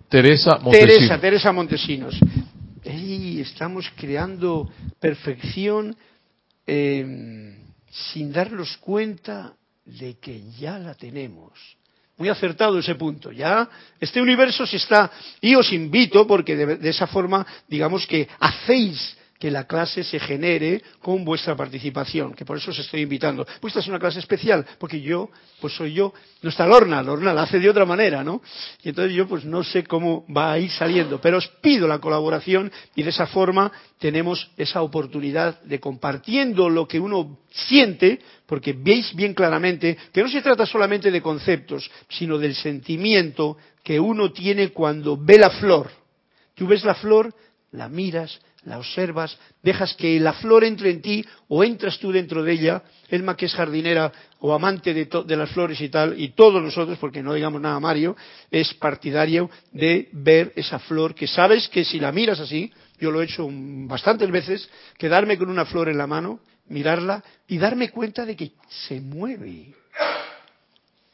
Teresa 0.10 0.58
Montesinos. 0.62 0.96
Teresa, 0.96 1.20
Teresa 1.20 1.52
Montesinos. 1.52 2.20
Estamos 2.90 3.92
creando 3.98 4.72
perfección 4.98 5.98
eh, 6.66 7.58
sin 7.90 8.32
darnos 8.32 8.78
cuenta 8.78 9.54
de 9.84 10.18
que 10.20 10.50
ya 10.52 10.80
la 10.80 10.94
tenemos. 10.96 11.52
Muy 12.18 12.30
acertado 12.30 12.80
ese 12.80 12.96
punto. 12.96 13.32
Ya 13.34 13.70
este 14.00 14.22
universo 14.22 14.66
se 14.66 14.78
está 14.78 15.12
y 15.42 15.54
os 15.56 15.72
invito 15.74 16.26
porque 16.26 16.56
de, 16.56 16.78
de 16.78 16.90
esa 16.90 17.08
forma, 17.08 17.46
digamos 17.68 18.08
que 18.08 18.28
hacéis 18.40 19.18
que 19.40 19.52
la 19.52 19.66
clase 19.66 20.04
se 20.04 20.20
genere 20.20 20.82
con 21.02 21.24
vuestra 21.24 21.56
participación, 21.56 22.34
que 22.34 22.46
por 22.46 22.58
eso 22.58 22.72
os 22.72 22.80
estoy 22.80 23.02
invitando. 23.02 23.46
Pues 23.62 23.72
esta 23.72 23.82
es 23.82 23.88
una 23.88 24.00
clase 24.00 24.20
especial, 24.20 24.66
porque 24.80 25.00
yo, 25.02 25.30
pues 25.62 25.76
soy 25.76 25.94
yo, 25.94 26.14
no 26.42 26.50
está 26.50 26.66
Lorna, 26.66 27.04
Lorna 27.04 27.34
la 27.34 27.44
hace 27.44 27.60
de 27.60 27.70
otra 27.70 27.86
manera, 27.86 28.24
¿no? 28.24 28.42
Y 28.84 28.90
entonces 28.90 29.14
yo 29.14 29.28
pues 29.28 29.46
no 29.46 29.64
sé 29.64 29.84
cómo 29.84 30.26
va 30.36 30.54
a 30.54 30.60
ir 30.60 30.72
saliendo, 30.72 31.22
pero 31.22 31.38
os 31.38 31.48
pido 31.62 31.88
la 31.88 32.00
colaboración 32.00 32.72
y 32.96 33.04
de 33.04 33.10
esa 33.10 33.28
forma 33.28 33.72
tenemos 34.00 34.50
esa 34.58 34.82
oportunidad 34.82 35.62
de 35.64 35.80
compartiendo 35.80 36.70
lo 36.70 36.88
que 36.88 37.00
uno 37.00 37.40
siente, 37.52 38.20
porque 38.46 38.74
veis 38.74 39.16
bien 39.16 39.34
claramente 39.34 39.98
que 40.12 40.22
no 40.22 40.30
se 40.30 40.42
trata 40.42 40.66
solamente 40.66 41.12
de 41.12 41.22
conceptos, 41.22 41.90
sino 42.10 42.38
del 42.38 42.56
sentimiento 42.56 43.58
que 43.84 44.00
uno 44.00 44.32
tiene 44.32 44.70
cuando 44.70 45.18
ve 45.18 45.38
la 45.38 45.50
flor. 45.50 45.90
Tú 46.56 46.68
ves 46.68 46.84
la 46.84 46.96
flor, 46.96 47.34
la 47.72 47.88
miras, 47.88 48.40
la 48.68 48.78
observas, 48.78 49.38
dejas 49.64 49.94
que 49.96 50.20
la 50.20 50.34
flor 50.34 50.66
entre 50.66 50.92
en 50.92 51.02
ti 51.02 51.26
o 51.48 51.64
entras 51.64 51.98
tú 52.00 52.12
dentro 52.12 52.44
de 52.44 52.52
ella, 52.52 52.84
Elma 53.10 53.38
que 53.38 53.46
es 53.46 53.54
jardinera 53.54 54.12
o 54.40 54.54
amante 54.54 54.94
de, 54.94 55.38
las 55.38 55.50
flores 55.52 55.80
y 55.80 55.88
tal, 55.88 56.20
y 56.20 56.30
todos 56.30 56.62
nosotros, 56.62 56.98
porque 57.00 57.24
no 57.24 57.34
digamos 57.34 57.62
nada 57.62 57.80
Mario, 57.80 58.18
es 58.52 58.74
partidario 58.74 59.50
de 59.72 60.10
ver 60.12 60.52
esa 60.56 60.80
flor 60.80 61.16
que 61.16 61.28
sabes 61.28 61.70
que 61.70 61.86
si 61.86 61.98
la 62.00 62.12
miras 62.12 62.42
así, 62.42 62.72
yo 63.00 63.10
lo 63.10 63.22
he 63.22 63.26
hecho 63.26 63.48
bastantes 63.50 64.30
veces, 64.30 64.70
quedarme 64.98 65.38
con 65.38 65.50
una 65.50 65.66
flor 65.66 65.88
en 65.88 65.98
la 65.98 66.08
mano, 66.08 66.42
mirarla 66.68 67.24
y 67.48 67.58
darme 67.58 67.90
cuenta 67.90 68.26
de 68.26 68.36
que 68.36 68.52
se 68.68 69.00
mueve 69.00 69.74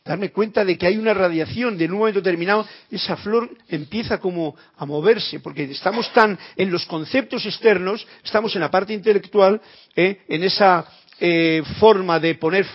darme 0.04 0.32
cuenta 0.32 0.66
de 0.66 0.78
que 0.78 0.88
hay 0.88 0.98
una 0.98 1.14
radiación 1.14 1.78
de 1.78 1.86
un 1.86 1.98
momento 1.98 2.20
determinado, 2.20 2.68
esa 2.92 3.16
flor 3.18 3.50
empieza 3.70 4.20
como 4.20 4.56
a 4.78 4.86
moverse, 4.86 5.40
porque 5.40 5.64
estamos 5.64 6.12
tan 6.14 6.38
en 6.58 6.72
los 6.72 6.86
conceptos 6.86 7.46
externos, 7.46 8.06
estamos 8.24 8.54
en 8.56 8.62
la 8.62 8.72
parte 8.72 8.94
intelectual, 8.94 9.62
¿eh? 9.96 10.22
en 10.28 10.44
esa 10.44 10.86
eh, 11.20 11.64
forma 11.80 12.20
de 12.20 12.36
poner 12.36 12.66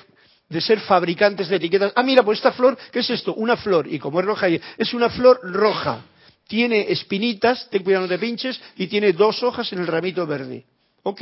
de 0.49 0.63
ser 0.63 0.81
fabricantes 0.81 1.49
de 1.49 1.57
etiquetas. 1.57 1.93
Ah, 1.95 2.03
mira, 2.03 2.23
pues 2.23 2.39
esta 2.39 2.53
flor, 2.53 2.79
¿qué 2.91 3.01
es 3.01 3.11
esto? 3.11 3.35
Una 3.35 3.59
flor. 3.59 3.87
Y 3.87 3.99
como 3.99 4.21
es 4.21 4.25
roja, 4.25 4.49
es 4.49 4.95
una 4.95 5.11
flor 5.11 5.41
roja. 5.43 6.07
Tiene 6.47 6.91
espinitas, 6.91 7.69
ten 7.69 7.83
cuidado 7.83 8.07
no 8.07 8.09
te 8.09 8.19
pinches, 8.19 8.59
y 8.77 8.87
tiene 8.87 9.13
dos 9.13 9.43
hojas 9.43 9.71
en 9.75 9.81
el 9.81 9.87
ramito 9.87 10.27
verde. 10.27 10.65
Ok 11.03 11.21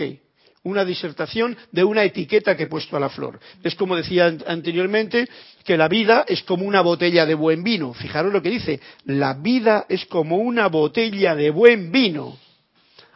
una 0.66 0.85
disertación 0.85 1.57
de 1.70 1.85
una 1.85 2.02
etiqueta 2.02 2.57
que 2.57 2.64
he 2.64 2.66
puesto 2.66 2.96
a 2.96 3.00
la 3.00 3.09
flor. 3.09 3.38
Es 3.62 3.76
como 3.76 3.94
decía 3.94 4.37
anteriormente, 4.46 5.29
que 5.64 5.76
la 5.76 5.87
vida 5.87 6.24
es 6.26 6.42
como 6.42 6.66
una 6.66 6.81
botella 6.81 7.24
de 7.24 7.35
buen 7.35 7.62
vino. 7.62 7.94
Fijaros 7.94 8.33
lo 8.33 8.42
que 8.42 8.50
dice, 8.50 8.81
la 9.05 9.35
vida 9.35 9.87
es 9.88 10.05
como 10.07 10.38
una 10.38 10.66
botella 10.66 11.37
de 11.37 11.50
buen 11.50 11.92
vino. 11.92 12.37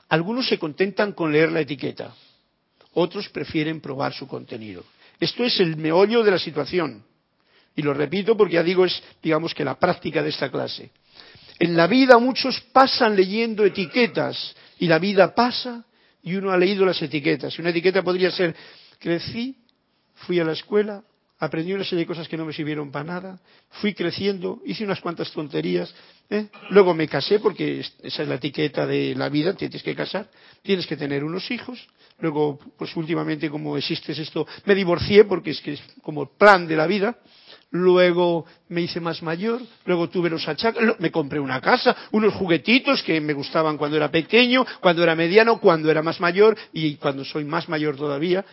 Algunos 0.09 0.49
se 0.49 0.59
contentan 0.59 1.13
con 1.13 1.33
leer 1.33 1.51
la 1.51 1.61
etiqueta, 1.61 2.15
otros 2.95 3.29
prefieren 3.29 3.81
probar 3.81 4.13
su 4.13 4.29
contenido. 4.29 4.85
Esto 5.19 5.45
es 5.45 5.59
el 5.61 5.77
meollo 5.77 6.23
de 6.23 6.31
la 6.31 6.39
situación. 6.39 7.05
Y 7.75 7.83
lo 7.83 7.95
repito 7.95 8.37
porque 8.37 8.55
ya 8.55 8.63
digo, 8.63 8.85
es, 8.85 9.03
digamos 9.23 9.55
que 9.55 9.65
la 9.65 9.79
práctica 9.79 10.23
de 10.23 10.31
esta 10.31 10.51
clase. 10.51 10.91
En 11.59 11.77
la 11.77 11.87
vida 11.87 12.19
muchos 12.19 12.61
pasan 12.73 13.17
leyendo 13.17 13.65
etiquetas 13.65 14.55
y 14.79 14.87
la 14.87 14.99
vida 14.99 15.35
pasa 15.35 15.85
y 16.23 16.35
uno 16.35 16.51
ha 16.51 16.59
leído 16.59 16.85
las 16.85 17.01
etiquetas. 17.01 17.59
Una 17.59 17.71
etiqueta 17.71 18.03
podría 18.03 18.31
ser, 18.31 18.55
crecí, 18.99 19.57
fui 20.15 20.39
a 20.39 20.45
la 20.45 20.53
escuela, 20.53 21.03
aprendí 21.39 21.73
una 21.73 21.85
serie 21.85 22.05
de 22.05 22.07
cosas 22.07 22.29
que 22.29 22.37
no 22.37 22.45
me 22.45 22.53
sirvieron 22.53 22.91
para 22.91 23.05
nada, 23.05 23.41
fui 23.81 23.95
creciendo, 23.95 24.61
hice 24.67 24.85
unas 24.85 25.01
cuantas 25.01 25.33
tonterías, 25.33 25.93
¿eh? 26.29 26.49
luego 26.69 26.93
me 26.93 27.09
casé 27.09 27.41
porque 27.41 27.81
esa 27.81 28.23
es 28.23 28.29
la 28.29 28.35
etiqueta 28.35 28.87
de 28.87 29.15
la 29.17 29.31
vida, 29.31 29.55
tienes 29.55 29.83
que 29.83 29.95
casar, 29.95 30.29
tienes 30.63 30.87
que 30.87 30.99
tener 30.99 31.25
unos 31.25 31.51
hijos, 31.51 31.89
luego 32.19 32.59
pues 32.77 32.95
últimamente 32.95 33.49
como 33.49 33.79
existe 33.79 34.13
esto, 34.13 34.47
me 34.67 34.75
divorcié 34.75 35.25
porque 35.25 35.53
es 35.53 35.61
que 35.63 35.73
es 35.73 35.83
como 36.03 36.23
el 36.25 36.29
plan 36.39 36.69
de 36.69 36.77
la 36.77 36.87
vida, 36.87 37.19
luego 37.71 38.45
me 38.69 38.83
hice 38.83 39.01
más 39.01 39.23
mayor, 39.23 39.61
luego 39.85 40.09
tuve 40.09 40.31
los 40.31 40.47
achaques, 40.47 40.83
me 40.99 41.11
compré 41.11 41.39
una 41.39 41.61
casa, 41.61 41.97
unos 42.11 42.35
juguetitos 42.35 43.03
que 43.03 43.21
me 43.21 43.33
gustaban 43.33 43.77
cuando 43.77 43.97
era 43.97 44.11
pequeño, 44.11 44.67
cuando 44.81 45.03
era 45.03 45.15
mediano, 45.15 45.61
cuando 45.61 45.91
era 45.91 46.03
más 46.03 46.21
mayor 46.21 46.57
y 46.73 46.97
cuando 46.97 47.25
soy 47.25 47.45
más 47.45 47.69
mayor 47.69 47.97
todavía. 47.97 48.45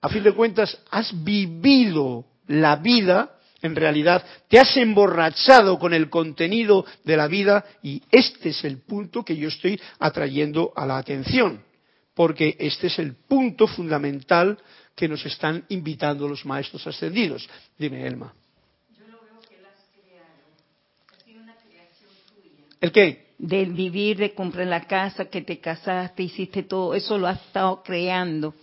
A 0.00 0.08
fin 0.08 0.22
de 0.22 0.32
cuentas, 0.32 0.78
has 0.90 1.12
vivido 1.24 2.24
la 2.46 2.76
vida, 2.76 3.36
en 3.60 3.76
realidad, 3.76 4.24
te 4.48 4.58
has 4.58 4.74
emborrachado 4.76 5.78
con 5.78 5.92
el 5.92 6.08
contenido 6.08 6.86
de 7.04 7.16
la 7.16 7.26
vida 7.26 7.64
y 7.82 8.02
este 8.10 8.50
es 8.50 8.64
el 8.64 8.78
punto 8.78 9.24
que 9.24 9.36
yo 9.36 9.48
estoy 9.48 9.78
atrayendo 9.98 10.72
a 10.74 10.86
la 10.86 10.96
atención, 10.96 11.62
porque 12.14 12.56
este 12.58 12.86
es 12.86 12.98
el 12.98 13.14
punto 13.14 13.66
fundamental 13.66 14.58
que 14.94 15.08
nos 15.08 15.24
están 15.24 15.64
invitando 15.68 16.28
los 16.28 16.44
maestros 16.44 16.86
ascendidos. 16.86 17.48
Dime, 17.78 18.06
Elma. 18.06 18.34
Yo 18.98 19.06
lo 19.06 19.20
veo 19.22 19.40
que 19.48 19.60
las 19.60 19.74
Ha 21.12 21.24
sido 21.24 21.42
una 21.42 21.54
creación 21.56 22.10
tuya. 22.28 22.64
¿El 22.80 22.92
qué? 22.92 23.30
Del 23.38 23.72
vivir, 23.72 24.18
de 24.18 24.34
comprar 24.34 24.66
la 24.66 24.86
casa, 24.86 25.24
que 25.24 25.40
te 25.42 25.58
casaste, 25.58 26.22
hiciste 26.22 26.62
todo, 26.62 26.94
eso 26.94 27.16
lo 27.16 27.26
has 27.26 27.40
estado 27.40 27.82
creando 27.82 28.54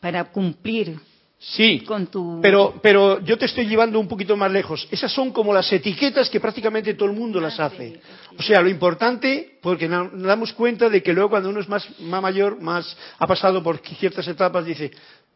para 0.00 0.24
cumplir 0.24 0.98
Sí, 1.38 1.80
con 1.80 2.06
tu... 2.06 2.40
pero, 2.42 2.80
pero 2.82 3.20
yo 3.20 3.36
te 3.36 3.44
estoy 3.44 3.66
llevando 3.66 4.00
un 4.00 4.08
poquito 4.08 4.36
más 4.36 4.50
lejos. 4.50 4.88
Esas 4.90 5.12
son 5.12 5.32
como 5.32 5.52
las 5.52 5.70
etiquetas 5.70 6.30
que 6.30 6.40
prácticamente 6.40 6.94
todo 6.94 7.10
el 7.10 7.16
mundo 7.16 7.40
las 7.40 7.60
ah, 7.60 7.66
hace. 7.66 8.00
O 8.38 8.42
sea, 8.42 8.62
lo 8.62 8.70
importante, 8.70 9.58
porque 9.60 9.86
nos 9.86 10.22
damos 10.22 10.54
cuenta 10.54 10.88
de 10.88 11.02
que 11.02 11.12
luego 11.12 11.30
cuando 11.30 11.50
uno 11.50 11.60
es 11.60 11.68
más, 11.68 11.88
más 12.00 12.22
mayor, 12.22 12.60
más 12.60 12.96
ha 13.18 13.26
pasado 13.26 13.62
por 13.62 13.78
ciertas 13.78 14.26
etapas, 14.26 14.64
dice, 14.64 14.90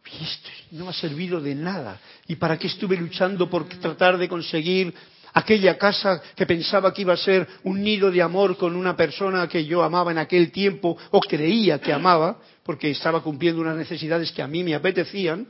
esto 0.07 0.49
no 0.73 0.89
ha 0.89 0.93
servido 0.93 1.41
de 1.41 1.55
nada. 1.55 2.01
¿Y 2.27 2.37
para 2.37 2.59
qué 2.59 2.67
estuve 2.67 2.97
luchando 2.97 3.49
por 3.49 3.69
tratar 3.69 4.19
de 4.19 4.29
conseguir 4.29 4.95
aquella 5.33 5.79
casa 5.79 6.21
que 6.35 6.47
pensaba 6.47 6.93
que 6.93 7.03
iba 7.03 7.15
a 7.15 7.17
ser 7.17 7.47
un 7.65 7.83
nido 7.83 8.11
de 8.11 8.23
amor 8.23 8.57
con 8.57 8.75
una 8.75 8.97
persona 8.97 9.49
que 9.49 9.65
yo 9.65 9.83
amaba 9.83 10.11
en 10.11 10.19
aquel 10.19 10.51
tiempo 10.51 10.97
o 11.11 11.21
creía 11.21 11.81
que 11.81 11.93
amaba, 11.93 12.39
porque 12.65 12.91
estaba 12.91 13.23
cumpliendo 13.23 13.61
unas 13.61 13.77
necesidades 13.77 14.33
que 14.33 14.43
a 14.43 14.49
mí 14.49 14.65
me 14.65 14.75
apetecían, 14.75 15.47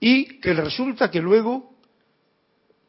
y 0.00 0.40
que 0.40 0.52
resulta 0.52 1.10
que 1.10 1.20
luego 1.20 1.74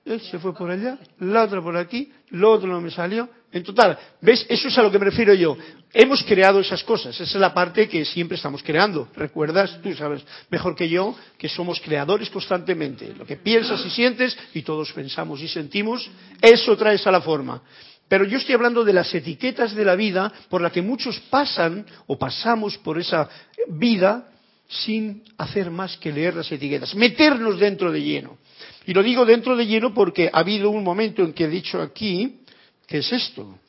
él 0.03 0.21
se 0.21 0.37
fue 0.37 0.53
por 0.53 0.69
allá, 0.69 0.99
la 1.19 1.43
otra 1.43 1.61
por 1.61 1.77
aquí, 1.77 2.11
lo 2.29 2.51
otro 2.51 2.67
no 2.67 2.81
me 2.81 2.91
salió. 2.91 3.29
En 3.55 3.63
total, 3.63 3.97
¿ves? 4.19 4.45
Eso 4.49 4.67
es 4.67 4.77
a 4.77 4.83
lo 4.83 4.91
que 4.91 4.99
me 4.99 5.05
refiero 5.05 5.33
yo. 5.33 5.55
Hemos 5.93 6.21
creado 6.23 6.59
esas 6.59 6.83
cosas. 6.83 7.15
Esa 7.15 7.23
es 7.23 7.35
la 7.35 7.53
parte 7.53 7.87
que 7.87 8.03
siempre 8.03 8.35
estamos 8.35 8.61
creando. 8.61 9.07
¿Recuerdas? 9.15 9.79
Tú 9.81 9.93
sabes 9.93 10.25
mejor 10.49 10.75
que 10.75 10.89
yo 10.89 11.15
que 11.37 11.47
somos 11.47 11.79
creadores 11.79 12.29
constantemente. 12.29 13.13
Lo 13.17 13.25
que 13.25 13.37
piensas 13.37 13.85
y 13.85 13.89
sientes, 13.89 14.37
y 14.53 14.61
todos 14.63 14.91
pensamos 14.91 15.39
y 15.39 15.47
sentimos, 15.47 16.05
eso 16.41 16.75
traes 16.75 17.07
a 17.07 17.11
la 17.11 17.21
forma. 17.21 17.61
Pero 18.09 18.25
yo 18.25 18.39
estoy 18.39 18.55
hablando 18.55 18.83
de 18.83 18.91
las 18.91 19.15
etiquetas 19.15 19.73
de 19.73 19.85
la 19.85 19.95
vida 19.95 20.33
por 20.49 20.59
la 20.59 20.69
que 20.69 20.81
muchos 20.81 21.17
pasan 21.29 21.85
o 22.07 22.19
pasamos 22.19 22.77
por 22.79 22.99
esa 22.99 23.29
vida 23.69 24.31
sin 24.67 25.23
hacer 25.37 25.71
más 25.71 25.95
que 25.95 26.11
leer 26.11 26.35
las 26.35 26.51
etiquetas, 26.51 26.93
meternos 26.93 27.57
dentro 27.57 27.89
de 27.89 28.01
lleno. 28.01 28.37
Y 28.85 28.93
lo 28.93 29.01
digo 29.01 29.25
dentro 29.25 29.55
de 29.55 29.65
lleno 29.65 29.93
porque 29.93 30.29
ha 30.33 30.39
habido 30.39 30.69
un 30.69 30.83
momento 30.83 31.23
en 31.23 31.31
que 31.31 31.45
he 31.45 31.49
dicho 31.49 31.81
aquí, 31.81 32.41
que 32.87 32.99
es 32.99 33.11
esto. 33.11 33.59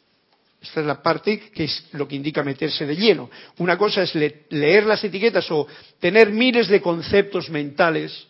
Esta 0.60 0.80
es 0.80 0.86
la 0.86 1.02
parte 1.02 1.38
que 1.50 1.64
es 1.64 1.84
lo 1.92 2.08
que 2.08 2.16
indica 2.16 2.42
meterse 2.42 2.86
de 2.86 2.96
lleno. 2.96 3.30
Una 3.58 3.78
cosa 3.78 4.02
es 4.02 4.14
leer 4.14 4.84
las 4.84 5.02
etiquetas 5.04 5.50
o 5.50 5.66
tener 6.00 6.30
miles 6.30 6.68
de 6.68 6.80
conceptos 6.80 7.50
mentales 7.50 8.26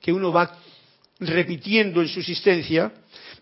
que 0.00 0.12
uno 0.12 0.32
va 0.32 0.58
repitiendo 1.18 2.00
en 2.00 2.08
su 2.08 2.20
existencia, 2.20 2.92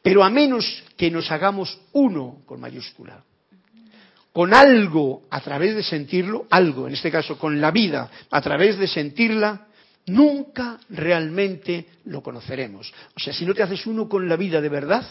pero 0.03 0.23
a 0.23 0.31
menos 0.31 0.83
que 0.97 1.11
nos 1.11 1.31
hagamos 1.31 1.79
uno 1.93 2.43
con 2.47 2.61
mayúscula, 2.61 3.25
con 4.33 4.55
algo 4.55 5.23
a 5.31 5.41
través 5.41 5.75
de 5.75 5.83
sentirlo, 5.83 6.47
algo, 6.51 6.87
en 6.87 6.95
este 6.95 7.11
caso 7.11 7.39
con 7.39 7.61
la 7.61 7.71
vida, 7.71 8.11
a 8.31 8.41
través 8.41 8.79
de 8.79 8.87
sentirla, 8.87 9.67
nunca 10.07 10.79
realmente 10.91 11.87
lo 12.05 12.23
conoceremos. 12.23 12.93
O 13.17 13.21
sea, 13.21 13.33
si 13.33 13.45
no 13.45 13.55
te 13.55 13.63
haces 13.63 13.87
uno 13.87 14.09
con 14.09 14.29
la 14.29 14.37
vida 14.37 14.61
de 14.61 14.69
verdad, 14.69 15.05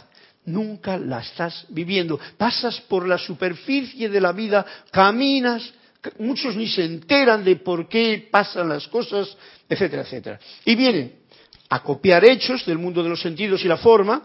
nunca 0.45 0.97
la 0.97 1.19
estás 1.19 1.65
viviendo. 1.69 2.19
Pasas 2.37 2.81
por 2.81 3.07
la 3.07 3.17
superficie 3.17 4.09
de 4.09 4.21
la 4.21 4.31
vida, 4.31 4.65
caminas, 4.91 5.73
muchos 6.17 6.55
ni 6.55 6.67
se 6.67 6.85
enteran 6.85 7.43
de 7.43 7.57
por 7.57 7.87
qué 7.87 8.27
pasan 8.31 8.69
las 8.69 8.87
cosas, 8.87 9.35
etcétera, 9.67 10.03
etcétera. 10.03 10.39
Y 10.65 10.75
vienen 10.75 11.19
a 11.69 11.83
copiar 11.83 12.25
hechos 12.25 12.65
del 12.65 12.79
mundo 12.79 13.03
de 13.03 13.09
los 13.09 13.21
sentidos 13.21 13.63
y 13.63 13.67
la 13.67 13.77
forma, 13.77 14.23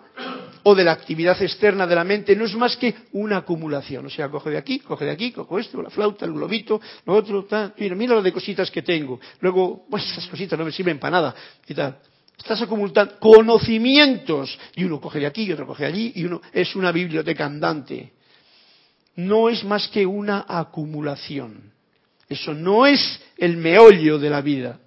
o 0.65 0.75
de 0.75 0.83
la 0.83 0.93
actividad 0.93 1.41
externa 1.41 1.87
de 1.87 1.95
la 1.95 2.05
mente 2.05 2.35
no 2.35 2.47
es 2.47 2.55
más 2.55 2.77
que 2.77 2.95
una 3.13 3.39
acumulación. 3.39 4.07
O 4.07 4.11
sea, 4.11 4.31
coge 4.31 4.51
de 4.51 4.59
aquí, 4.59 4.81
coge 4.81 5.05
de 5.05 5.11
aquí, 5.11 5.31
cojo 5.31 5.59
esto, 5.59 5.81
la 5.83 5.91
flauta, 5.91 6.25
el 6.25 6.33
globito, 6.33 6.81
lo 7.05 7.15
otro, 7.15 7.45
tal. 7.45 7.75
Mira, 7.79 7.95
mira 7.95 8.15
lo 8.15 8.23
de 8.23 8.33
cositas 8.33 8.71
que 8.71 8.83
tengo. 8.83 9.21
Luego, 9.41 9.85
pues 9.89 10.05
esas 10.11 10.27
cositas 10.27 10.59
no 10.59 10.65
me 10.65 10.73
sirven 10.73 10.99
para 10.99 11.19
nada 11.19 11.35
y 11.69 11.75
tal. 11.75 11.99
Estás 12.39 12.63
acumulando 12.63 13.19
conocimientos 13.19 14.59
y 14.75 14.85
uno 14.85 15.01
coge 15.01 15.21
de 15.21 15.27
aquí 15.27 15.45
y 15.45 15.53
otro 15.53 15.67
coge 15.67 15.85
de 15.85 15.89
allí 15.89 16.13
y 16.17 16.25
uno 16.25 16.41
es 16.53 16.75
una 16.77 16.93
biblioteca 16.93 17.47
andante. 17.47 18.13
No 19.17 19.49
es 19.49 19.65
más 19.65 19.89
que 19.89 20.05
una 20.05 20.45
acumulación. 20.49 21.73
Eso 22.29 22.53
no 22.53 22.87
es 22.87 23.21
el 23.39 23.57
meollo 23.57 24.19
de 24.19 24.31
la 24.31 24.41
vida. 24.41 24.81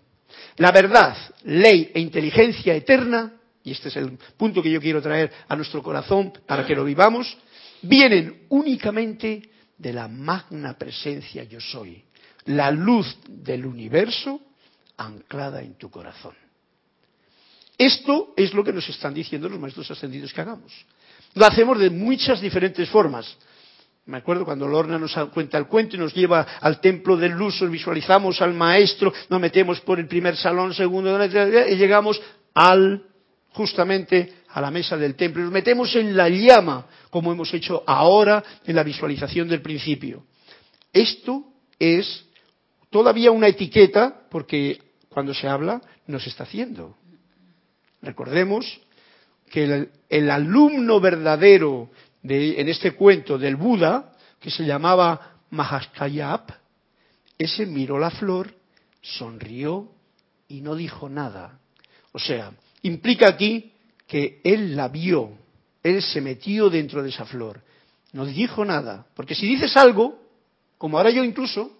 La 0.58 0.72
verdad, 0.72 1.16
ley 1.44 1.92
e 1.94 2.00
inteligencia 2.00 2.76
eterna 2.76 3.34
y 3.68 3.72
este 3.72 3.90
es 3.90 3.98
el 3.98 4.18
punto 4.38 4.64
que 4.64 4.72
yo 4.72 4.80
quiero 4.80 5.02
traer 5.02 5.30
a 5.46 5.56
nuestro 5.58 5.84
corazón 5.84 6.32
para 6.46 6.66
que 6.66 6.74
lo 6.74 6.86
vivamos, 6.86 7.38
vienen 7.82 8.46
únicamente 8.48 9.50
de 9.78 9.92
la 9.92 10.08
magna 10.08 10.78
presencia 10.78 11.44
yo 11.44 11.60
soy, 11.60 12.02
la 12.46 12.72
luz 12.72 13.18
del 13.28 13.66
universo 13.66 14.40
anclada 14.96 15.62
en 15.62 15.76
tu 15.76 15.90
corazón. 15.90 16.34
Esto 17.78 18.34
es 18.36 18.54
lo 18.54 18.63
que 18.63 18.74
nos 18.74 18.88
están 18.90 19.13
diciendo 19.13 19.48
los 19.48 19.60
maestros 19.60 19.90
ascendidos 19.92 20.34
que 20.34 20.42
hagamos. 20.42 20.74
Lo 21.36 21.46
hacemos 21.46 21.78
de 21.80 21.90
muchas 21.90 22.42
diferentes 22.42 22.90
formas. 22.90 23.38
Me 24.08 24.18
acuerdo 24.18 24.46
cuando 24.46 24.68
Lorna 24.68 24.98
nos 24.98 25.13
cuenta 25.34 25.58
el 25.58 25.68
cuento 25.68 25.96
y 25.96 26.00
nos 26.00 26.13
lleva 26.13 26.42
al 26.62 26.80
templo 26.80 27.18
del 27.18 27.34
luz, 27.34 27.60
visualizamos 27.70 28.42
al 28.42 28.54
maestro, 28.54 29.13
nos 29.30 29.40
metemos 29.40 29.82
por 29.82 30.00
el 30.00 30.08
primer 30.08 30.38
salón, 30.38 30.74
segundo, 30.74 31.24
y 31.24 31.76
llegamos 31.76 32.20
al, 32.54 33.04
justamente, 33.52 34.34
a 34.50 34.62
la 34.62 34.72
mesa 34.72 34.96
del 34.96 35.16
templo. 35.16 35.44
Nos 35.44 35.52
metemos 35.52 35.94
en 35.96 36.16
la 36.16 36.30
llama, 36.30 36.86
como 37.10 37.34
hemos 37.34 37.54
hecho 37.54 37.84
ahora 37.86 38.44
en 38.66 38.76
la 38.76 38.84
visualización 38.84 39.50
del 39.50 39.62
principio. 39.62 40.24
Esto 40.94 41.44
es 41.78 42.26
todavía 42.90 43.32
una 43.32 43.50
etiqueta, 43.50 44.22
porque 44.32 44.82
cuando 45.10 45.34
se 45.34 45.50
habla 45.50 45.82
no 46.08 46.18
se 46.18 46.30
está 46.30 46.44
haciendo. 46.44 46.96
Recordemos 48.02 48.80
que 49.50 49.88
el, 50.10 50.30
alumno 50.30 51.00
verdadero 51.00 51.90
de, 52.22 52.60
en 52.60 52.70
este 52.70 52.92
cuento 52.92 53.38
del 53.38 53.56
Buda, 53.56 54.14
que 54.40 54.52
se 54.52 54.66
llamaba 54.66 55.40
Mahaskayap, 55.50 56.52
ese 57.38 57.66
miró 57.66 58.00
la 58.00 58.12
flor, 58.12 58.54
sonrió 59.02 59.92
y 60.48 60.62
no 60.62 60.76
dijo 60.76 61.10
nada. 61.10 61.60
O 62.12 62.20
sea, 62.20 62.52
implica 62.82 63.30
aquí 63.30 63.72
que 64.08 64.42
él 64.44 64.76
la 64.76 64.88
vio, 64.88 65.38
él 65.84 66.02
se 66.02 66.22
metió 66.22 66.70
dentro 66.70 67.04
de 67.04 67.10
esa 67.10 67.26
flor, 67.26 67.62
no 68.14 68.26
dijo 68.26 68.66
nada. 68.66 69.06
Porque 69.16 69.36
si 69.36 69.46
dices 69.46 69.76
algo, 69.78 70.20
como 70.78 70.98
ahora 70.98 71.12
yo 71.12 71.24
incluso, 71.24 71.72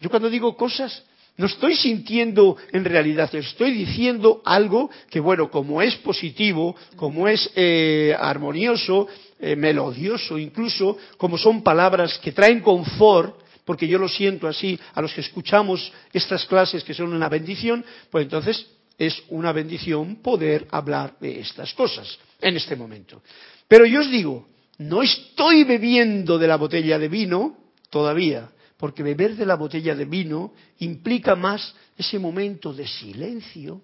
yo 0.00 0.10
cuando 0.10 0.28
digo 0.30 0.56
cosas 0.56 1.04
no 1.36 1.46
estoy 1.46 1.74
sintiendo 1.76 2.56
en 2.72 2.84
realidad, 2.84 3.34
estoy 3.34 3.72
diciendo 3.72 4.42
algo 4.44 4.90
que, 5.10 5.18
bueno, 5.18 5.50
como 5.50 5.80
es 5.80 5.96
positivo, 5.96 6.76
como 6.96 7.26
es 7.26 7.50
eh, 7.56 8.14
armonioso, 8.18 9.08
eh, 9.40 9.56
melodioso 9.56 10.38
incluso, 10.38 10.98
como 11.16 11.38
son 11.38 11.62
palabras 11.62 12.18
que 12.18 12.32
traen 12.32 12.60
confort, 12.60 13.42
porque 13.64 13.88
yo 13.88 13.98
lo 13.98 14.08
siento 14.08 14.46
así 14.46 14.78
a 14.94 15.00
los 15.00 15.12
que 15.14 15.22
escuchamos 15.22 15.92
estas 16.12 16.44
clases 16.46 16.84
que 16.84 16.94
son 16.94 17.12
una 17.12 17.28
bendición, 17.28 17.84
pues 18.10 18.24
entonces 18.24 18.66
es 18.98 19.22
una 19.28 19.52
bendición 19.52 20.16
poder 20.16 20.66
hablar 20.70 21.16
de 21.18 21.40
estas 21.40 21.72
cosas 21.74 22.18
en 22.40 22.56
este 22.56 22.76
momento. 22.76 23.22
Pero 23.66 23.86
yo 23.86 24.00
os 24.00 24.10
digo, 24.10 24.48
no 24.78 25.02
estoy 25.02 25.64
bebiendo 25.64 26.38
de 26.38 26.46
la 26.46 26.56
botella 26.56 26.98
de 26.98 27.08
vino 27.08 27.56
todavía, 27.90 28.50
porque 28.82 29.04
beber 29.04 29.36
de 29.36 29.46
la 29.46 29.54
botella 29.54 29.94
de 29.94 30.06
vino 30.06 30.54
implica 30.80 31.36
más 31.36 31.72
ese 31.96 32.18
momento 32.18 32.74
de 32.74 32.84
silencio 32.84 33.80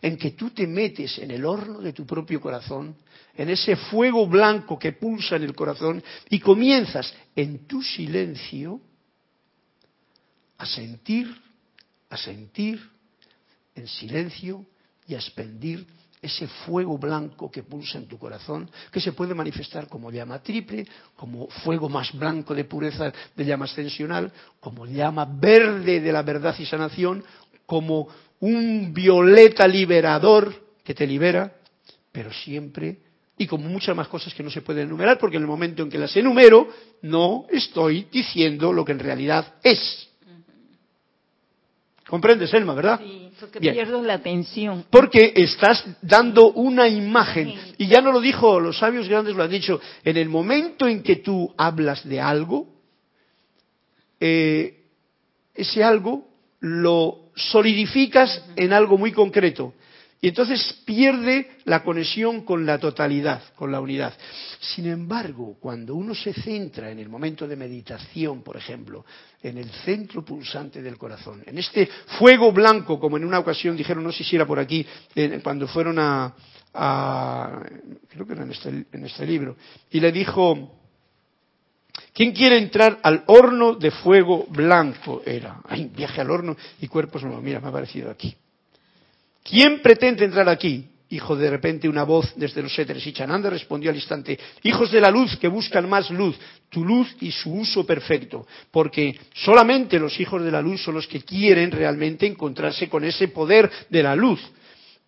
en 0.00 0.16
que 0.16 0.30
tú 0.30 0.50
te 0.50 0.68
metes 0.68 1.18
en 1.18 1.32
el 1.32 1.44
horno 1.44 1.80
de 1.80 1.92
tu 1.92 2.06
propio 2.06 2.40
corazón, 2.40 2.94
en 3.34 3.50
ese 3.50 3.74
fuego 3.74 4.28
blanco 4.28 4.78
que 4.78 4.92
pulsa 4.92 5.34
en 5.34 5.42
el 5.42 5.52
corazón 5.52 6.00
y 6.28 6.38
comienzas 6.38 7.12
en 7.34 7.66
tu 7.66 7.82
silencio 7.82 8.80
a 10.58 10.64
sentir, 10.64 11.26
a 12.08 12.16
sentir 12.16 12.80
en 13.74 13.88
silencio 13.88 14.64
y 15.08 15.14
a 15.14 15.18
expendir 15.18 15.84
ese 16.22 16.46
fuego 16.46 16.98
blanco 16.98 17.50
que 17.50 17.62
pulsa 17.62 17.98
en 17.98 18.06
tu 18.06 18.18
corazón, 18.18 18.70
que 18.92 19.00
se 19.00 19.12
puede 19.12 19.34
manifestar 19.34 19.88
como 19.88 20.10
llama 20.10 20.42
triple, 20.42 20.86
como 21.16 21.48
fuego 21.48 21.88
más 21.88 22.12
blanco 22.12 22.54
de 22.54 22.64
pureza 22.64 23.12
de 23.34 23.44
llama 23.44 23.64
ascensional, 23.64 24.30
como 24.60 24.86
llama 24.86 25.24
verde 25.24 26.00
de 26.00 26.12
la 26.12 26.22
verdad 26.22 26.54
y 26.58 26.66
sanación, 26.66 27.24
como 27.64 28.08
un 28.40 28.92
violeta 28.92 29.66
liberador 29.66 30.52
que 30.84 30.94
te 30.94 31.06
libera, 31.06 31.54
pero 32.12 32.32
siempre, 32.32 32.98
y 33.38 33.46
como 33.46 33.68
muchas 33.68 33.96
más 33.96 34.08
cosas 34.08 34.34
que 34.34 34.42
no 34.42 34.50
se 34.50 34.60
pueden 34.60 34.88
enumerar, 34.88 35.18
porque 35.18 35.36
en 35.36 35.42
el 35.42 35.48
momento 35.48 35.82
en 35.82 35.88
que 35.88 35.98
las 35.98 36.14
enumero, 36.16 36.68
no 37.02 37.46
estoy 37.50 38.08
diciendo 38.12 38.72
lo 38.72 38.84
que 38.84 38.92
en 38.92 38.98
realidad 38.98 39.54
es. 39.62 40.09
¿Comprendes, 42.10 42.52
Elma, 42.52 42.74
verdad? 42.74 43.00
Porque 43.38 43.60
pierdo 43.60 44.02
la 44.02 44.14
atención. 44.14 44.84
Porque 44.90 45.32
estás 45.36 45.84
dando 46.02 46.50
una 46.50 46.88
imagen. 46.88 47.54
Y 47.78 47.86
ya 47.86 48.00
no 48.00 48.10
lo 48.10 48.20
dijo, 48.20 48.58
los 48.58 48.78
sabios 48.78 49.08
grandes 49.08 49.36
lo 49.36 49.44
han 49.44 49.50
dicho, 49.50 49.80
en 50.04 50.16
el 50.16 50.28
momento 50.28 50.88
en 50.88 51.04
que 51.04 51.16
tú 51.16 51.54
hablas 51.56 52.06
de 52.06 52.20
algo, 52.20 52.66
eh, 54.18 54.86
ese 55.54 55.84
algo 55.84 56.26
lo 56.58 57.30
solidificas 57.36 58.44
en 58.56 58.72
algo 58.72 58.98
muy 58.98 59.12
concreto. 59.12 59.74
Y 60.22 60.28
entonces 60.28 60.82
pierde 60.84 61.52
la 61.64 61.82
conexión 61.82 62.42
con 62.42 62.66
la 62.66 62.78
totalidad, 62.78 63.42
con 63.56 63.72
la 63.72 63.80
unidad. 63.80 64.12
Sin 64.60 64.86
embargo, 64.86 65.56
cuando 65.58 65.94
uno 65.94 66.14
se 66.14 66.34
centra 66.34 66.90
en 66.90 66.98
el 66.98 67.08
momento 67.08 67.48
de 67.48 67.56
meditación, 67.56 68.42
por 68.42 68.58
ejemplo, 68.58 69.06
en 69.42 69.56
el 69.56 69.70
centro 69.70 70.22
pulsante 70.22 70.82
del 70.82 70.98
corazón, 70.98 71.42
en 71.46 71.56
este 71.56 71.88
fuego 72.18 72.52
blanco, 72.52 73.00
como 73.00 73.16
en 73.16 73.24
una 73.24 73.38
ocasión 73.38 73.78
dijeron, 73.78 74.04
no 74.04 74.12
sé 74.12 74.22
si 74.22 74.36
era 74.36 74.46
por 74.46 74.58
aquí, 74.58 74.86
cuando 75.42 75.66
fueron 75.66 75.98
a, 75.98 76.34
creo 78.10 78.26
que 78.26 78.32
era 78.34 78.42
en 78.42 78.50
este, 78.50 78.68
en 78.68 79.04
este 79.06 79.24
libro, 79.24 79.56
y 79.90 80.00
le 80.00 80.12
dijo, 80.12 80.76
¿Quién 82.12 82.32
quiere 82.32 82.58
entrar 82.58 82.98
al 83.02 83.24
horno 83.26 83.74
de 83.74 83.90
fuego 83.90 84.46
blanco? 84.50 85.22
Era, 85.24 85.60
ay, 85.66 85.90
viaje 85.94 86.20
al 86.20 86.30
horno 86.30 86.56
y 86.80 86.88
cuerpos 86.88 87.22
nuevos. 87.22 87.42
Mira, 87.42 87.60
me 87.60 87.66
ha 87.66 87.70
aparecido 87.70 88.10
aquí. 88.10 88.36
¿Quién 89.42 89.80
pretende 89.80 90.24
entrar 90.24 90.48
aquí? 90.48 90.86
Hijo 91.12 91.34
de 91.34 91.50
repente 91.50 91.88
una 91.88 92.04
voz 92.04 92.32
desde 92.36 92.62
los 92.62 92.78
éteres 92.78 93.04
y 93.04 93.12
Chananda 93.12 93.50
respondió 93.50 93.90
al 93.90 93.96
instante, 93.96 94.38
hijos 94.62 94.92
de 94.92 95.00
la 95.00 95.10
luz 95.10 95.36
que 95.38 95.48
buscan 95.48 95.88
más 95.88 96.08
luz, 96.10 96.38
tu 96.68 96.84
luz 96.84 97.16
y 97.20 97.32
su 97.32 97.52
uso 97.52 97.84
perfecto, 97.84 98.46
porque 98.70 99.18
solamente 99.34 99.98
los 99.98 100.20
hijos 100.20 100.44
de 100.44 100.52
la 100.52 100.62
luz 100.62 100.82
son 100.82 100.94
los 100.94 101.08
que 101.08 101.22
quieren 101.22 101.72
realmente 101.72 102.26
encontrarse 102.26 102.88
con 102.88 103.02
ese 103.02 103.26
poder 103.26 103.68
de 103.88 104.02
la 104.04 104.14
luz 104.14 104.40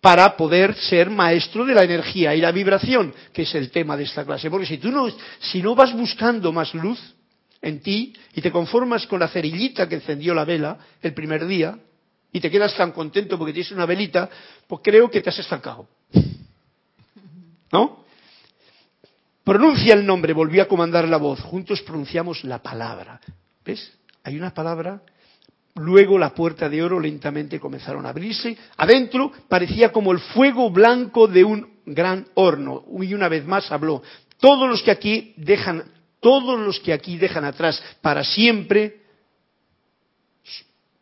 para 0.01 0.35
poder 0.35 0.75
ser 0.75 1.09
maestro 1.09 1.63
de 1.63 1.73
la 1.73 1.85
energía 1.85 2.35
y 2.35 2.41
la 2.41 2.51
vibración, 2.51 3.13
que 3.31 3.43
es 3.43 3.55
el 3.55 3.71
tema 3.71 3.95
de 3.95 4.03
esta 4.03 4.25
clase. 4.25 4.49
Porque 4.49 4.65
si 4.65 4.77
tú 4.77 4.91
no, 4.91 5.07
si 5.39 5.61
no 5.61 5.73
vas 5.75 5.93
buscando 5.93 6.51
más 6.51 6.73
luz 6.73 6.99
en 7.61 7.79
ti 7.79 8.13
y 8.35 8.41
te 8.41 8.51
conformas 8.51 9.07
con 9.07 9.21
la 9.21 9.29
cerillita 9.29 9.87
que 9.87 9.95
encendió 9.95 10.33
la 10.33 10.43
vela 10.43 10.77
el 11.01 11.13
primer 11.13 11.47
día, 11.47 11.77
y 12.33 12.39
te 12.39 12.49
quedas 12.49 12.75
tan 12.75 12.91
contento 12.91 13.37
porque 13.37 13.53
tienes 13.53 13.71
una 13.71 13.85
velita, 13.85 14.27
pues 14.67 14.81
creo 14.83 15.09
que 15.09 15.21
te 15.21 15.29
has 15.29 15.37
estancado. 15.37 15.87
¿No? 17.71 18.03
Pronuncia 19.43 19.93
el 19.93 20.05
nombre, 20.05 20.33
volvió 20.33 20.63
a 20.63 20.67
comandar 20.67 21.07
la 21.07 21.17
voz. 21.17 21.39
Juntos 21.41 21.81
pronunciamos 21.83 22.43
la 22.43 22.61
palabra. 22.61 23.21
¿Ves? 23.63 23.93
Hay 24.23 24.35
una 24.35 24.53
palabra. 24.53 25.01
Luego 25.75 26.17
la 26.17 26.33
puerta 26.33 26.69
de 26.69 26.81
oro 26.81 26.99
lentamente 26.99 27.59
comenzaron 27.59 28.05
a 28.05 28.09
abrirse. 28.09 28.57
Adentro 28.77 29.31
parecía 29.47 29.91
como 29.91 30.11
el 30.11 30.19
fuego 30.19 30.71
blanco 30.71 31.27
de 31.27 31.43
un 31.43 31.81
gran 31.85 32.27
horno. 32.33 32.83
Y 32.99 33.13
una 33.13 33.27
vez 33.27 33.45
más 33.45 33.71
habló. 33.71 34.01
Todos 34.39 34.67
los 34.67 34.81
que 34.81 34.91
aquí 34.91 35.33
dejan, 35.37 35.83
todos 36.19 36.59
los 36.59 36.79
que 36.79 36.93
aquí 36.93 37.17
dejan 37.17 37.45
atrás 37.45 37.83
para 38.01 38.23
siempre 38.23 39.03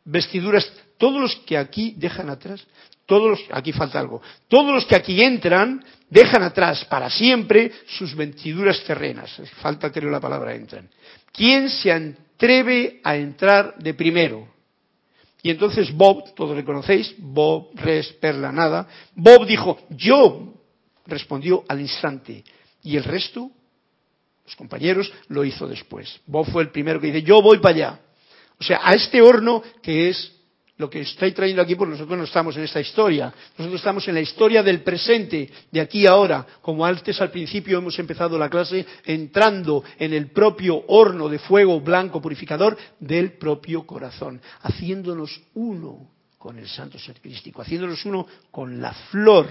vestiduras 0.04 0.72
todos 1.02 1.20
los 1.20 1.36
que 1.48 1.58
aquí 1.58 1.96
dejan 1.98 2.30
atrás, 2.30 2.64
todos 3.08 3.32
los, 3.32 3.40
aquí 3.50 3.72
falta 3.72 4.00
algo, 4.00 4.22
todos 4.48 4.72
los 4.72 4.86
que 4.86 4.96
aquí 4.96 5.20
entran 5.20 5.84
dejan 6.08 6.44
atrás 6.44 6.86
para 6.86 7.10
siempre 7.10 7.72
sus 7.98 8.16
vestiduras 8.16 8.84
terrenas. 8.84 9.42
Falta 9.64 9.92
creo 9.92 10.12
la 10.12 10.20
palabra 10.20 10.54
entran. 10.54 10.88
¿Quién 11.34 11.72
se 11.72 11.92
atreve 11.92 13.02
a 13.04 13.16
entrar 13.16 13.80
de 13.80 13.96
primero? 13.96 14.48
Y 15.42 15.50
entonces 15.50 15.92
Bob, 15.92 16.36
todos 16.36 16.56
le 16.56 16.64
conocéis, 16.64 17.16
Bob, 17.18 17.72
res, 17.74 18.14
perla, 18.22 18.52
nada. 18.52 18.88
Bob 19.16 19.48
dijo, 19.48 19.80
yo, 19.90 20.54
respondió 21.08 21.64
al 21.68 21.82
instante. 21.82 22.44
Y 22.84 22.96
el 22.96 23.06
resto, 23.06 23.50
los 24.46 24.56
compañeros, 24.56 25.12
lo 25.30 25.44
hizo 25.44 25.68
después. 25.68 26.22
Bob 26.28 26.46
fue 26.52 26.62
el 26.62 26.70
primero 26.70 27.02
que 27.02 27.08
dice, 27.08 27.24
yo 27.24 27.42
voy 27.42 27.58
para 27.58 27.76
allá. 27.76 28.00
O 28.60 28.64
sea, 28.64 28.82
a 28.84 28.94
este 28.94 29.20
horno 29.24 29.64
que 29.82 30.10
es 30.10 30.41
lo 30.82 30.90
que 30.90 31.02
estoy 31.02 31.32
trayendo 31.32 31.62
aquí, 31.62 31.76
porque 31.76 31.92
nosotros 31.92 32.18
no 32.18 32.24
estamos 32.26 32.58
en 32.58 32.64
esta 32.64 32.82
historia, 32.82 33.34
nosotros 33.58 33.80
estamos 33.80 34.08
en 34.08 34.16
la 34.16 34.22
historia 34.22 34.64
del 34.64 34.82
presente, 34.82 35.50
de 35.72 35.80
aquí 35.80 36.08
a 36.08 36.12
ahora, 36.12 36.46
como 36.62 36.84
antes 36.86 37.22
al 37.22 37.30
principio 37.30 37.78
hemos 37.78 37.98
empezado 38.00 38.38
la 38.38 38.50
clase 38.50 38.86
entrando 39.06 39.84
en 39.98 40.14
el 40.14 40.32
propio 40.32 40.84
horno 40.88 41.30
de 41.30 41.40
fuego 41.40 41.80
blanco 41.80 42.20
purificador 42.20 42.76
del 43.00 43.34
propio 43.34 43.86
corazón, 43.86 44.42
haciéndonos 44.64 45.40
uno 45.54 46.10
con 46.38 46.58
el 46.58 46.68
santo 46.68 46.98
ser 46.98 47.22
crístico, 47.22 47.62
haciéndonos 47.62 48.04
uno 48.06 48.26
con 48.50 48.82
la 48.82 48.92
flor, 48.92 49.48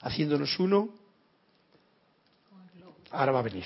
haciéndonos 0.00 0.58
uno 0.58 0.88
ahora 3.12 3.32
va 3.32 3.40
a 3.40 3.42
venir, 3.42 3.64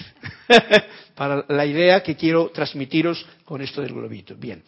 para 1.15 1.45
la 1.49 1.65
idea 1.65 2.03
que 2.03 2.17
quiero 2.17 2.51
transmitiros 2.51 3.25
con 3.45 3.63
esto 3.63 3.81
del 3.81 3.95
globito. 3.95 4.35
Bien, 4.35 4.61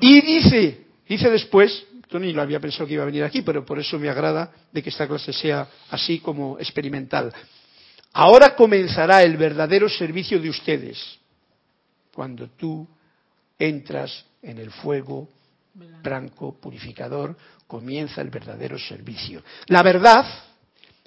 y 0.00 0.20
dice, 0.20 0.86
dice 1.08 1.30
después, 1.30 1.84
Tony 2.08 2.32
lo 2.32 2.42
había 2.42 2.60
pensado 2.60 2.86
que 2.86 2.94
iba 2.94 3.02
a 3.02 3.06
venir 3.06 3.24
aquí, 3.24 3.42
pero 3.42 3.64
por 3.64 3.78
eso 3.78 3.98
me 3.98 4.08
agrada 4.08 4.52
de 4.70 4.82
que 4.82 4.90
esta 4.90 5.08
clase 5.08 5.32
sea 5.32 5.66
así 5.90 6.18
como 6.18 6.58
experimental. 6.58 7.32
Ahora 8.12 8.54
comenzará 8.54 9.22
el 9.22 9.36
verdadero 9.36 9.88
servicio 9.88 10.38
de 10.38 10.50
ustedes, 10.50 11.18
cuando 12.14 12.50
tú 12.50 12.86
entras 13.58 14.24
en 14.42 14.58
el 14.58 14.70
fuego 14.70 15.28
blanco 16.02 16.60
purificador, 16.60 17.36
comienza 17.66 18.20
el 18.20 18.28
verdadero 18.28 18.78
servicio. 18.78 19.42
La 19.68 19.82
verdad, 19.82 20.26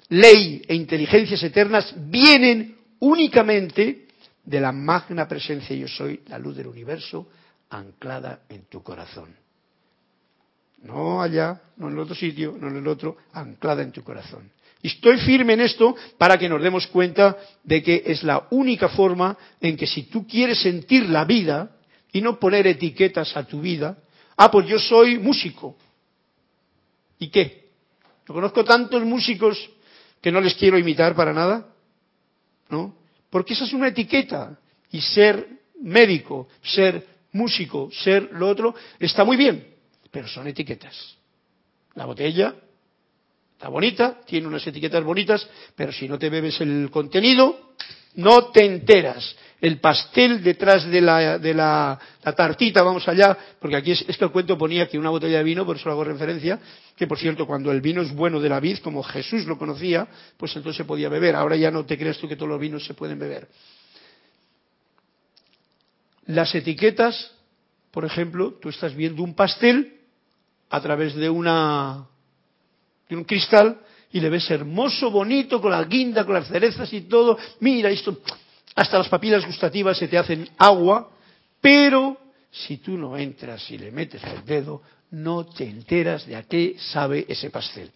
ley 0.08 0.62
e 0.66 0.74
inteligencias 0.74 1.42
eternas 1.44 1.94
vienen 1.96 2.76
únicamente 2.98 4.08
de 4.44 4.60
la 4.60 4.72
magna 4.72 5.28
presencia 5.28 5.76
yo 5.76 5.86
soy, 5.86 6.22
la 6.26 6.38
luz 6.38 6.56
del 6.56 6.66
universo, 6.66 7.28
anclada 7.70 8.42
en 8.48 8.66
tu 8.66 8.82
corazón. 8.82 9.34
No 10.82 11.22
allá, 11.22 11.62
no 11.76 11.88
en 11.88 11.94
el 11.94 11.98
otro 12.00 12.14
sitio, 12.14 12.56
no 12.58 12.68
en 12.68 12.76
el 12.76 12.86
otro, 12.86 13.16
anclada 13.32 13.82
en 13.82 13.92
tu 13.92 14.02
corazón. 14.02 14.50
Y 14.82 14.88
estoy 14.88 15.18
firme 15.18 15.54
en 15.54 15.62
esto 15.62 15.96
para 16.18 16.38
que 16.38 16.48
nos 16.48 16.62
demos 16.62 16.86
cuenta 16.86 17.36
de 17.64 17.82
que 17.82 18.02
es 18.06 18.22
la 18.22 18.46
única 18.50 18.88
forma 18.88 19.36
en 19.60 19.76
que 19.76 19.86
si 19.86 20.04
tú 20.04 20.26
quieres 20.26 20.60
sentir 20.60 21.08
la 21.08 21.24
vida 21.24 21.76
y 22.12 22.20
no 22.20 22.38
poner 22.38 22.66
etiquetas 22.66 23.36
a 23.36 23.44
tu 23.44 23.60
vida, 23.60 23.98
ah, 24.36 24.50
pues 24.50 24.66
yo 24.66 24.78
soy 24.78 25.18
músico. 25.18 25.76
¿Y 27.18 27.28
qué? 27.28 27.70
Yo 28.28 28.34
conozco 28.34 28.64
tantos 28.64 29.02
músicos 29.04 29.70
que 30.20 30.30
no 30.30 30.40
les 30.40 30.54
quiero 30.54 30.78
imitar 30.78 31.14
para 31.14 31.32
nada, 31.32 31.66
¿no? 32.68 32.94
Porque 33.30 33.54
esa 33.54 33.64
es 33.64 33.72
una 33.72 33.88
etiqueta. 33.88 34.58
Y 34.90 35.00
ser 35.00 35.48
médico, 35.80 36.48
ser 36.62 37.06
músico, 37.36 37.90
ser 37.92 38.30
lo 38.32 38.48
otro, 38.48 38.74
está 38.98 39.24
muy 39.24 39.36
bien, 39.36 39.66
pero 40.10 40.26
son 40.26 40.46
etiquetas. 40.46 41.16
La 41.94 42.06
botella 42.06 42.54
está 43.52 43.68
bonita, 43.68 44.20
tiene 44.26 44.46
unas 44.46 44.66
etiquetas 44.66 45.02
bonitas, 45.02 45.48
pero 45.74 45.92
si 45.92 46.08
no 46.08 46.18
te 46.18 46.28
bebes 46.28 46.60
el 46.60 46.90
contenido, 46.90 47.72
no 48.16 48.50
te 48.50 48.64
enteras. 48.64 49.36
El 49.60 49.80
pastel 49.80 50.42
detrás 50.42 50.86
de 50.86 51.00
la, 51.00 51.38
de 51.38 51.54
la, 51.54 51.98
tartita, 52.36 52.82
vamos 52.82 53.08
allá, 53.08 53.36
porque 53.58 53.76
aquí 53.76 53.92
es, 53.92 54.04
que 54.04 54.24
el 54.24 54.30
cuento 54.30 54.58
ponía 54.58 54.86
que 54.86 54.98
una 54.98 55.08
botella 55.08 55.38
de 55.38 55.44
vino, 55.44 55.64
por 55.64 55.76
eso 55.76 55.90
hago 55.90 56.04
referencia, 56.04 56.58
que 56.94 57.06
por 57.06 57.18
cierto, 57.18 57.46
cuando 57.46 57.72
el 57.72 57.80
vino 57.80 58.02
es 58.02 58.14
bueno 58.14 58.38
de 58.38 58.50
la 58.50 58.60
vid, 58.60 58.78
como 58.78 59.02
Jesús 59.02 59.46
lo 59.46 59.56
conocía, 59.56 60.06
pues 60.36 60.54
entonces 60.56 60.76
se 60.76 60.84
podía 60.84 61.08
beber. 61.08 61.34
Ahora 61.34 61.56
ya 61.56 61.70
no 61.70 61.86
te 61.86 61.96
crees 61.96 62.18
tú 62.18 62.28
que 62.28 62.36
todos 62.36 62.50
los 62.50 62.60
vinos 62.60 62.84
se 62.84 62.92
pueden 62.92 63.18
beber. 63.18 63.48
Las 66.26 66.54
etiquetas, 66.54 67.32
por 67.90 68.04
ejemplo, 68.04 68.54
tú 68.60 68.68
estás 68.68 68.94
viendo 68.94 69.22
un 69.22 69.34
pastel 69.34 70.00
a 70.70 70.80
través 70.80 71.14
de 71.14 71.30
una 71.30 72.06
de 73.08 73.16
un 73.16 73.24
cristal 73.24 73.80
y 74.12 74.20
le 74.20 74.30
ves 74.30 74.50
hermoso, 74.50 75.10
bonito, 75.10 75.60
con 75.60 75.70
la 75.70 75.84
guinda, 75.84 76.24
con 76.24 76.34
las 76.34 76.48
cerezas 76.48 76.92
y 76.92 77.02
todo. 77.02 77.38
Mira, 77.60 77.90
esto, 77.90 78.18
hasta 78.74 78.98
las 78.98 79.08
papilas 79.08 79.44
gustativas 79.46 79.96
se 79.96 80.08
te 80.08 80.18
hacen 80.18 80.48
agua, 80.58 81.10
pero 81.60 82.16
si 82.50 82.78
tú 82.78 82.96
no 82.96 83.16
entras 83.16 83.70
y 83.70 83.78
le 83.78 83.90
metes 83.90 84.22
el 84.24 84.44
dedo, 84.44 84.82
no 85.10 85.46
te 85.46 85.64
enteras 85.64 86.26
de 86.26 86.36
a 86.36 86.42
qué 86.42 86.76
sabe 86.78 87.26
ese 87.28 87.50
pastel. 87.50 87.90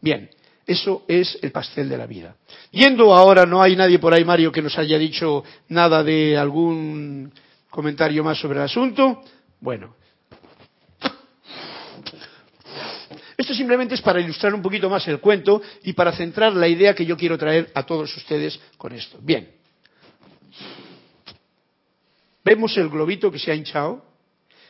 Bien, 0.00 0.28
eso 0.66 1.04
es 1.06 1.38
el 1.42 1.52
pastel 1.52 1.88
de 1.88 1.98
la 1.98 2.06
vida. 2.06 2.36
Yendo 2.72 3.14
ahora, 3.14 3.46
no 3.46 3.62
hay 3.62 3.76
nadie 3.76 3.98
por 3.98 4.12
ahí, 4.12 4.24
Mario, 4.24 4.50
que 4.50 4.62
nos 4.62 4.76
haya 4.78 4.98
dicho 4.98 5.44
nada 5.68 6.02
de 6.02 6.36
algún 6.36 7.32
comentario 7.76 8.24
más 8.24 8.40
sobre 8.40 8.58
el 8.58 8.64
asunto. 8.64 9.22
Bueno, 9.60 9.94
Esto 13.36 13.54
simplemente 13.54 13.94
es 13.94 14.02
para 14.02 14.20
ilustrar 14.20 14.54
un 14.54 14.62
poquito 14.62 14.88
más 14.88 15.06
el 15.08 15.20
cuento 15.20 15.60
y 15.84 15.92
para 15.92 16.10
centrar 16.12 16.54
la 16.54 16.66
idea 16.66 16.94
que 16.94 17.04
yo 17.04 17.16
quiero 17.16 17.36
traer 17.36 17.70
a 17.74 17.84
todos 17.84 18.16
ustedes 18.16 18.58
con 18.78 18.92
esto. 18.92 19.18
Bien. 19.20 19.48
Vemos 22.42 22.76
el 22.78 22.88
globito 22.88 23.30
que 23.30 23.38
se 23.38 23.52
ha 23.52 23.54
hinchado 23.54 24.04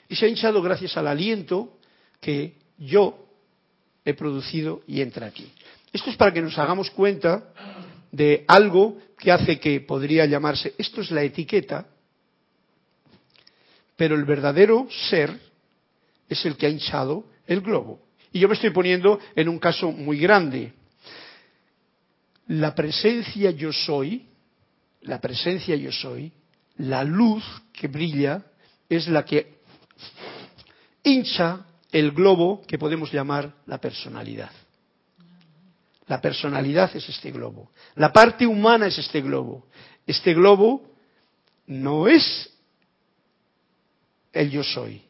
y 0.09 0.16
se 0.16 0.26
ha 0.26 0.28
hinchado 0.28 0.61
gracias 0.61 0.96
al 0.96 1.07
aliento 1.07 1.78
que 2.20 2.54
yo 2.76 3.16
he 4.04 4.14
producido 4.14 4.82
y 4.86 5.00
entra 5.00 5.26
aquí. 5.26 5.50
Esto 5.92 6.11
es 6.11 6.16
para 6.16 6.32
que 6.32 6.42
nos 6.42 6.59
hagamos 6.59 6.90
cuenta 6.90 7.52
de 8.11 8.44
algo 8.48 8.98
que 9.18 9.30
hace 9.30 9.61
que 9.61 9.80
podría 9.80 10.26
llamarse, 10.26 10.74
esto 10.76 11.00
es 11.00 11.11
la 11.11 11.22
etiqueta, 11.22 11.86
pero 13.97 14.14
el 14.14 14.24
verdadero 14.24 14.86
ser 15.09 15.38
es 16.28 16.44
el 16.44 16.57
que 16.57 16.66
ha 16.66 16.70
hinchado 16.70 17.24
el 17.47 17.61
globo. 17.61 18.01
Y 18.32 18.40
yo 18.40 18.49
me 18.49 18.55
estoy 18.55 18.70
poniendo 18.70 19.18
en 19.34 19.49
un 19.49 19.59
caso 19.59 19.90
muy 19.90 20.18
grande. 20.18 20.72
La 22.49 22.74
presencia 22.74 23.51
yo 23.51 23.72
soy, 23.72 24.26
la 25.03 25.20
presencia 25.20 25.74
yo 25.76 25.90
soy, 25.90 26.32
la 26.76 27.03
luz 27.03 27.44
que 27.72 27.88
brilla 27.88 28.44
es 28.88 29.09
la 29.09 29.24
que 29.24 29.61
hincha 31.03 31.64
el 31.90 32.12
globo 32.12 32.62
que 32.66 32.78
podemos 32.78 33.12
llamar 33.12 33.55
la 33.66 33.78
personalidad. 33.78 34.51
La 36.09 36.20
personalidad 36.20 36.94
es 36.94 37.09
este 37.09 37.30
globo. 37.30 37.70
La 37.94 38.12
parte 38.12 38.47
humana 38.47 38.86
es 38.86 38.99
este 38.99 39.20
globo. 39.22 39.66
Este 40.07 40.34
globo 40.34 40.82
no 41.66 42.07
es 42.07 42.55
el 44.32 44.50
yo 44.50 44.62
soy. 44.62 45.02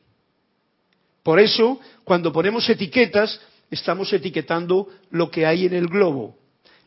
Por 1.23 1.41
eso, 1.41 1.81
cuando 2.05 2.33
ponemos 2.33 2.69
etiquetas, 2.69 3.41
estamos 3.71 4.13
etiquetando 4.13 4.89
lo 5.11 5.31
que 5.31 5.45
hay 5.45 5.67
en 5.67 5.75
el 5.75 5.89
globo. 5.89 6.37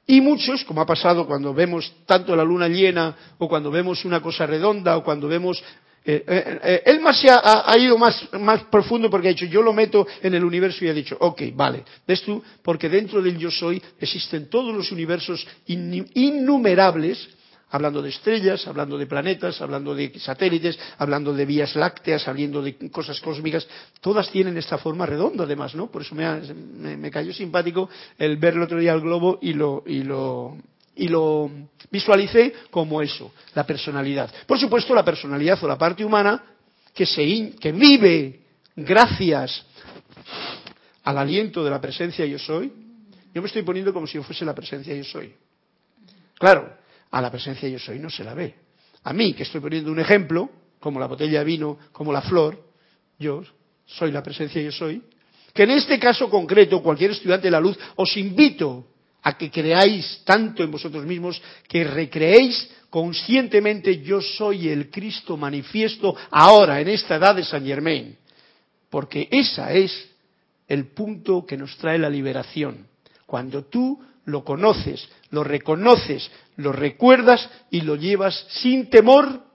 Y 0.08 0.22
muchos, 0.22 0.64
como 0.64 0.82
ha 0.82 0.86
pasado 0.86 1.28
cuando 1.28 1.54
vemos 1.54 1.94
tanto 2.06 2.36
la 2.36 2.44
luna 2.44 2.68
llena, 2.68 3.16
o 3.38 3.48
cuando 3.48 3.70
vemos 3.70 4.06
una 4.06 4.22
cosa 4.22 4.46
redonda, 4.46 4.98
o 4.98 5.04
cuando 5.04 5.28
vemos 5.28 5.62
eh, 6.06 6.24
eh, 6.26 6.60
eh, 6.64 6.84
él 6.86 7.02
más 7.02 7.20
se 7.20 7.28
ha, 7.30 7.78
ido 7.78 7.98
más, 7.98 8.28
más, 8.34 8.64
profundo 8.64 9.10
porque 9.10 9.28
ha 9.28 9.32
dicho, 9.32 9.46
yo 9.46 9.62
lo 9.62 9.74
meto 9.74 10.08
en 10.24 10.34
el 10.34 10.44
universo 10.44 10.86
y 10.86 10.88
ha 10.88 10.94
dicho, 10.94 11.18
ok, 11.20 11.42
vale, 11.54 11.84
ves 12.08 12.24
tú, 12.24 12.42
porque 12.64 12.88
dentro 12.88 13.22
del 13.22 13.38
yo 13.38 13.52
soy 13.52 13.82
existen 14.00 14.50
todos 14.50 14.74
los 14.74 14.92
universos 14.92 15.46
innumerables 15.68 17.30
hablando 17.72 18.02
de 18.02 18.10
estrellas, 18.10 18.66
hablando 18.68 18.98
de 18.98 19.06
planetas, 19.06 19.62
hablando 19.62 19.94
de 19.94 20.18
satélites, 20.20 20.78
hablando 20.98 21.34
de 21.34 21.46
vías 21.46 21.76
lácteas, 21.76 22.28
hablando 22.28 22.62
de 22.62 22.90
cosas 22.90 23.20
cósmicas, 23.22 23.68
todas 24.02 24.30
tienen 24.32 24.58
esta 24.58 24.78
forma 24.78 25.06
redonda 25.06 25.44
además, 25.44 25.76
¿no? 25.76 25.88
Por 25.88 26.02
eso 26.02 26.16
me, 26.16 27.12
cayó 27.12 27.34
simpático 27.34 27.90
el 28.18 28.38
ver 28.38 28.56
el 28.56 28.64
otro 28.64 28.80
día 28.80 28.94
el 28.94 29.02
globo 29.02 29.40
y 29.42 29.54
lo, 29.54 29.84
y 29.86 30.04
lo, 30.04 30.58
y 30.96 31.08
lo 31.08 31.50
visualicé 31.92 32.54
como 32.72 33.02
eso, 33.02 33.34
la 33.54 33.66
personalidad. 33.66 34.32
Por 34.48 34.60
supuesto, 34.60 34.94
la 34.96 35.06
personalidad 35.06 35.64
o 35.64 35.68
la 35.68 35.78
parte 35.78 36.04
humana 36.04 36.44
que, 36.94 37.06
se 37.06 37.56
que 37.60 37.72
vive 37.72 38.42
gracias 38.76 39.66
al 41.04 41.18
aliento 41.18 41.64
de 41.64 41.70
la 41.70 41.82
presencia 41.82 42.26
yo 42.26 42.40
soy, 42.40 42.72
yo 43.34 43.42
me 43.42 43.48
estoy 43.48 43.62
poniendo 43.62 43.94
como 43.94 44.08
si 44.08 44.16
yo 44.16 44.24
fuese 44.24 44.44
la 44.44 44.56
presencia 44.56 44.96
yo 44.96 45.04
soy. 45.04 45.34
Claro, 46.38 46.79
a 47.12 47.22
la 47.22 47.32
presencia 47.32 47.68
yo 47.70 47.80
soy 47.80 48.00
no 48.00 48.10
se 48.10 48.24
la 48.24 48.34
ve. 48.34 48.56
A 49.04 49.14
mí, 49.14 49.34
que 49.34 49.44
estoy 49.44 49.62
poniendo 49.62 49.92
un 49.92 50.00
ejemplo, 50.00 50.50
como 50.80 51.00
la 51.00 51.08
botella 51.08 51.40
de 51.40 51.46
vino, 51.46 51.78
como 51.92 52.12
la 52.12 52.22
flor, 52.22 52.64
yo 53.18 53.44
soy 53.86 54.12
la 54.12 54.24
presencia 54.24 54.62
yo 54.62 54.72
soy, 54.72 55.02
que 55.54 55.64
en 55.64 55.72
este 55.72 56.00
caso 56.00 56.30
concreto, 56.30 56.82
cualquier 56.82 57.12
estudiante 57.12 57.48
de 57.48 57.52
la 57.52 57.60
luz, 57.60 57.78
os 57.96 58.16
invito 58.18 58.88
a 59.24 59.38
que 59.38 59.52
creáis 59.52 60.22
tanto 60.24 60.64
en 60.64 60.72
vosotros 60.72 61.06
mismos 61.06 61.42
que 61.68 61.84
recreéis 61.84 62.70
conscientemente 62.90 64.02
yo 64.02 64.22
soy 64.22 64.70
el 64.70 64.90
Cristo 64.90 65.38
manifiesto 65.38 66.16
ahora, 66.32 66.80
en 66.80 66.90
esta 66.90 67.16
edad 67.16 67.36
de 67.36 67.44
San 67.44 67.66
Germain, 67.66 68.18
porque 68.90 69.28
esa 69.32 69.74
es 69.74 70.10
el 70.68 70.88
punto 70.88 71.46
que 71.46 71.58
nos 71.58 71.76
trae 71.78 71.98
la 71.98 72.10
liberación. 72.10 72.88
Cuando 73.26 73.66
tú 73.66 74.00
lo 74.26 74.44
conoces, 74.44 75.08
lo 75.32 75.44
reconoces, 75.44 76.30
lo 76.60 76.74
recuerdas 76.74 77.50
y 77.72 77.82
lo 77.82 77.96
llevas 77.96 78.46
sin 78.50 78.90
temor 78.90 79.46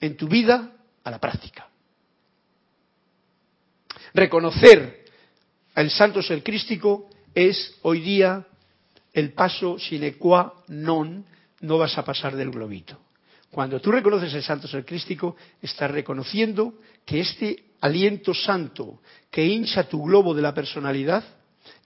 en 0.00 0.16
tu 0.16 0.26
vida 0.26 0.72
a 1.04 1.10
la 1.10 1.20
práctica. 1.20 1.68
Reconocer 4.12 5.04
al 5.74 5.88
santo 5.90 6.20
ser 6.20 6.42
crístico 6.42 7.08
es 7.32 7.76
hoy 7.82 8.00
día 8.00 8.44
el 9.12 9.32
paso 9.32 9.78
sine 9.78 10.14
qua 10.14 10.52
non, 10.66 11.24
no 11.60 11.78
vas 11.78 11.96
a 11.96 12.04
pasar 12.04 12.34
del 12.34 12.50
globito. 12.50 12.98
Cuando 13.50 13.80
tú 13.80 13.92
reconoces 13.92 14.34
el 14.34 14.42
santo 14.42 14.66
ser 14.66 14.84
crístico, 14.84 15.36
estás 15.62 15.92
reconociendo 15.92 16.74
que 17.06 17.20
este 17.20 17.70
aliento 17.80 18.34
santo 18.34 19.00
que 19.30 19.46
hincha 19.46 19.88
tu 19.88 20.02
globo 20.02 20.34
de 20.34 20.42
la 20.42 20.54
personalidad, 20.54 21.22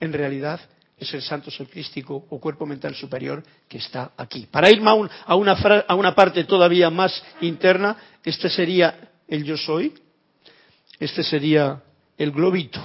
en 0.00 0.14
realidad 0.14 0.60
es 0.98 1.12
el 1.12 1.22
santo 1.22 1.50
crístico 1.70 2.26
o 2.30 2.40
cuerpo 2.40 2.66
mental 2.66 2.94
superior 2.94 3.42
que 3.68 3.78
está 3.78 4.12
aquí. 4.16 4.46
Para 4.50 4.70
ir 4.70 4.80
a 4.84 5.34
una, 5.34 5.52
a 5.88 5.94
una 5.94 6.14
parte 6.14 6.44
todavía 6.44 6.90
más 6.90 7.22
interna, 7.40 7.96
este 8.22 8.48
sería 8.48 9.12
el 9.26 9.44
yo 9.44 9.56
soy, 9.56 9.92
este 11.00 11.22
sería 11.22 11.82
el 12.16 12.30
globito, 12.30 12.80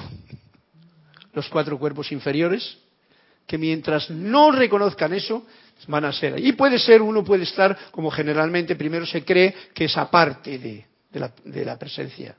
los 1.34 1.48
cuatro 1.50 1.78
cuerpos 1.78 2.12
inferiores, 2.12 2.78
que 3.46 3.58
mientras 3.58 4.10
no 4.10 4.52
reconozcan 4.52 5.14
eso, 5.14 5.46
van 5.88 6.06
a 6.06 6.12
ser. 6.12 6.40
Y 6.40 6.54
puede 6.54 6.78
ser, 6.78 7.02
uno 7.02 7.24
puede 7.24 7.44
estar, 7.44 7.78
como 7.92 8.12
generalmente 8.12 8.76
primero 8.76 9.06
se 9.06 9.24
cree, 9.24 9.56
que 9.74 9.86
es 9.86 9.98
aparte 9.98 10.58
de 10.60 11.66
la 11.66 11.78
presencia, 11.78 12.36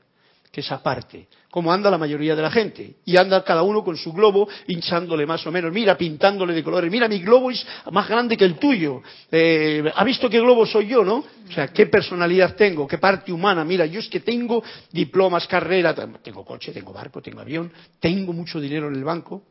que 0.51 0.59
es 0.59 0.69
aparte, 0.69 1.29
como 1.49 1.71
anda 1.71 1.89
la 1.89 1.97
mayoría 1.97 2.35
de 2.35 2.41
la 2.41 2.51
gente. 2.51 2.95
Y 3.05 3.15
anda 3.15 3.41
cada 3.43 3.63
uno 3.63 3.85
con 3.85 3.95
su 3.95 4.11
globo 4.11 4.49
hinchándole 4.67 5.25
más 5.25 5.47
o 5.47 5.51
menos, 5.51 5.71
mira, 5.71 5.97
pintándole 5.97 6.53
de 6.53 6.61
colores, 6.61 6.91
mira, 6.91 7.07
mi 7.07 7.19
globo 7.19 7.51
es 7.51 7.65
más 7.91 8.09
grande 8.09 8.35
que 8.35 8.43
el 8.43 8.59
tuyo. 8.59 9.01
Eh, 9.31 9.89
¿Ha 9.95 10.03
visto 10.03 10.29
qué 10.29 10.41
globo 10.41 10.65
soy 10.65 10.87
yo, 10.87 11.05
no? 11.05 11.23
O 11.47 11.51
sea, 11.53 11.69
qué 11.69 11.85
personalidad 11.85 12.55
tengo, 12.55 12.85
qué 12.85 12.97
parte 12.97 13.31
humana. 13.31 13.63
Mira, 13.63 13.85
yo 13.85 14.01
es 14.01 14.09
que 14.09 14.19
tengo 14.19 14.61
diplomas, 14.91 15.47
carrera, 15.47 15.95
tengo 16.21 16.43
coche, 16.43 16.73
tengo 16.73 16.91
barco, 16.91 17.21
tengo 17.21 17.39
avión, 17.39 17.71
tengo 18.01 18.33
mucho 18.33 18.59
dinero 18.59 18.89
en 18.89 18.95
el 18.95 19.05
banco, 19.05 19.43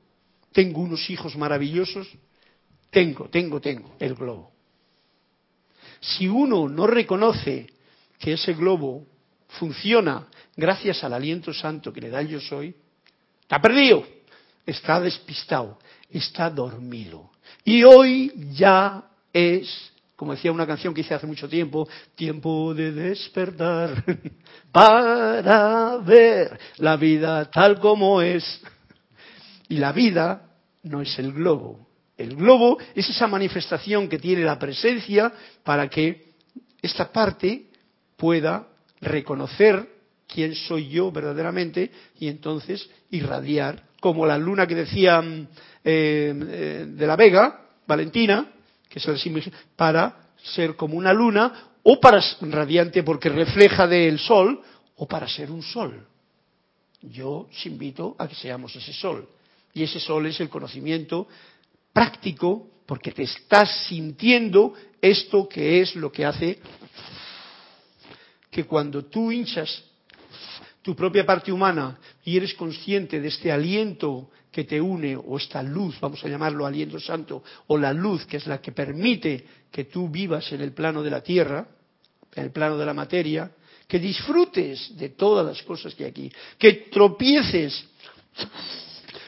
tengo 0.52 0.82
unos 0.82 1.08
hijos 1.08 1.34
maravillosos, 1.34 2.08
tengo, 2.90 3.30
tengo, 3.30 3.58
tengo 3.58 3.94
el 3.98 4.14
globo. 4.14 4.52
Si 6.00 6.28
uno 6.28 6.68
no 6.68 6.86
reconoce 6.86 7.66
que 8.18 8.34
ese 8.34 8.52
globo 8.52 9.06
funciona 9.58 10.26
gracias 10.60 11.02
al 11.02 11.14
aliento 11.14 11.52
santo 11.52 11.92
que 11.92 12.00
le 12.00 12.10
da 12.10 12.20
el 12.20 12.28
yo 12.28 12.40
soy, 12.40 12.74
está 13.42 13.60
perdido, 13.60 14.06
está 14.64 15.00
despistado, 15.00 15.78
está 16.10 16.50
dormido. 16.50 17.30
Y 17.64 17.82
hoy 17.82 18.32
ya 18.52 19.02
es, 19.32 19.92
como 20.14 20.32
decía 20.32 20.52
una 20.52 20.66
canción 20.66 20.94
que 20.94 21.00
hice 21.00 21.14
hace 21.14 21.26
mucho 21.26 21.48
tiempo, 21.48 21.88
tiempo 22.14 22.74
de 22.74 22.92
despertar 22.92 24.04
para 24.72 25.96
ver 25.98 26.58
la 26.76 26.96
vida 26.96 27.50
tal 27.50 27.80
como 27.80 28.20
es. 28.20 28.62
Y 29.68 29.78
la 29.78 29.92
vida 29.92 30.42
no 30.82 31.00
es 31.00 31.18
el 31.18 31.32
globo. 31.32 31.88
El 32.16 32.36
globo 32.36 32.78
es 32.94 33.08
esa 33.08 33.26
manifestación 33.26 34.08
que 34.08 34.18
tiene 34.18 34.44
la 34.44 34.58
presencia 34.58 35.32
para 35.64 35.88
que 35.88 36.34
esta 36.82 37.10
parte 37.10 37.66
pueda 38.16 38.68
reconocer 39.00 39.99
quién 40.32 40.54
soy 40.54 40.88
yo 40.88 41.10
verdaderamente 41.10 41.90
y 42.18 42.28
entonces 42.28 42.88
irradiar, 43.10 43.84
como 44.00 44.26
la 44.26 44.38
luna 44.38 44.66
que 44.66 44.74
decía 44.74 45.22
eh, 45.84 46.34
eh, 46.34 46.86
de 46.88 47.06
la 47.06 47.16
Vega, 47.16 47.66
Valentina, 47.86 48.52
que 48.88 48.98
es 48.98 49.06
el 49.06 49.52
para 49.76 50.30
ser 50.42 50.76
como 50.76 50.96
una 50.96 51.12
luna, 51.12 51.72
o 51.82 52.00
para 52.00 52.22
radiante 52.42 53.02
porque 53.02 53.28
refleja 53.28 53.86
del 53.86 54.18
sol, 54.18 54.62
o 54.96 55.06
para 55.06 55.28
ser 55.28 55.50
un 55.50 55.62
sol. 55.62 56.06
Yo 57.02 57.48
os 57.50 57.66
invito 57.66 58.14
a 58.18 58.28
que 58.28 58.34
seamos 58.34 58.74
ese 58.76 58.92
sol. 58.92 59.28
Y 59.72 59.82
ese 59.82 60.00
sol 60.00 60.26
es 60.26 60.40
el 60.40 60.48
conocimiento 60.48 61.26
práctico, 61.92 62.68
porque 62.86 63.12
te 63.12 63.22
estás 63.22 63.86
sintiendo 63.86 64.74
esto 65.00 65.48
que 65.48 65.80
es 65.80 65.96
lo 65.96 66.10
que 66.12 66.24
hace 66.24 66.58
que 68.50 68.64
cuando 68.64 69.04
tú 69.04 69.30
hinchas 69.30 69.84
tu 70.82 70.96
propia 70.96 71.26
parte 71.26 71.52
humana 71.52 71.98
y 72.24 72.36
eres 72.36 72.54
consciente 72.54 73.20
de 73.20 73.28
este 73.28 73.52
aliento 73.52 74.30
que 74.50 74.64
te 74.64 74.80
une, 74.80 75.16
o 75.16 75.36
esta 75.36 75.62
luz, 75.62 75.98
vamos 76.00 76.24
a 76.24 76.28
llamarlo 76.28 76.66
aliento 76.66 76.98
santo, 76.98 77.42
o 77.68 77.78
la 77.78 77.92
luz 77.92 78.26
que 78.26 78.38
es 78.38 78.46
la 78.46 78.60
que 78.60 78.72
permite 78.72 79.44
que 79.70 79.84
tú 79.84 80.08
vivas 80.08 80.50
en 80.52 80.60
el 80.60 80.72
plano 80.72 81.02
de 81.02 81.10
la 81.10 81.22
tierra, 81.22 81.68
en 82.34 82.44
el 82.44 82.50
plano 82.50 82.76
de 82.76 82.86
la 82.86 82.94
materia, 82.94 83.50
que 83.86 83.98
disfrutes 83.98 84.96
de 84.96 85.10
todas 85.10 85.44
las 85.44 85.62
cosas 85.62 85.94
que 85.94 86.04
hay 86.04 86.10
aquí, 86.10 86.32
que 86.58 86.72
tropieces 86.90 87.84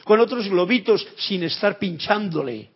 con 0.03 0.19
otros 0.19 0.47
globitos 0.49 1.05
sin 1.17 1.43
estar 1.43 1.77
pinchándole. 1.77 2.71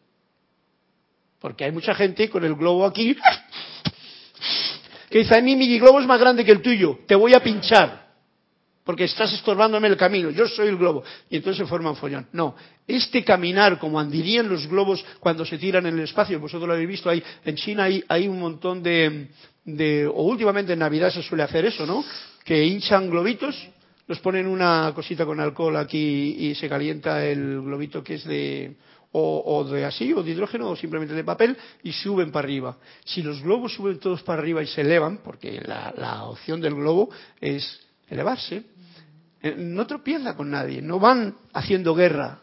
Porque 1.39 1.65
hay 1.65 1.71
mucha 1.71 1.93
gente 1.95 2.29
con 2.29 2.43
el 2.43 2.55
globo 2.55 2.85
aquí 2.85 3.15
que 5.09 5.19
dice, 5.19 5.37
a 5.37 5.41
mí 5.41 5.55
mi 5.55 5.79
globo 5.79 5.99
es 5.99 6.07
más 6.07 6.19
grande 6.19 6.43
que 6.43 6.51
el 6.51 6.61
tuyo, 6.61 6.99
te 7.07 7.15
voy 7.15 7.33
a 7.33 7.41
pinchar, 7.41 8.06
porque 8.87 9.03
estás 9.03 9.33
estorbándome 9.33 9.89
el 9.89 9.97
camino, 9.97 10.29
yo 10.29 10.47
soy 10.47 10.69
el 10.69 10.77
globo. 10.77 11.03
Y 11.29 11.35
entonces 11.35 11.59
se 11.59 11.69
forma 11.69 11.89
un 11.89 11.97
follón. 11.97 12.25
No, 12.31 12.55
este 12.87 13.21
caminar 13.23 13.77
como 13.79 13.99
andirían 13.99 14.47
los 14.47 14.65
globos 14.65 15.03
cuando 15.19 15.45
se 15.45 15.57
tiran 15.57 15.85
en 15.85 15.95
el 15.95 16.05
espacio, 16.05 16.39
vosotros 16.39 16.67
lo 16.67 16.73
habéis 16.73 16.87
visto, 16.87 17.09
ahí 17.09 17.21
en 17.43 17.55
China 17.55 17.83
hay, 18.07 18.27
un 18.29 18.39
montón 18.39 18.81
de, 18.81 19.27
de, 19.65 20.07
o 20.07 20.23
últimamente 20.23 20.71
en 20.71 20.79
Navidad 20.79 21.11
se 21.11 21.21
suele 21.21 21.43
hacer 21.43 21.65
eso, 21.65 21.85
¿no? 21.85 22.01
Que 22.45 22.63
hinchan 22.63 23.09
globitos, 23.09 23.55
los 24.07 24.19
ponen 24.19 24.47
una 24.47 24.93
cosita 24.95 25.25
con 25.25 25.41
alcohol 25.41 25.75
aquí 25.75 26.37
y 26.39 26.55
se 26.55 26.69
calienta 26.69 27.25
el 27.25 27.61
globito 27.61 28.01
que 28.01 28.13
es 28.13 28.23
de, 28.23 28.77
o, 29.11 29.63
de 29.65 29.85
así, 29.85 30.13
o 30.13 30.23
de 30.23 30.31
hidrógeno, 30.31 30.69
o 30.69 30.75
simplemente 30.75 31.13
de 31.13 31.23
papel, 31.23 31.57
y 31.83 31.91
suben 31.91 32.31
para 32.31 32.45
arriba. 32.45 32.77
Si 33.03 33.21
los 33.21 33.41
globos 33.41 33.73
suben 33.73 33.99
todos 33.99 34.23
para 34.23 34.41
arriba 34.41 34.61
y 34.63 34.67
se 34.67 34.81
elevan, 34.81 35.19
porque 35.23 35.61
la, 35.61 36.23
opción 36.25 36.61
del 36.61 36.75
globo 36.75 37.09
es 37.41 37.79
elevarse, 38.09 38.63
no 39.57 39.85
tropieza 39.87 40.35
con 40.35 40.51
nadie, 40.51 40.81
no 40.81 40.99
van 40.99 41.35
haciendo 41.53 41.93
guerra. 41.93 42.39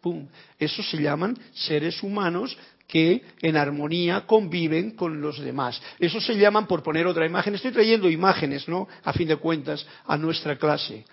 ¡Pum! 0.00 0.26
Eso 0.58 0.82
se 0.82 0.96
llaman 0.96 1.38
seres 1.52 2.02
humanos 2.02 2.56
que 2.86 3.22
en 3.42 3.56
armonía 3.56 4.26
conviven 4.26 4.92
con 4.92 5.20
los 5.20 5.38
demás. 5.38 5.80
Eso 5.98 6.20
se 6.20 6.34
llaman, 6.36 6.66
por 6.66 6.82
poner 6.82 7.06
otra 7.06 7.26
imagen, 7.26 7.54
estoy 7.54 7.70
trayendo 7.70 8.10
imágenes, 8.10 8.66
¿no? 8.66 8.88
A 9.04 9.12
fin 9.12 9.28
de 9.28 9.36
cuentas, 9.36 9.86
a 10.06 10.16
nuestra 10.16 10.56
clase. 10.56 11.04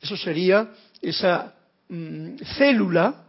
Eso 0.00 0.16
sería 0.16 0.70
esa 1.02 1.54
mm, 1.88 2.36
célula 2.56 3.26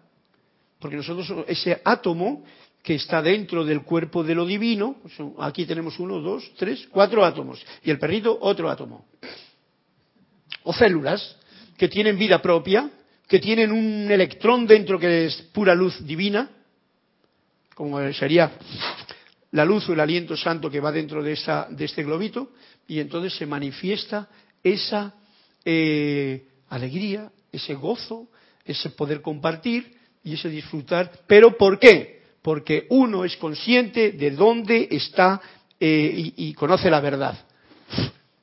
porque 0.82 0.98
nosotros, 0.98 1.46
ese 1.48 1.80
átomo 1.86 2.44
que 2.82 2.96
está 2.96 3.22
dentro 3.22 3.64
del 3.64 3.84
cuerpo 3.84 4.24
de 4.24 4.34
lo 4.34 4.46
divino, 4.46 4.96
aquí 5.38 5.66
tenemos 5.68 6.00
uno, 6.00 6.20
dos, 6.20 6.52
tres, 6.58 6.88
cuatro 6.90 7.24
átomos, 7.24 7.64
y 7.84 7.92
el 7.92 8.00
perrito 8.00 8.36
otro 8.42 8.70
átomo. 8.70 9.06
O 10.64 10.74
células 10.74 11.38
que 11.78 11.88
tienen 11.88 12.18
vida 12.18 12.42
propia, 12.42 12.90
que 13.28 13.40
tienen 13.40 13.72
un 13.72 14.12
electrón 14.12 14.68
dentro 14.68 15.00
que 15.00 15.26
es 15.26 15.36
pura 15.54 15.74
luz 15.74 16.06
divina, 16.06 16.50
como 17.74 18.12
sería 18.14 18.52
la 19.52 19.66
luz 19.66 19.88
o 19.90 19.94
el 19.94 20.00
aliento 20.00 20.38
santo 20.38 20.70
que 20.70 20.80
va 20.80 20.92
dentro 20.92 21.24
de, 21.24 21.34
esta, 21.34 21.68
de 21.70 21.86
este 21.86 22.04
globito, 22.04 22.52
y 22.88 23.00
entonces 23.00 23.34
se 23.36 23.46
manifiesta 23.46 24.30
esa 24.64 25.14
eh, 25.66 26.46
alegría, 26.70 27.32
ese 27.52 27.74
gozo, 27.74 28.30
ese 28.66 28.92
poder 28.92 29.22
compartir, 29.22 30.02
y 30.24 30.34
ese 30.34 30.50
disfrutar. 30.50 31.12
¿Pero 31.28 31.58
por 31.58 31.80
qué? 31.80 32.22
Porque 32.42 32.86
uno 32.90 33.26
es 33.26 33.36
consciente 33.38 34.12
de 34.12 34.32
dónde 34.32 34.88
está 34.92 35.42
eh, 35.80 36.34
y, 36.36 36.54
conoce 36.54 36.90
la 36.90 37.00
verdad. 37.00 37.38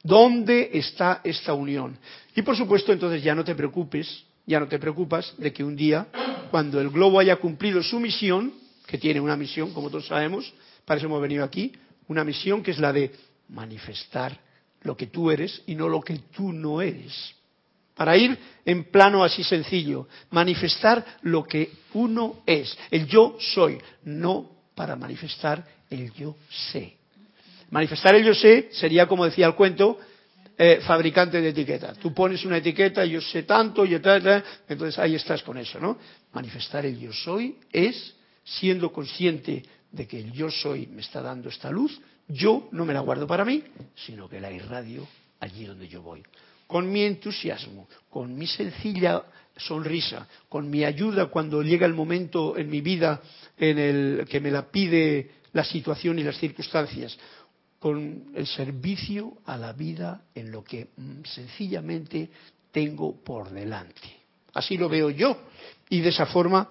¿Dónde 0.03 0.71
está 0.75 1.21
esta 1.25 1.55
unión? 1.55 1.99
Y 2.35 2.43
por 2.43 2.57
supuesto, 2.57 2.93
entonces 2.93 3.23
ya 3.23 3.35
no 3.35 3.45
te 3.45 3.55
preocupes, 3.55 4.25
ya 4.47 4.61
no 4.61 4.69
te 4.69 4.79
preocupas 4.79 5.35
de 5.39 5.53
que 5.53 5.65
un 5.65 5.77
día, 5.77 6.07
cuando 6.51 6.81
el 6.81 6.91
globo 6.91 7.19
haya 7.21 7.37
cumplido 7.37 7.83
su 7.83 8.01
misión, 8.01 8.53
que 8.87 8.99
tiene 8.99 9.21
una 9.21 9.37
misión, 9.37 9.73
como 9.73 9.91
todos 9.91 10.07
sabemos, 10.07 10.53
para 10.85 10.99
eso 10.99 11.07
hemos 11.07 11.21
venido 11.21 11.45
aquí, 11.45 11.73
una 12.07 12.25
misión 12.25 12.63
que 12.63 12.71
es 12.71 12.79
la 12.79 12.93
de 12.93 13.13
manifestar 13.49 14.39
lo 14.83 14.97
que 14.97 15.09
tú 15.09 15.31
eres 15.31 15.63
y 15.67 15.75
no 15.75 15.89
lo 15.89 16.01
que 16.01 16.19
tú 16.33 16.53
no 16.53 16.81
eres 16.81 17.35
para 17.99 18.17
ir 18.17 18.39
en 18.65 18.85
plano 18.85 19.25
así 19.25 19.43
sencillo, 19.43 20.07
manifestar 20.31 21.05
lo 21.23 21.45
que 21.45 21.73
uno 21.95 22.43
es, 22.47 22.79
el 22.93 23.09
yo 23.09 23.37
soy, 23.41 23.77
no 24.05 24.49
para 24.77 24.95
manifestar 24.95 25.67
el 25.91 26.13
yo 26.13 26.37
sé. 26.49 26.98
Manifestar 27.71 28.15
el 28.15 28.25
yo 28.25 28.35
sé 28.35 28.69
sería, 28.73 29.07
como 29.07 29.25
decía 29.25 29.47
el 29.47 29.55
cuento, 29.55 29.99
eh, 30.57 30.81
fabricante 30.83 31.41
de 31.41 31.51
etiqueta. 31.51 31.95
Tú 31.95 32.13
pones 32.13 32.45
una 32.45 32.57
etiqueta, 32.57 33.05
yo 33.05 33.21
sé 33.21 33.45
tanto, 33.45 33.85
y 33.85 33.99
tal, 34.01 34.45
entonces 34.69 34.99
ahí 34.99 35.15
estás 35.15 35.43
con 35.43 35.59
eso, 35.59 35.79
¿no? 35.79 35.99
Manifestar 36.33 36.85
el 36.87 36.99
yo 36.99 37.13
soy 37.13 37.57
es 37.73 38.15
siendo 38.45 38.91
consciente 38.93 39.63
de 39.93 40.07
que 40.07 40.19
el 40.19 40.33
yo 40.33 40.51
soy 40.51 40.87
me 40.87 41.03
está 41.03 41.23
dando 41.23 41.49
esta 41.49 41.71
luz, 41.71 42.01
yo 42.27 42.69
no 42.73 42.85
me 42.85 42.95
la 42.95 43.01
guardo 43.01 43.27
para 43.27 43.45
mí, 43.45 43.63
sino 43.95 44.29
que 44.29 44.41
la 44.41 44.51
irradio 44.51 45.07
allí 45.41 45.65
donde 45.65 45.89
yo 45.89 46.03
voy 46.03 46.23
con 46.69 46.93
mi 46.93 47.03
entusiasmo, 47.03 47.89
con 48.11 48.37
mi 48.37 48.47
sencilla 48.47 49.25
sonrisa, 49.57 50.29
con 50.49 50.71
mi 50.71 50.85
ayuda 50.85 51.27
cuando 51.27 51.63
llega 51.63 51.87
el 51.87 51.95
momento 51.95 52.57
en 52.57 52.71
mi 52.71 52.83
vida 52.83 53.21
en 53.57 53.79
el 53.79 54.27
que 54.29 54.39
me 54.39 54.53
la 54.53 54.71
pide 54.71 55.31
la 55.55 55.65
situación 55.65 56.19
y 56.19 56.23
las 56.23 56.39
circunstancias, 56.39 57.19
con 57.79 58.33
el 58.35 58.47
servicio 58.47 59.39
a 59.47 59.57
la 59.57 59.73
vida 59.73 60.23
en 60.35 60.51
lo 60.51 60.65
que 60.65 60.89
mm, 60.97 61.25
sencillamente 61.25 62.31
tengo 62.73 63.15
por 63.17 63.51
delante. 63.51 64.17
Así 64.55 64.77
lo 64.77 64.89
veo 64.89 65.11
yo 65.11 65.37
y 65.89 66.01
de 66.01 66.09
esa 66.09 66.27
forma 66.27 66.69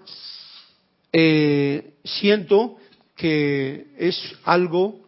eh, 1.11 1.93
siento 2.03 2.77
que 3.15 3.87
es 3.97 4.19
algo 4.43 5.07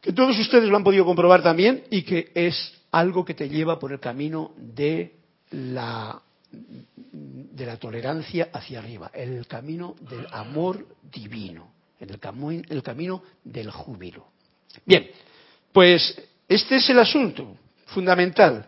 que 0.00 0.12
todos 0.12 0.38
ustedes 0.38 0.68
lo 0.68 0.76
han 0.76 0.84
podido 0.84 1.04
comprobar 1.04 1.42
también 1.42 1.84
y 1.90 2.02
que 2.02 2.30
es 2.34 2.72
algo 2.92 3.24
que 3.24 3.34
te 3.34 3.48
lleva 3.48 3.78
por 3.78 3.92
el 3.92 4.00
camino 4.00 4.52
de 4.56 5.14
la 5.50 6.22
de 6.50 7.66
la 7.66 7.76
tolerancia 7.76 8.48
hacia 8.52 8.78
arriba, 8.78 9.10
el 9.12 9.46
camino 9.46 9.96
del 10.08 10.26
amor 10.30 10.86
divino, 11.12 11.72
el 12.00 12.18
camino 12.82 13.22
del 13.44 13.70
júbilo. 13.70 14.26
Bien, 14.84 15.10
pues 15.72 16.20
este 16.48 16.76
es 16.76 16.90
el 16.90 16.98
asunto 16.98 17.56
fundamental. 17.86 18.66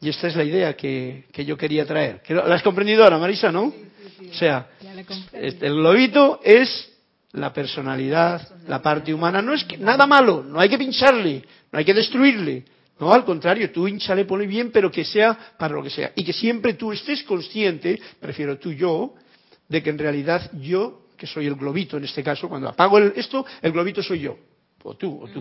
Y 0.00 0.08
esta 0.08 0.26
es 0.26 0.36
la 0.36 0.44
idea 0.44 0.74
que, 0.74 1.26
que 1.32 1.44
yo 1.44 1.56
quería 1.56 1.86
traer. 1.86 2.22
¿La 2.28 2.54
has 2.54 2.62
comprendido 2.62 3.04
ahora, 3.04 3.18
Marisa, 3.18 3.52
no? 3.52 3.72
O 4.30 4.34
sea, 4.34 4.68
este, 5.32 5.66
el 5.66 5.74
globito 5.74 6.40
es 6.42 6.90
la 7.32 7.52
personalidad, 7.52 8.48
la 8.66 8.82
parte 8.82 9.14
humana. 9.14 9.40
No 9.42 9.54
es 9.54 9.64
que, 9.64 9.78
nada 9.78 10.06
malo, 10.06 10.42
no 10.42 10.58
hay 10.58 10.68
que 10.68 10.78
pincharle, 10.78 11.44
no 11.70 11.78
hay 11.78 11.84
que 11.84 11.94
destruirle. 11.94 12.64
No, 12.98 13.12
al 13.12 13.24
contrario, 13.24 13.70
tú 13.72 13.88
hinchale, 13.88 14.24
ponle 14.24 14.46
bien, 14.46 14.70
pero 14.70 14.90
que 14.90 15.04
sea 15.04 15.54
para 15.58 15.74
lo 15.74 15.82
que 15.82 15.90
sea. 15.90 16.12
Y 16.14 16.24
que 16.24 16.32
siempre 16.32 16.74
tú 16.74 16.92
estés 16.92 17.22
consciente, 17.24 18.00
prefiero 18.20 18.58
tú 18.58 18.72
yo, 18.72 19.14
de 19.68 19.82
que 19.82 19.90
en 19.90 19.98
realidad 19.98 20.50
yo, 20.60 21.01
que 21.22 21.26
soy 21.28 21.46
el 21.46 21.54
globito 21.54 21.98
en 21.98 22.02
este 22.04 22.20
caso, 22.20 22.48
cuando 22.48 22.68
apago 22.68 22.98
el- 22.98 23.12
esto, 23.14 23.46
el 23.62 23.70
globito 23.70 24.02
soy 24.02 24.18
yo. 24.18 24.36
O 24.82 24.94
tú, 24.96 25.22
o 25.22 25.28
tú. 25.28 25.40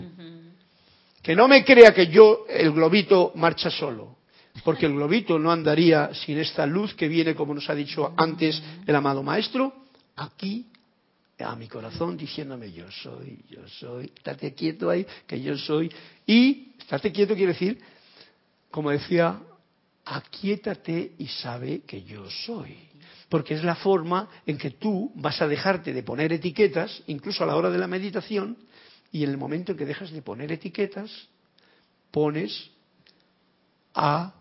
Que 1.23 1.35
no 1.35 1.47
me 1.47 1.65
crea 1.65 1.91
que 1.91 2.05
yo, 2.05 2.45
el 2.47 2.71
globito, 2.71 3.31
marcha 3.33 3.71
solo. 3.71 4.17
Porque 4.63 4.85
el 4.85 4.93
globito 4.93 5.39
no 5.39 5.51
andaría 5.51 6.13
sin 6.13 6.37
esta 6.37 6.67
luz 6.67 6.93
que 6.93 7.07
viene, 7.07 7.33
como 7.33 7.55
nos 7.55 7.67
ha 7.67 7.73
dicho 7.73 8.13
antes 8.15 8.61
el 8.85 8.95
amado 8.95 9.23
maestro, 9.23 9.73
aquí 10.17 10.67
a 11.39 11.55
mi 11.55 11.67
corazón 11.67 12.15
diciéndome 12.15 12.71
yo 12.71 12.85
soy, 12.91 13.39
yo 13.49 13.67
soy, 13.67 14.11
estate 14.15 14.53
quieto 14.53 14.87
ahí, 14.87 15.03
que 15.25 15.41
yo 15.41 15.57
soy. 15.57 15.91
Y 16.27 16.73
estate 16.77 17.11
quieto 17.11 17.33
quiere 17.33 17.53
decir, 17.53 17.79
como 18.69 18.91
decía, 18.91 19.39
aquíétate 20.05 21.13
y 21.17 21.25
sabe 21.25 21.81
que 21.87 22.03
yo 22.03 22.29
soy. 22.29 22.77
Porque 23.31 23.53
es 23.53 23.63
la 23.63 23.75
forma 23.75 24.27
en 24.45 24.57
que 24.57 24.71
tú 24.71 25.09
vas 25.15 25.41
a 25.41 25.47
dejarte 25.47 25.93
de 25.93 26.03
poner 26.03 26.33
etiquetas, 26.33 27.01
incluso 27.07 27.45
a 27.45 27.47
la 27.47 27.55
hora 27.55 27.69
de 27.69 27.77
la 27.77 27.87
meditación, 27.87 28.57
y 29.09 29.23
en 29.23 29.29
el 29.29 29.37
momento 29.37 29.71
en 29.71 29.77
que 29.77 29.85
dejas 29.85 30.11
de 30.11 30.21
poner 30.21 30.51
etiquetas, 30.51 31.09
pones 32.11 32.69
a 33.93 34.33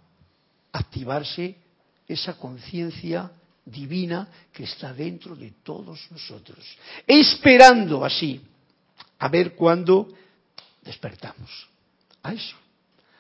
activarse 0.73 1.57
esa 2.09 2.37
conciencia 2.37 3.31
divina 3.65 4.27
que 4.53 4.65
está 4.65 4.93
dentro 4.93 5.37
de 5.37 5.53
todos 5.63 6.11
nosotros, 6.11 6.59
esperando 7.07 8.05
así 8.05 8.41
a 9.21 9.29
ver 9.29 9.55
cuándo 9.55 10.09
despertamos. 10.83 11.69
A 12.25 12.33
eso. 12.33 12.57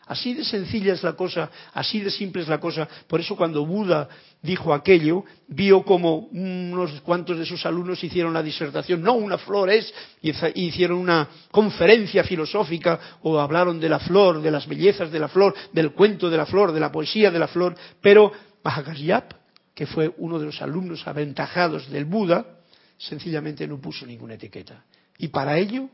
Así 0.06 0.34
de 0.34 0.44
sencilla 0.44 0.92
es 0.92 1.04
la 1.04 1.12
cosa, 1.12 1.50
así 1.72 2.00
de 2.00 2.10
simple 2.10 2.42
es 2.42 2.48
la 2.48 2.58
cosa. 2.58 2.88
Por 3.06 3.20
eso 3.20 3.36
cuando 3.36 3.64
Buda 3.64 4.08
dijo 4.42 4.74
aquello, 4.74 5.24
vio 5.46 5.84
como 5.84 6.16
unos 6.32 7.00
cuantos 7.02 7.38
de 7.38 7.46
sus 7.46 7.64
alumnos 7.64 8.02
hicieron 8.02 8.32
la 8.32 8.42
disertación, 8.42 9.02
no 9.02 9.12
una 9.12 9.38
flor 9.38 9.70
es, 9.70 9.92
y 10.20 10.32
hicieron 10.64 10.98
una 10.98 11.28
conferencia 11.52 12.24
filosófica 12.24 12.98
o 13.22 13.38
hablaron 13.38 13.78
de 13.78 13.88
la 13.88 14.00
flor, 14.00 14.42
de 14.42 14.50
las 14.50 14.66
bellezas 14.66 15.12
de 15.12 15.20
la 15.20 15.28
flor, 15.28 15.54
del 15.72 15.92
cuento 15.92 16.28
de 16.28 16.36
la 16.36 16.46
flor, 16.46 16.72
de 16.72 16.80
la 16.80 16.90
poesía 16.90 17.30
de 17.30 17.38
la 17.38 17.48
flor, 17.48 17.76
pero 18.00 18.32
Mahakasyap, 18.64 19.32
que 19.74 19.86
fue 19.86 20.12
uno 20.18 20.38
de 20.38 20.46
los 20.46 20.60
alumnos 20.60 21.06
aventajados 21.06 21.88
del 21.88 22.04
Buda, 22.04 22.58
sencillamente 22.98 23.66
no 23.66 23.80
puso 23.80 24.04
ninguna 24.04 24.34
etiqueta. 24.34 24.84
Y 25.18 25.28
para 25.28 25.56
ello 25.56 25.88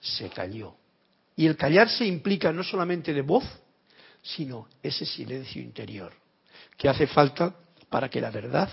se 0.00 0.28
calló. 0.28 0.74
Y 1.36 1.46
el 1.46 1.56
callarse 1.56 2.06
implica 2.06 2.52
no 2.52 2.62
solamente 2.62 3.12
de 3.12 3.22
voz, 3.22 3.44
sino 4.22 4.68
ese 4.82 5.04
silencio 5.04 5.60
interior 5.60 6.12
que 6.76 6.88
hace 6.88 7.06
falta 7.06 7.54
para 7.88 8.08
que 8.08 8.20
la 8.20 8.30
verdad 8.30 8.68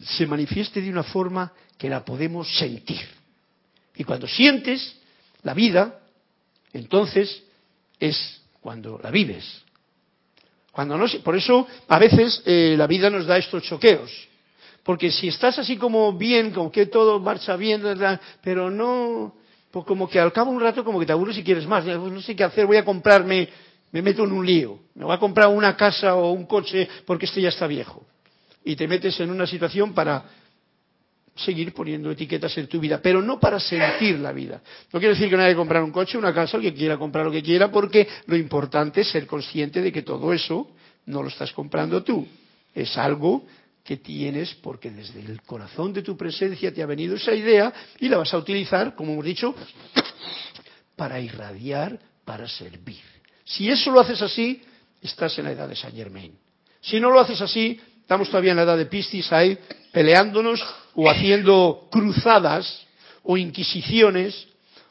se 0.00 0.26
manifieste 0.26 0.80
de 0.80 0.90
una 0.90 1.02
forma 1.02 1.52
que 1.78 1.88
la 1.88 2.04
podemos 2.04 2.48
sentir. 2.56 3.00
Y 3.96 4.04
cuando 4.04 4.26
sientes 4.26 4.96
la 5.42 5.54
vida, 5.54 6.00
entonces 6.72 7.42
es 8.00 8.42
cuando 8.60 8.98
la 9.02 9.10
vives. 9.10 9.62
Cuando 10.72 10.96
no, 10.96 11.06
por 11.22 11.36
eso 11.36 11.66
a 11.88 11.98
veces 11.98 12.42
eh, 12.46 12.74
la 12.76 12.86
vida 12.86 13.10
nos 13.10 13.26
da 13.26 13.36
estos 13.36 13.62
choqueos. 13.62 14.10
Porque 14.82 15.12
si 15.12 15.28
estás 15.28 15.58
así 15.58 15.76
como 15.76 16.12
bien, 16.14 16.50
como 16.50 16.72
que 16.72 16.86
todo 16.86 17.20
marcha 17.20 17.54
bien, 17.56 17.82
pero 18.42 18.70
no, 18.70 19.36
pues 19.72 19.86
como 19.86 20.08
que 20.08 20.20
al 20.20 20.32
cabo 20.32 20.50
de 20.50 20.56
un 20.58 20.62
rato 20.62 20.84
como 20.84 21.00
que 21.00 21.06
te 21.06 21.12
aburres 21.12 21.38
y 21.38 21.42
quieres 21.42 21.66
más. 21.66 21.84
Pues 21.84 21.98
no 21.98 22.20
sé 22.20 22.36
qué 22.36 22.44
hacer, 22.44 22.66
voy 22.66 22.76
a 22.76 22.84
comprarme, 22.84 23.48
me 23.90 24.02
meto 24.02 24.24
en 24.24 24.32
un 24.32 24.46
lío. 24.46 24.78
Me 24.94 25.04
voy 25.04 25.14
a 25.14 25.18
comprar 25.18 25.48
una 25.48 25.74
casa 25.76 26.14
o 26.14 26.30
un 26.32 26.44
coche 26.44 26.88
porque 27.06 27.24
este 27.24 27.40
ya 27.40 27.48
está 27.48 27.66
viejo. 27.66 28.04
Y 28.64 28.76
te 28.76 28.86
metes 28.86 29.18
en 29.20 29.30
una 29.30 29.46
situación 29.46 29.94
para 29.94 30.24
seguir 31.34 31.72
poniendo 31.72 32.10
etiquetas 32.10 32.56
en 32.58 32.66
tu 32.68 32.78
vida, 32.78 33.00
pero 33.02 33.22
no 33.22 33.40
para 33.40 33.58
sentir 33.58 34.18
la 34.20 34.32
vida. 34.32 34.60
No 34.92 35.00
quiere 35.00 35.14
decir 35.14 35.30
que 35.30 35.36
no 35.36 35.42
haya 35.42 35.52
que 35.52 35.56
comprar 35.56 35.82
un 35.82 35.90
coche, 35.90 36.18
una 36.18 36.34
casa, 36.34 36.58
el 36.58 36.62
que 36.62 36.74
quiera 36.74 36.98
comprar 36.98 37.24
lo 37.24 37.32
que 37.32 37.42
quiera, 37.42 37.70
porque 37.70 38.06
lo 38.26 38.36
importante 38.36 39.00
es 39.00 39.10
ser 39.10 39.26
consciente 39.26 39.80
de 39.80 39.90
que 39.90 40.02
todo 40.02 40.34
eso 40.34 40.68
no 41.06 41.22
lo 41.22 41.28
estás 41.28 41.50
comprando 41.52 42.02
tú. 42.02 42.28
Es 42.74 42.98
algo 42.98 43.46
que 43.84 43.96
tienes 43.96 44.54
porque 44.54 44.90
desde 44.90 45.20
el 45.20 45.42
corazón 45.42 45.92
de 45.92 46.02
tu 46.02 46.16
presencia 46.16 46.72
te 46.72 46.82
ha 46.82 46.86
venido 46.86 47.16
esa 47.16 47.34
idea 47.34 47.72
y 47.98 48.08
la 48.08 48.18
vas 48.18 48.32
a 48.32 48.38
utilizar, 48.38 48.94
como 48.94 49.12
hemos 49.12 49.24
dicho, 49.24 49.54
para 50.96 51.20
irradiar, 51.20 51.98
para 52.24 52.48
servir. 52.48 53.02
Si 53.44 53.68
eso 53.68 53.90
lo 53.90 54.00
haces 54.00 54.22
así, 54.22 54.62
estás 55.00 55.36
en 55.38 55.46
la 55.46 55.52
edad 55.52 55.68
de 55.68 55.74
Saint 55.74 55.96
Germain. 55.96 56.32
Si 56.80 57.00
no 57.00 57.10
lo 57.10 57.20
haces 57.20 57.40
así, 57.40 57.80
estamos 58.00 58.28
todavía 58.28 58.52
en 58.52 58.58
la 58.58 58.62
edad 58.62 58.78
de 58.78 58.86
Piscis 58.86 59.32
ahí, 59.32 59.58
peleándonos 59.92 60.64
o 60.94 61.10
haciendo 61.10 61.88
cruzadas 61.90 62.86
o 63.24 63.36
inquisiciones 63.36 64.48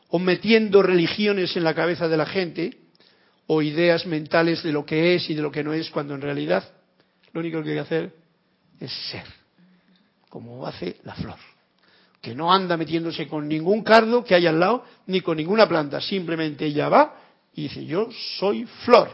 o 0.10 0.20
metiendo 0.20 0.84
religiones 0.84 1.56
en 1.56 1.64
la 1.64 1.74
cabeza 1.74 2.10
de 2.10 2.18
la 2.18 2.26
gente 2.26 2.78
o 3.48 3.62
ideas 3.62 4.06
mentales 4.06 4.64
de 4.64 4.74
lo 4.74 4.86
que 4.86 5.16
es 5.16 5.30
y 5.30 5.34
de 5.34 5.42
lo 5.42 5.52
que 5.52 5.64
no 5.64 5.74
es, 5.74 5.90
cuando 5.90 6.14
en 6.14 6.22
realidad 6.22 6.64
lo 7.32 7.40
único 7.40 7.64
que 7.64 7.70
hay 7.70 7.76
que 7.76 7.82
hacer 7.82 8.21
es 8.82 8.92
ser, 9.12 9.26
como 10.28 10.66
hace 10.66 10.98
la 11.04 11.14
flor, 11.14 11.38
que 12.20 12.34
no 12.34 12.52
anda 12.52 12.76
metiéndose 12.76 13.28
con 13.28 13.48
ningún 13.48 13.84
cardo 13.84 14.24
que 14.24 14.36
haya 14.36 14.50
al 14.50 14.60
lado, 14.60 14.84
ni 15.06 15.22
con 15.22 15.38
ninguna 15.38 15.68
planta, 15.68 16.02
simplemente 16.02 16.66
ella 16.66 16.90
va 16.90 17.16
y 17.54 17.64
dice, 17.64 17.86
yo 17.86 18.10
soy 18.40 18.66
flor. 18.86 19.10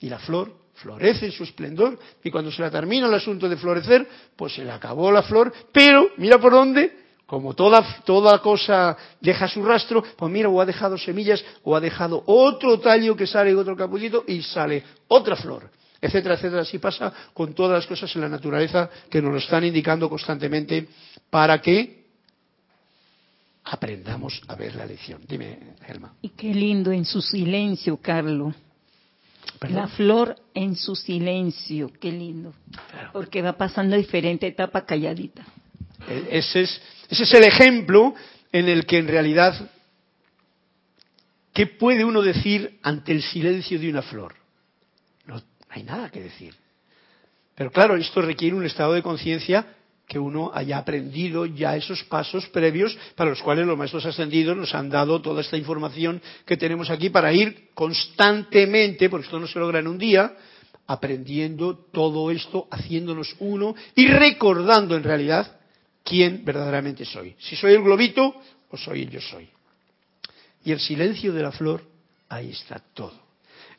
Y 0.00 0.08
la 0.08 0.18
flor 0.18 0.52
florece 0.74 1.26
en 1.26 1.32
su 1.32 1.44
esplendor, 1.44 1.98
y 2.22 2.30
cuando 2.30 2.50
se 2.50 2.62
la 2.62 2.70
termina 2.70 3.06
el 3.06 3.14
asunto 3.14 3.48
de 3.48 3.56
florecer, 3.56 4.08
pues 4.34 4.54
se 4.54 4.64
le 4.64 4.70
acabó 4.70 5.12
la 5.12 5.22
flor, 5.22 5.52
pero 5.72 6.10
mira 6.16 6.38
por 6.38 6.52
dónde, 6.52 7.04
como 7.26 7.54
toda, 7.54 8.02
toda 8.04 8.38
cosa 8.38 8.96
deja 9.20 9.48
su 9.48 9.64
rastro, 9.64 10.02
pues 10.16 10.32
mira, 10.32 10.48
o 10.48 10.60
ha 10.60 10.66
dejado 10.66 10.96
semillas, 10.96 11.44
o 11.64 11.74
ha 11.76 11.80
dejado 11.80 12.22
otro 12.26 12.78
tallo 12.78 13.16
que 13.16 13.26
sale 13.26 13.54
otro 13.54 13.76
capullito 13.76 14.24
y 14.26 14.42
sale 14.42 14.84
otra 15.08 15.36
flor 15.36 15.70
etcétera, 16.06 16.34
etcétera. 16.34 16.62
Así 16.62 16.78
pasa 16.78 17.12
con 17.32 17.54
todas 17.54 17.78
las 17.78 17.86
cosas 17.86 18.14
en 18.16 18.22
la 18.22 18.28
naturaleza 18.28 18.88
que 19.10 19.20
nos 19.20 19.32
lo 19.32 19.38
están 19.38 19.64
indicando 19.64 20.08
constantemente 20.08 20.88
para 21.30 21.60
que 21.60 22.06
aprendamos 23.64 24.40
a 24.48 24.54
ver 24.54 24.74
la 24.74 24.86
lección. 24.86 25.20
Dime, 25.26 25.58
Germán. 25.84 26.12
Y 26.22 26.30
qué 26.30 26.54
lindo 26.54 26.92
en 26.92 27.04
su 27.04 27.20
silencio, 27.20 27.96
Carlos. 27.98 28.54
¿Perdón? 29.58 29.76
La 29.76 29.88
flor 29.88 30.36
en 30.54 30.76
su 30.76 30.94
silencio, 30.94 31.90
qué 32.00 32.12
lindo. 32.12 32.52
Claro. 32.90 33.10
Porque 33.12 33.42
va 33.42 33.56
pasando 33.56 33.96
diferente 33.96 34.46
etapa 34.46 34.84
calladita. 34.84 35.46
Ese 36.30 36.62
es, 36.62 36.80
ese 37.08 37.22
es 37.24 37.34
el 37.34 37.44
ejemplo 37.44 38.14
en 38.52 38.68
el 38.68 38.86
que 38.86 38.98
en 38.98 39.08
realidad, 39.08 39.70
¿qué 41.52 41.66
puede 41.66 42.04
uno 42.04 42.22
decir 42.22 42.78
ante 42.82 43.12
el 43.12 43.22
silencio 43.22 43.78
de 43.78 43.90
una 43.90 44.02
flor? 44.02 44.34
Hay 45.76 45.82
nada 45.82 46.08
que 46.08 46.22
decir. 46.22 46.54
Pero 47.54 47.70
claro, 47.70 47.96
esto 47.96 48.22
requiere 48.22 48.56
un 48.56 48.64
estado 48.64 48.94
de 48.94 49.02
conciencia 49.02 49.74
que 50.08 50.18
uno 50.18 50.50
haya 50.54 50.78
aprendido 50.78 51.44
ya 51.44 51.76
esos 51.76 52.02
pasos 52.04 52.48
previos 52.48 52.96
para 53.14 53.28
los 53.28 53.42
cuales 53.42 53.66
los 53.66 53.76
maestros 53.76 54.06
ascendidos 54.06 54.56
nos 54.56 54.74
han 54.74 54.88
dado 54.88 55.20
toda 55.20 55.42
esta 55.42 55.58
información 55.58 56.22
que 56.46 56.56
tenemos 56.56 56.88
aquí 56.88 57.10
para 57.10 57.30
ir 57.30 57.68
constantemente, 57.74 59.10
porque 59.10 59.26
esto 59.26 59.38
no 59.38 59.46
se 59.46 59.58
logra 59.58 59.80
en 59.80 59.88
un 59.88 59.98
día, 59.98 60.34
aprendiendo 60.86 61.76
todo 61.92 62.30
esto, 62.30 62.68
haciéndonos 62.70 63.36
uno 63.40 63.74
y 63.94 64.06
recordando 64.06 64.96
en 64.96 65.02
realidad 65.02 65.60
quién 66.02 66.42
verdaderamente 66.42 67.04
soy. 67.04 67.36
Si 67.38 67.54
soy 67.54 67.74
el 67.74 67.82
globito 67.82 68.34
o 68.70 68.78
soy 68.78 69.02
el 69.02 69.10
yo 69.10 69.20
soy. 69.20 69.46
Y 70.64 70.72
el 70.72 70.80
silencio 70.80 71.34
de 71.34 71.42
la 71.42 71.52
flor, 71.52 71.82
ahí 72.30 72.52
está 72.52 72.82
todo. 72.94 73.25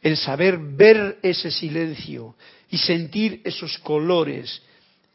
El 0.07 0.15
saber 0.15 0.57
ver 0.57 1.19
ese 1.21 1.51
silencio 1.51 2.35
y 2.69 2.77
sentir 2.77 3.41
esos 3.43 3.77
colores, 3.79 4.61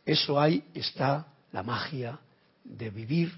eso 0.05 0.39
ahí 0.39 0.65
está 0.75 1.29
la 1.51 1.63
magia 1.63 2.19
de 2.63 2.91
vivir 2.91 3.33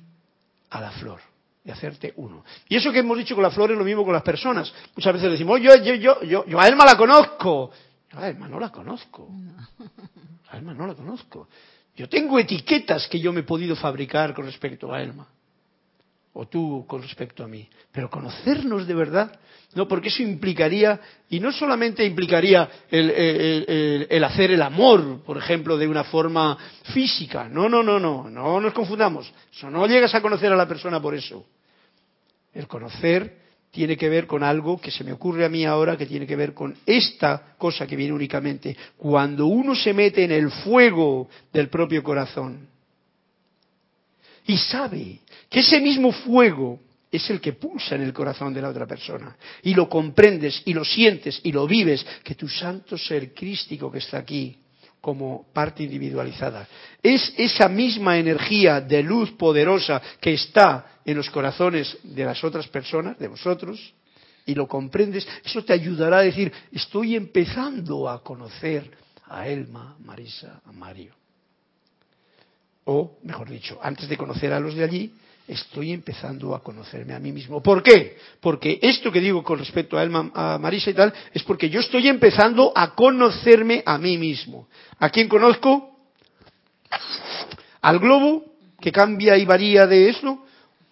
a 0.71 0.81
la 0.81 0.91
flor, 0.91 1.21
de 1.63 1.71
hacerte 1.71 2.13
uno. 2.17 2.45
Y 2.69 2.75
eso 2.75 2.91
que 2.91 2.99
hemos 2.99 3.17
dicho 3.17 3.37
con 3.37 3.45
la 3.45 3.53
flor 3.53 3.71
es 3.71 3.79
lo 3.79 3.85
mismo 3.85 4.03
con 4.05 4.13
las 4.13 4.25
personas. 4.25 4.75
Muchas 4.97 5.13
veces 5.15 5.31
decimos, 5.31 5.55
"Oh, 5.55 5.59
yo, 5.59 5.77
yo, 5.77 5.95
yo, 5.95 6.23
yo, 6.25 6.45
yo 6.45 6.61
a 6.61 6.67
Elma 6.67 6.85
la 6.85 6.97
conozco. 6.97 7.71
Yo 8.13 8.19
a 8.19 8.29
Elma 8.31 8.49
no 8.49 8.59
la 8.59 8.71
conozco. 8.71 9.31
Elma 10.53 10.75
no 10.75 10.89
la 10.89 10.95
conozco. 10.97 11.49
Yo 11.95 12.09
tengo 12.09 12.37
etiquetas 12.41 13.07
que 13.07 13.21
yo 13.21 13.33
me 13.33 13.41
he 13.41 13.45
podido 13.45 13.77
fabricar 13.77 14.35
con 14.35 14.45
respecto 14.45 14.93
a 14.93 15.01
Elma. 15.01 15.29
O 16.35 16.47
tú 16.47 16.85
con 16.87 17.01
respecto 17.01 17.45
a 17.45 17.49
mí. 17.49 17.69
Pero 17.93 18.11
conocernos 18.11 18.87
de 18.87 18.95
verdad, 18.95 19.39
no, 19.75 19.87
porque 19.89 20.09
eso 20.09 20.23
implicaría, 20.23 21.01
y 21.31 21.41
no 21.41 21.53
solamente 21.53 22.05
implicaría 22.05 22.69
el, 22.91 23.11
el- 23.11 23.65
el- 23.69 24.07
el 24.11 24.25
hacer 24.25 24.51
el 24.51 24.63
amor, 24.63 25.23
por 25.25 25.39
ejemplo, 25.39 25.77
de 25.79 25.87
una 25.89 26.05
forma 26.05 26.57
física. 26.93 27.49
No, 27.49 27.69
no, 27.69 27.83
no, 27.83 27.99
no, 27.99 28.29
no 28.29 28.61
nos 28.61 28.73
confundamos. 28.73 29.33
Eso 29.53 29.71
no 29.71 29.87
llegas 29.87 30.15
a 30.15 30.21
conocer 30.21 30.53
a 30.53 30.57
la 30.57 30.69
persona 30.69 31.01
por 31.01 31.15
eso. 31.15 31.45
El 32.53 32.67
conocer 32.69 33.39
tiene 33.71 33.97
que 33.97 34.09
ver 34.09 34.27
con 34.27 34.45
algo 34.45 34.81
que 34.81 34.91
se 34.93 35.03
me 35.03 35.13
ocurre 35.13 35.45
a 35.45 35.49
mí 35.49 35.65
ahora, 35.65 35.97
que 35.97 36.07
tiene 36.07 36.27
que 36.27 36.37
ver 36.37 36.55
con 36.55 36.77
esta 36.87 37.55
cosa 37.59 37.87
que 37.87 37.97
viene 37.97 38.13
únicamente. 38.13 38.77
Cuando 38.97 39.47
uno 39.47 39.75
se 39.75 39.93
mete 39.93 40.23
en 40.25 40.31
el 40.33 40.51
fuego 40.51 41.29
del 41.53 41.69
propio 41.69 42.03
corazón 42.05 42.69
y 44.47 44.57
sabe 44.57 45.21
que 45.49 45.61
ese 45.61 45.81
mismo 45.81 46.13
fuego 46.13 46.81
es 47.11 47.31
el 47.31 47.41
que 47.41 47.53
pulsa 47.53 47.95
en 47.95 48.03
el 48.03 48.13
corazón 48.13 48.53
de 48.53 48.61
la 48.61 48.71
otra 48.71 48.87
persona, 48.87 49.37
y 49.63 49.75
lo 49.75 49.89
comprendes 49.89 50.63
y 50.65 50.75
lo 50.75 50.85
sientes 50.85 51.41
y 51.45 51.53
lo 51.53 51.67
vives, 51.67 52.05
que 52.25 52.35
tu 52.35 52.49
santo 52.49 52.99
ser 52.99 53.33
crístico 53.33 53.91
que 53.91 53.99
está 53.99 54.19
aquí 54.19 54.59
como 55.01 55.47
parte 55.53 55.85
individualizada. 55.85 56.67
Es 57.03 57.33
esa 57.37 57.69
misma 57.69 58.19
energía 58.19 58.81
de 58.81 59.03
luz 59.03 59.31
poderosa 59.33 60.03
que 60.21 60.33
está 60.35 60.99
en 61.05 61.17
los 61.17 61.31
corazones 61.31 61.99
de 62.03 62.25
las 62.25 62.43
otras 62.43 62.67
personas, 62.69 63.19
de 63.19 63.29
vosotros, 63.29 63.95
y 64.47 64.55
lo 64.55 64.67
comprendes, 64.67 65.27
eso 65.45 65.65
te 65.65 65.73
ayudará 65.73 66.19
a 66.19 66.23
decir, 66.23 66.53
estoy 66.73 67.17
empezando 67.17 68.09
a 68.09 68.23
conocer 68.23 68.91
a 69.27 69.49
Elma, 69.49 69.97
Marisa, 70.01 70.61
a 70.65 70.73
Mario. 70.73 71.15
O, 72.85 73.19
mejor 73.23 73.49
dicho, 73.49 73.79
antes 73.83 74.09
de 74.09 74.17
conocer 74.17 74.53
a 74.53 74.61
los 74.61 74.75
de 74.75 74.85
allí, 74.85 75.13
estoy 75.47 75.93
empezando 75.93 76.55
a 76.55 76.63
conocerme 76.63 77.15
a 77.15 77.19
mí 77.19 77.33
mismo. 77.33 77.63
¿Por 77.63 77.83
qué? 77.83 78.17
Porque 78.41 78.79
esto 78.81 79.13
que 79.13 79.21
digo 79.21 79.43
con 79.43 79.59
respecto 79.59 79.99
a 79.99 80.03
Elma, 80.03 80.31
a 80.35 80.59
Marisa 80.59 80.91
y 80.91 80.95
tal, 80.95 81.13
es 81.33 81.43
porque 81.43 81.69
yo 81.69 81.81
estoy 81.81 82.09
empezando 82.09 82.73
a 82.75 82.95
conocerme 82.95 83.83
a 83.85 83.99
mí 83.99 84.19
mismo. 84.19 84.69
¿A 84.99 85.11
quién 85.11 85.29
conozco? 85.29 85.99
¿Al 87.81 87.99
globo 87.99 88.45
que 88.81 88.93
cambia 88.93 89.37
y 89.37 89.45
varía 89.45 89.87
de 89.87 90.09
eso? 90.09 90.45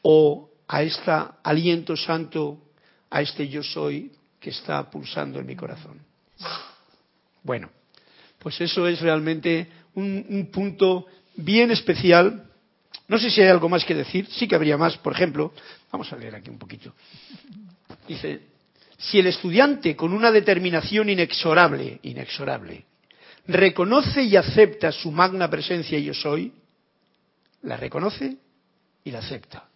¿O 0.02 0.50
a 0.68 0.82
este 0.82 1.12
aliento 1.42 1.96
santo, 1.96 2.58
a 3.10 3.22
este 3.22 3.48
yo 3.48 3.62
soy 3.62 4.12
que 4.40 4.50
está 4.50 4.90
pulsando 4.90 5.38
en 5.40 5.46
mi 5.46 5.56
corazón? 5.56 6.00
Bueno, 7.42 7.70
pues 8.38 8.60
eso 8.60 8.86
es 8.86 9.00
realmente 9.00 9.68
un, 9.94 10.26
un 10.28 10.50
punto 10.50 11.06
bien 11.36 11.70
especial. 11.70 12.50
No 13.08 13.18
sé 13.18 13.30
si 13.30 13.40
hay 13.40 13.48
algo 13.48 13.68
más 13.68 13.84
que 13.84 13.94
decir, 13.94 14.26
sí 14.30 14.46
que 14.46 14.54
habría 14.54 14.76
más. 14.76 14.96
Por 14.98 15.12
ejemplo, 15.12 15.52
vamos 15.90 16.12
a 16.12 16.16
leer 16.16 16.34
aquí 16.34 16.50
un 16.50 16.58
poquito. 16.58 16.94
Dice, 18.06 18.40
si 18.98 19.18
el 19.18 19.26
estudiante 19.26 19.96
con 19.96 20.12
una 20.12 20.30
determinación 20.30 21.10
inexorable, 21.10 21.98
inexorable, 22.02 22.84
reconoce 23.46 24.22
y 24.22 24.36
acepta 24.36 24.92
su 24.92 25.10
magna 25.10 25.50
presencia 25.50 25.98
yo 25.98 26.14
soy, 26.14 26.52
la 27.62 27.76
reconoce 27.76 28.36
y 29.04 29.10
la 29.10 29.18
acepta. 29.18 29.68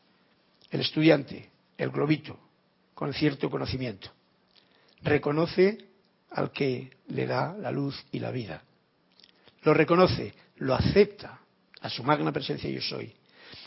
El 0.70 0.80
estudiante, 0.80 1.50
el 1.76 1.90
globito, 1.90 2.38
con 2.94 3.12
cierto 3.12 3.50
conocimiento, 3.50 4.10
reconoce 5.02 5.78
al 6.30 6.50
que 6.50 6.90
le 7.08 7.26
da 7.26 7.56
la 7.58 7.70
luz 7.70 8.04
y 8.12 8.18
la 8.18 8.30
vida. 8.30 8.62
Lo 9.62 9.74
reconoce, 9.74 10.34
lo 10.56 10.74
acepta 10.74 11.40
a 11.80 11.90
su 11.90 12.02
magna 12.02 12.32
presencia 12.32 12.70
yo 12.70 12.80
soy. 12.80 13.12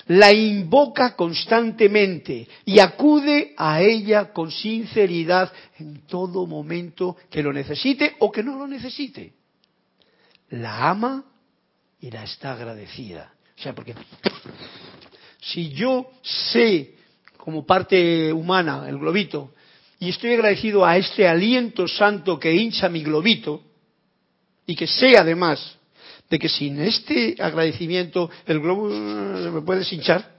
La 0.08 0.34
invoca 0.34 1.16
constantemente 1.16 2.48
y 2.66 2.80
acude 2.80 3.54
a 3.58 3.82
ella 3.82 4.34
con 4.34 4.52
sinceridad 4.52 5.52
en 5.78 6.08
todo 6.08 6.48
momento 6.48 7.16
que 7.30 7.44
lo 7.44 7.54
necesite 7.54 8.16
o 8.20 8.32
que 8.32 8.44
no 8.44 8.58
lo 8.58 8.68
necesite. 8.68 9.34
La 10.50 10.90
ama 10.90 11.24
y 12.02 12.10
la 12.10 12.24
está 12.24 12.54
agradecida. 12.54 13.34
O 13.58 13.62
sea, 13.62 13.76
porque 13.76 13.94
si 15.42 15.70
yo 15.70 16.10
sé 16.24 16.96
como 17.38 17.66
parte 17.66 18.34
humana, 18.34 18.86
el 18.88 18.98
globito, 18.98 19.54
y 20.00 20.10
estoy 20.10 20.34
agradecido 20.34 20.86
a 20.86 20.98
este 20.98 21.28
aliento 21.28 21.88
santo 21.88 22.40
que 22.40 22.54
hincha 22.54 22.90
mi 22.90 23.04
globito, 23.04 23.64
y 24.66 24.76
que 24.76 24.88
sé 24.88 25.18
además 25.18 25.79
de 26.30 26.40
que 26.40 26.50
sin 26.50 26.80
este 26.80 27.36
agradecimiento 27.40 28.30
el 28.46 28.60
globo 28.60 28.88
me 28.90 29.62
puede 29.62 29.84
hinchar, 29.90 30.36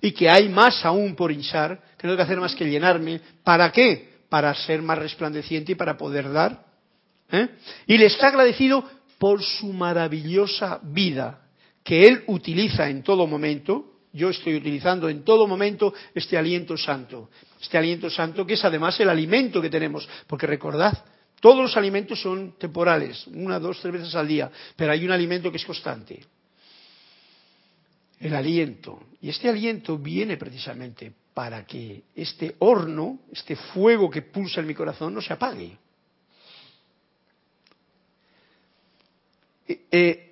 y 0.00 0.12
que 0.12 0.28
hay 0.28 0.48
más 0.48 0.84
aún 0.84 1.14
por 1.14 1.32
hinchar, 1.32 1.80
que 1.96 2.06
no 2.06 2.12
tengo 2.12 2.16
que 2.16 2.22
hacer 2.22 2.40
más 2.40 2.54
que 2.54 2.64
llenarme, 2.64 3.20
¿para 3.42 3.72
qué? 3.72 4.20
Para 4.28 4.54
ser 4.54 4.82
más 4.82 4.98
resplandeciente 4.98 5.72
y 5.72 5.74
para 5.74 5.96
poder 5.96 6.30
dar. 6.32 6.64
¿eh? 7.32 7.48
Y 7.86 7.98
le 7.98 8.06
está 8.06 8.28
agradecido 8.28 8.84
por 9.18 9.42
su 9.42 9.72
maravillosa 9.72 10.80
vida, 10.82 11.42
que 11.82 12.06
él 12.06 12.22
utiliza 12.28 12.88
en 12.88 13.02
todo 13.02 13.26
momento, 13.26 13.98
yo 14.12 14.30
estoy 14.30 14.54
utilizando 14.56 15.08
en 15.08 15.24
todo 15.24 15.46
momento 15.46 15.92
este 16.14 16.38
aliento 16.38 16.76
santo. 16.76 17.30
Este 17.60 17.76
aliento 17.76 18.08
santo 18.08 18.46
que 18.46 18.54
es 18.54 18.64
además 18.64 18.98
el 19.00 19.08
alimento 19.08 19.60
que 19.60 19.70
tenemos. 19.70 20.08
Porque 20.26 20.46
recordad, 20.46 20.96
todos 21.40 21.62
los 21.62 21.76
alimentos 21.76 22.20
son 22.20 22.58
temporales, 22.58 23.26
una, 23.28 23.58
dos, 23.58 23.80
tres 23.80 23.92
veces 23.92 24.14
al 24.14 24.26
día, 24.26 24.50
pero 24.76 24.92
hay 24.92 25.04
un 25.04 25.12
alimento 25.12 25.50
que 25.50 25.56
es 25.56 25.64
constante. 25.64 26.20
El 28.20 28.34
aliento. 28.34 29.00
Y 29.22 29.28
este 29.28 29.48
aliento 29.48 29.96
viene 29.96 30.36
precisamente 30.36 31.12
para 31.32 31.64
que 31.64 32.02
este 32.16 32.56
horno, 32.58 33.20
este 33.32 33.54
fuego 33.54 34.10
que 34.10 34.22
pulsa 34.22 34.60
en 34.60 34.66
mi 34.66 34.74
corazón, 34.74 35.14
no 35.14 35.22
se 35.22 35.32
apague. 35.32 35.78
Eh, 39.68 39.80
eh, 39.92 40.27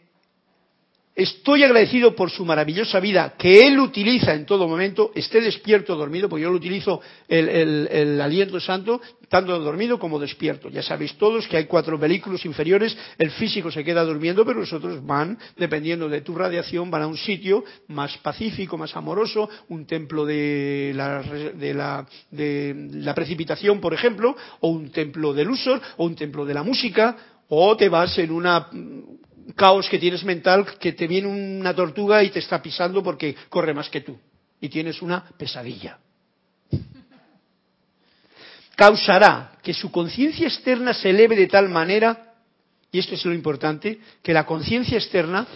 Estoy 1.16 1.64
agradecido 1.64 2.14
por 2.14 2.30
su 2.30 2.44
maravillosa 2.44 3.00
vida 3.00 3.36
que 3.38 3.66
Él 3.66 3.80
utiliza 3.80 4.34
en 4.34 4.44
todo 4.44 4.68
momento, 4.68 5.12
esté 5.14 5.40
despierto 5.40 5.94
o 5.94 5.96
dormido, 5.96 6.28
porque 6.28 6.42
yo 6.42 6.50
lo 6.50 6.56
utilizo 6.58 7.00
el, 7.26 7.48
el, 7.48 7.88
el, 7.90 8.20
aliento 8.20 8.60
santo, 8.60 9.00
tanto 9.30 9.58
dormido 9.58 9.98
como 9.98 10.18
despierto. 10.18 10.68
Ya 10.68 10.82
sabéis 10.82 11.16
todos 11.16 11.48
que 11.48 11.56
hay 11.56 11.64
cuatro 11.64 11.96
vehículos 11.96 12.44
inferiores, 12.44 12.94
el 13.16 13.30
físico 13.30 13.70
se 13.70 13.82
queda 13.82 14.04
durmiendo, 14.04 14.44
pero 14.44 14.60
los 14.60 14.70
otros 14.74 15.02
van, 15.06 15.38
dependiendo 15.56 16.06
de 16.10 16.20
tu 16.20 16.34
radiación, 16.34 16.90
van 16.90 17.04
a 17.04 17.06
un 17.06 17.16
sitio 17.16 17.64
más 17.88 18.18
pacífico, 18.18 18.76
más 18.76 18.94
amoroso, 18.94 19.48
un 19.70 19.86
templo 19.86 20.26
de 20.26 20.92
la, 20.94 21.22
de 21.22 21.72
la, 21.72 22.06
de 22.30 22.90
la 22.92 23.14
precipitación, 23.14 23.80
por 23.80 23.94
ejemplo, 23.94 24.36
o 24.60 24.68
un 24.68 24.90
templo 24.90 25.32
del 25.32 25.48
Usor, 25.48 25.80
o 25.96 26.04
un 26.04 26.14
templo 26.14 26.44
de 26.44 26.52
la 26.52 26.62
música, 26.62 27.16
o 27.48 27.74
te 27.74 27.88
vas 27.88 28.18
en 28.18 28.32
una 28.32 28.68
caos 29.54 29.88
que 29.88 29.98
tienes 29.98 30.24
mental, 30.24 30.66
que 30.78 30.92
te 30.92 31.06
viene 31.06 31.28
una 31.28 31.74
tortuga 31.74 32.22
y 32.22 32.30
te 32.30 32.40
está 32.40 32.60
pisando 32.60 33.02
porque 33.02 33.36
corre 33.48 33.74
más 33.74 33.88
que 33.88 34.00
tú. 34.00 34.18
Y 34.60 34.68
tienes 34.68 35.02
una 35.02 35.24
pesadilla. 35.36 35.98
Causará 38.74 39.52
que 39.62 39.72
su 39.72 39.90
conciencia 39.90 40.46
externa 40.46 40.92
se 40.92 41.10
eleve 41.10 41.34
de 41.36 41.46
tal 41.46 41.68
manera, 41.68 42.34
y 42.92 42.98
esto 42.98 43.14
es 43.14 43.24
lo 43.24 43.32
importante, 43.32 43.98
que 44.22 44.34
la 44.34 44.44
conciencia 44.44 44.98
externa, 44.98 45.46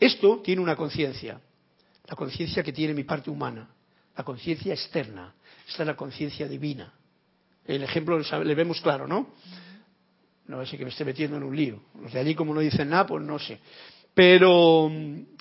esto 0.00 0.40
tiene 0.42 0.62
una 0.62 0.74
conciencia, 0.74 1.40
la 2.08 2.16
conciencia 2.16 2.62
que 2.62 2.72
tiene 2.72 2.94
mi 2.94 3.04
parte 3.04 3.30
humana, 3.30 3.68
la 4.16 4.24
conciencia 4.24 4.72
externa, 4.72 5.34
esta 5.68 5.82
es 5.82 5.86
la 5.86 5.96
conciencia 5.96 6.48
divina. 6.48 6.92
El 7.66 7.82
ejemplo 7.82 8.18
le 8.18 8.54
vemos 8.54 8.80
claro, 8.80 9.06
¿no? 9.06 9.28
No 10.52 10.66
sé 10.66 10.76
que 10.76 10.84
me 10.84 10.90
esté 10.90 11.02
metiendo 11.02 11.38
en 11.38 11.44
un 11.44 11.56
lío. 11.56 11.80
Los 12.02 12.12
de 12.12 12.20
allí, 12.20 12.34
como 12.34 12.52
no 12.52 12.60
dicen 12.60 12.90
nada, 12.90 13.06
pues 13.06 13.24
no 13.24 13.38
sé. 13.38 13.58
Pero 14.12 14.92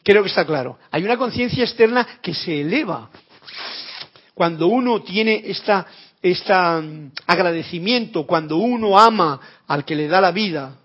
creo 0.02 0.24
que 0.24 0.30
está 0.30 0.46
claro. 0.46 0.80
Hay 0.90 1.04
una 1.04 1.18
conciencia 1.18 1.66
externa 1.66 2.08
que 2.22 2.34
se 2.34 2.62
eleva. 2.62 3.10
Cuando 4.34 4.68
uno 4.68 5.02
tiene 5.04 5.44
esta, 5.48 5.86
esta 6.22 6.82
agradecimiento, 7.28 8.26
cuando 8.26 8.56
uno 8.56 8.98
ama 8.98 9.42
al 9.68 9.84
que 9.84 9.96
le 9.96 10.08
da 10.08 10.22
la 10.22 10.32
vida, 10.32 10.78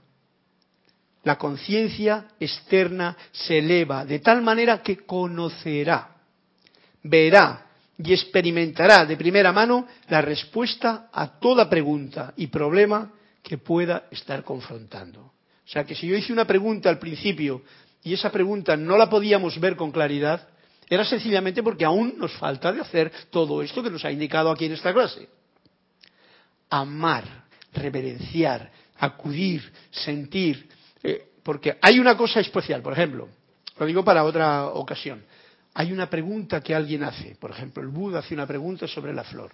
la 1.22 1.38
conciencia 1.38 2.26
externa 2.40 3.16
se 3.30 3.58
eleva 3.58 4.04
de 4.04 4.18
tal 4.18 4.42
manera 4.42 4.82
que 4.82 5.06
conocerá, 5.06 6.16
verá 7.04 7.66
y 7.96 8.12
experimentará 8.12 9.06
de 9.06 9.16
primera 9.16 9.52
mano 9.52 9.86
la 10.08 10.20
respuesta 10.20 11.10
a 11.12 11.38
toda 11.38 11.70
pregunta 11.70 12.34
y 12.36 12.48
problema 12.48 13.12
que 13.46 13.58
pueda 13.58 14.08
estar 14.10 14.42
confrontando. 14.42 15.20
O 15.20 15.68
sea 15.68 15.84
que 15.84 15.94
si 15.94 16.08
yo 16.08 16.16
hice 16.16 16.32
una 16.32 16.44
pregunta 16.44 16.88
al 16.88 16.98
principio 16.98 17.62
y 18.02 18.12
esa 18.12 18.30
pregunta 18.32 18.76
no 18.76 18.98
la 18.98 19.08
podíamos 19.08 19.60
ver 19.60 19.76
con 19.76 19.92
claridad, 19.92 20.48
era 20.90 21.04
sencillamente 21.04 21.62
porque 21.62 21.84
aún 21.84 22.14
nos 22.18 22.32
falta 22.32 22.72
de 22.72 22.80
hacer 22.80 23.12
todo 23.30 23.62
esto 23.62 23.84
que 23.84 23.90
nos 23.90 24.04
ha 24.04 24.10
indicado 24.10 24.50
aquí 24.50 24.64
en 24.64 24.72
esta 24.72 24.92
clase. 24.92 25.28
Amar, 26.70 27.44
reverenciar, 27.72 28.72
acudir, 28.98 29.72
sentir, 29.92 30.68
eh, 31.04 31.28
porque 31.44 31.78
hay 31.80 32.00
una 32.00 32.16
cosa 32.16 32.40
especial, 32.40 32.82
por 32.82 32.94
ejemplo, 32.94 33.28
lo 33.78 33.86
digo 33.86 34.04
para 34.04 34.24
otra 34.24 34.66
ocasión, 34.66 35.24
hay 35.72 35.92
una 35.92 36.10
pregunta 36.10 36.60
que 36.60 36.74
alguien 36.74 37.04
hace, 37.04 37.36
por 37.36 37.52
ejemplo, 37.52 37.80
el 37.80 37.90
Buda 37.90 38.18
hace 38.18 38.34
una 38.34 38.46
pregunta 38.46 38.88
sobre 38.88 39.14
la 39.14 39.22
flor. 39.22 39.52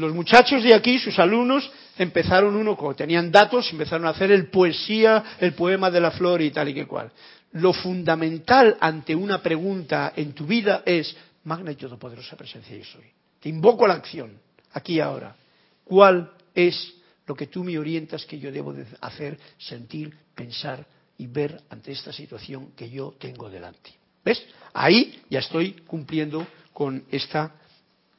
Los 0.00 0.14
muchachos 0.14 0.62
de 0.62 0.72
aquí, 0.72 0.98
sus 0.98 1.18
alumnos, 1.18 1.70
empezaron 1.98 2.56
uno, 2.56 2.74
como 2.74 2.94
tenían 2.94 3.30
datos, 3.30 3.70
empezaron 3.70 4.06
a 4.06 4.10
hacer 4.10 4.32
el 4.32 4.48
poesía, 4.48 5.36
el 5.38 5.52
poema 5.52 5.90
de 5.90 6.00
la 6.00 6.10
flor 6.10 6.40
y 6.40 6.50
tal 6.50 6.70
y 6.70 6.74
que 6.74 6.86
cual. 6.86 7.12
Lo 7.52 7.74
fundamental 7.74 8.78
ante 8.80 9.14
una 9.14 9.42
pregunta 9.42 10.14
en 10.16 10.32
tu 10.32 10.46
vida 10.46 10.82
es, 10.86 11.14
magna 11.44 11.72
y 11.72 11.74
todopoderosa 11.74 12.34
presencia 12.34 12.74
yo 12.74 12.84
soy. 12.84 13.04
Te 13.40 13.50
invoco 13.50 13.84
a 13.84 13.88
la 13.88 13.94
acción, 13.94 14.38
aquí 14.72 14.94
y 14.94 15.00
ahora. 15.00 15.36
¿Cuál 15.84 16.32
es 16.54 16.94
lo 17.26 17.34
que 17.34 17.48
tú 17.48 17.62
me 17.62 17.78
orientas 17.78 18.24
que 18.24 18.38
yo 18.38 18.50
debo 18.50 18.72
de 18.72 18.86
hacer, 19.02 19.38
sentir, 19.58 20.16
pensar 20.34 20.86
y 21.18 21.26
ver 21.26 21.60
ante 21.68 21.92
esta 21.92 22.12
situación 22.12 22.72
que 22.74 22.88
yo 22.88 23.14
tengo 23.18 23.50
delante? 23.50 23.90
¿Ves? 24.24 24.42
Ahí 24.72 25.20
ya 25.28 25.40
estoy 25.40 25.72
cumpliendo 25.86 26.46
con 26.72 27.04
esta 27.10 27.59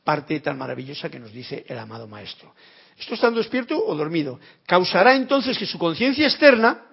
parte 0.04 0.40
tan 0.40 0.58
maravillosa 0.58 1.10
que 1.10 1.20
nos 1.20 1.32
dice 1.32 1.66
el 1.68 1.78
amado 1.78 2.08
Maestro. 2.08 2.54
¿Esto 2.98 3.16
estando 3.16 3.40
despierto 3.40 3.84
o 3.84 3.96
dormido? 3.96 4.40
Causará 4.66 5.16
entonces 5.16 5.58
que 5.58 5.66
su 5.66 5.78
conciencia 5.78 6.28
externa, 6.28 6.86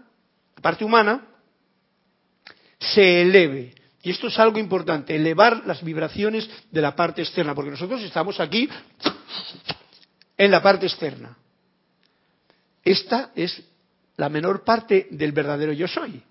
parte 0.63 0.85
humana, 0.85 1.27
se 2.79 3.23
eleve. 3.23 3.75
Y 4.03 4.11
esto 4.11 4.29
es 4.29 4.39
algo 4.39 4.59
importante, 4.59 5.15
elevar 5.17 5.67
las 5.67 5.83
vibraciones 5.83 6.49
de 6.71 6.81
la 6.81 6.95
parte 6.95 7.23
externa, 7.23 7.55
porque 7.55 7.71
nosotros 7.71 8.01
estamos 8.03 8.41
aquí 8.41 8.69
en 10.37 10.51
la 10.51 10.63
parte 10.63 10.87
externa. 10.87 11.37
Esta 12.85 13.33
es 13.35 13.63
la 14.17 14.29
menor 14.29 14.65
parte 14.65 15.09
del 15.11 15.33
verdadero 15.33 15.73
yo 15.73 15.89
soy. 15.89 16.23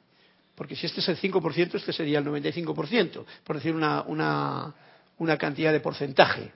Porque 0.55 0.75
si 0.75 0.87
este 0.87 1.01
es 1.01 1.09
el 1.09 1.17
5%, 1.19 1.75
este 1.75 1.93
sería 1.93 2.17
el 2.17 2.25
95%, 2.25 3.25
por 3.43 3.57
decir 3.57 3.75
una, 3.75 4.01
una, 4.03 4.73
una 5.19 5.37
cantidad 5.37 5.71
de 5.71 5.81
porcentaje 5.81 6.51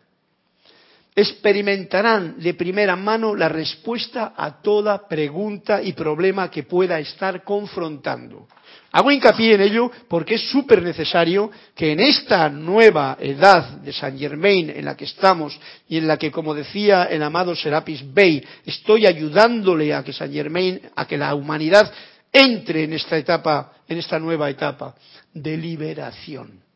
experimentarán 1.14 2.40
de 2.40 2.54
primera 2.54 2.96
mano 2.96 3.36
la 3.36 3.50
respuesta 3.50 4.34
a 4.36 4.62
toda 4.62 5.08
pregunta 5.08 5.82
y 5.82 5.94
problema 5.94 6.50
que 6.50 6.64
pueda 6.64 7.00
estar 7.00 7.44
confrontando. 7.44 8.48
Hago 8.94 9.12
hincapié 9.12 9.56
en 9.56 9.62
ello 9.62 9.92
porque 10.08 10.36
es 10.36 10.50
súper 10.50 10.82
necesario 10.82 11.50
que 11.76 11.94
en 11.94 12.00
esta 12.00 12.50
nueva 12.50 13.18
edad 13.20 13.78
de 13.80 13.94
Saint 13.94 14.20
Germain 14.20 14.70
en 14.70 14.86
la 14.86 14.96
que 14.96 15.06
estamos 15.06 15.58
y 15.88 15.98
en 15.98 16.08
la 16.08 16.18
que, 16.18 16.32
como 16.32 16.54
decía 16.54 17.06
el 17.06 17.24
amado 17.24 17.56
Serapis 17.56 18.04
Bey, 18.14 18.44
estoy 18.66 19.06
ayudándole 19.06 19.94
a 19.94 20.04
que 20.04 20.14
Saint 20.14 20.34
Germain, 20.34 20.82
a 20.96 21.08
que 21.08 21.18
la 21.18 21.36
humanidad 21.36 21.92
entre 22.34 22.84
en 22.84 22.94
esta 22.94 23.18
etapa, 23.18 23.74
en 23.88 23.98
esta 23.98 24.20
nueva 24.20 24.50
etapa 24.50 24.96
de 25.34 25.58
liberación. 25.58 26.71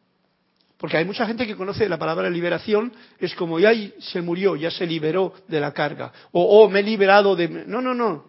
Porque 0.85 0.97
hay 0.97 1.05
mucha 1.05 1.25
gente 1.25 1.47
que 1.47 1.55
conoce 1.55 1.89
la 1.89 1.97
palabra 1.97 2.29
liberación, 2.29 2.93
es 3.17 3.33
como 3.33 3.59
ya 3.59 3.71
se 3.97 4.21
murió, 4.21 4.55
ya 4.55 4.69
se 4.69 4.85
liberó 4.85 5.33
de 5.47 5.59
la 5.59 5.73
carga. 5.73 6.13
O 6.31 6.61
oh, 6.61 6.69
me 6.69 6.81
he 6.81 6.83
liberado 6.83 7.35
de... 7.35 7.47
No, 7.47 7.81
no, 7.81 7.95
no. 7.95 8.25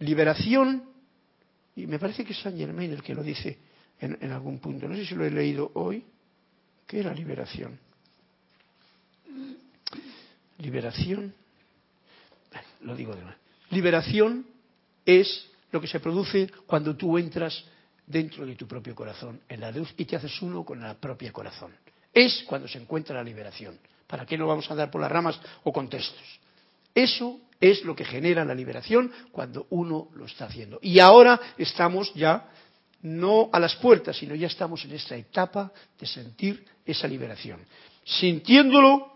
Liberación, 0.00 0.90
y 1.76 1.86
me 1.86 2.00
parece 2.00 2.24
que 2.24 2.32
es 2.32 2.40
Saint 2.40 2.58
Germain 2.58 2.90
el 2.90 3.00
que 3.00 3.14
lo 3.14 3.22
dice 3.22 3.60
en, 4.00 4.32
algún 4.32 4.58
punto. 4.58 4.88
No 4.88 4.96
sé 4.96 5.06
si 5.06 5.14
lo 5.14 5.24
he 5.24 5.30
leído 5.30 5.70
hoy. 5.74 6.04
¿Qué 6.84 6.98
era 6.98 7.14
liberación? 7.14 7.78
Liberación. 10.58 11.32
Lo 12.80 12.96
digo 12.96 13.14
de 13.14 13.22
nuevo. 13.22 13.38
Liberación 13.70 14.44
es 15.06 15.48
lo 15.70 15.80
que 15.80 15.86
se 15.86 16.00
produce 16.00 16.50
cuando 16.66 16.96
tú 16.96 17.18
entras 17.18 17.64
dentro 18.04 18.44
de 18.44 18.56
tu 18.56 18.66
propio 18.66 18.96
corazón, 18.96 19.42
en 19.48 19.60
la 19.60 19.70
luz, 19.70 19.94
y 19.96 20.04
te 20.06 20.16
haces 20.16 20.42
uno 20.42 20.64
con 20.64 20.84
el 20.84 20.96
propio 20.96 21.32
corazón. 21.32 21.83
Es 22.14 22.44
cuando 22.46 22.68
se 22.68 22.78
encuentra 22.78 23.16
la 23.16 23.24
liberación. 23.24 23.78
¿Para 24.06 24.24
qué 24.24 24.38
no 24.38 24.46
vamos 24.46 24.70
a 24.70 24.74
dar 24.74 24.90
por 24.90 25.00
las 25.00 25.10
ramas 25.10 25.40
o 25.64 25.72
contextos? 25.72 26.40
Eso 26.94 27.40
es 27.60 27.84
lo 27.84 27.96
que 27.96 28.04
genera 28.04 28.44
la 28.44 28.54
liberación 28.54 29.10
cuando 29.32 29.66
uno 29.70 30.08
lo 30.14 30.26
está 30.26 30.46
haciendo. 30.46 30.78
Y 30.80 31.00
ahora 31.00 31.40
estamos 31.58 32.12
ya 32.14 32.48
no 33.02 33.50
a 33.52 33.58
las 33.58 33.74
puertas, 33.76 34.16
sino 34.16 34.34
ya 34.34 34.46
estamos 34.46 34.84
en 34.84 34.92
esta 34.92 35.16
etapa 35.16 35.72
de 35.98 36.06
sentir 36.06 36.64
esa 36.86 37.08
liberación, 37.08 37.60
sintiéndolo 38.04 39.12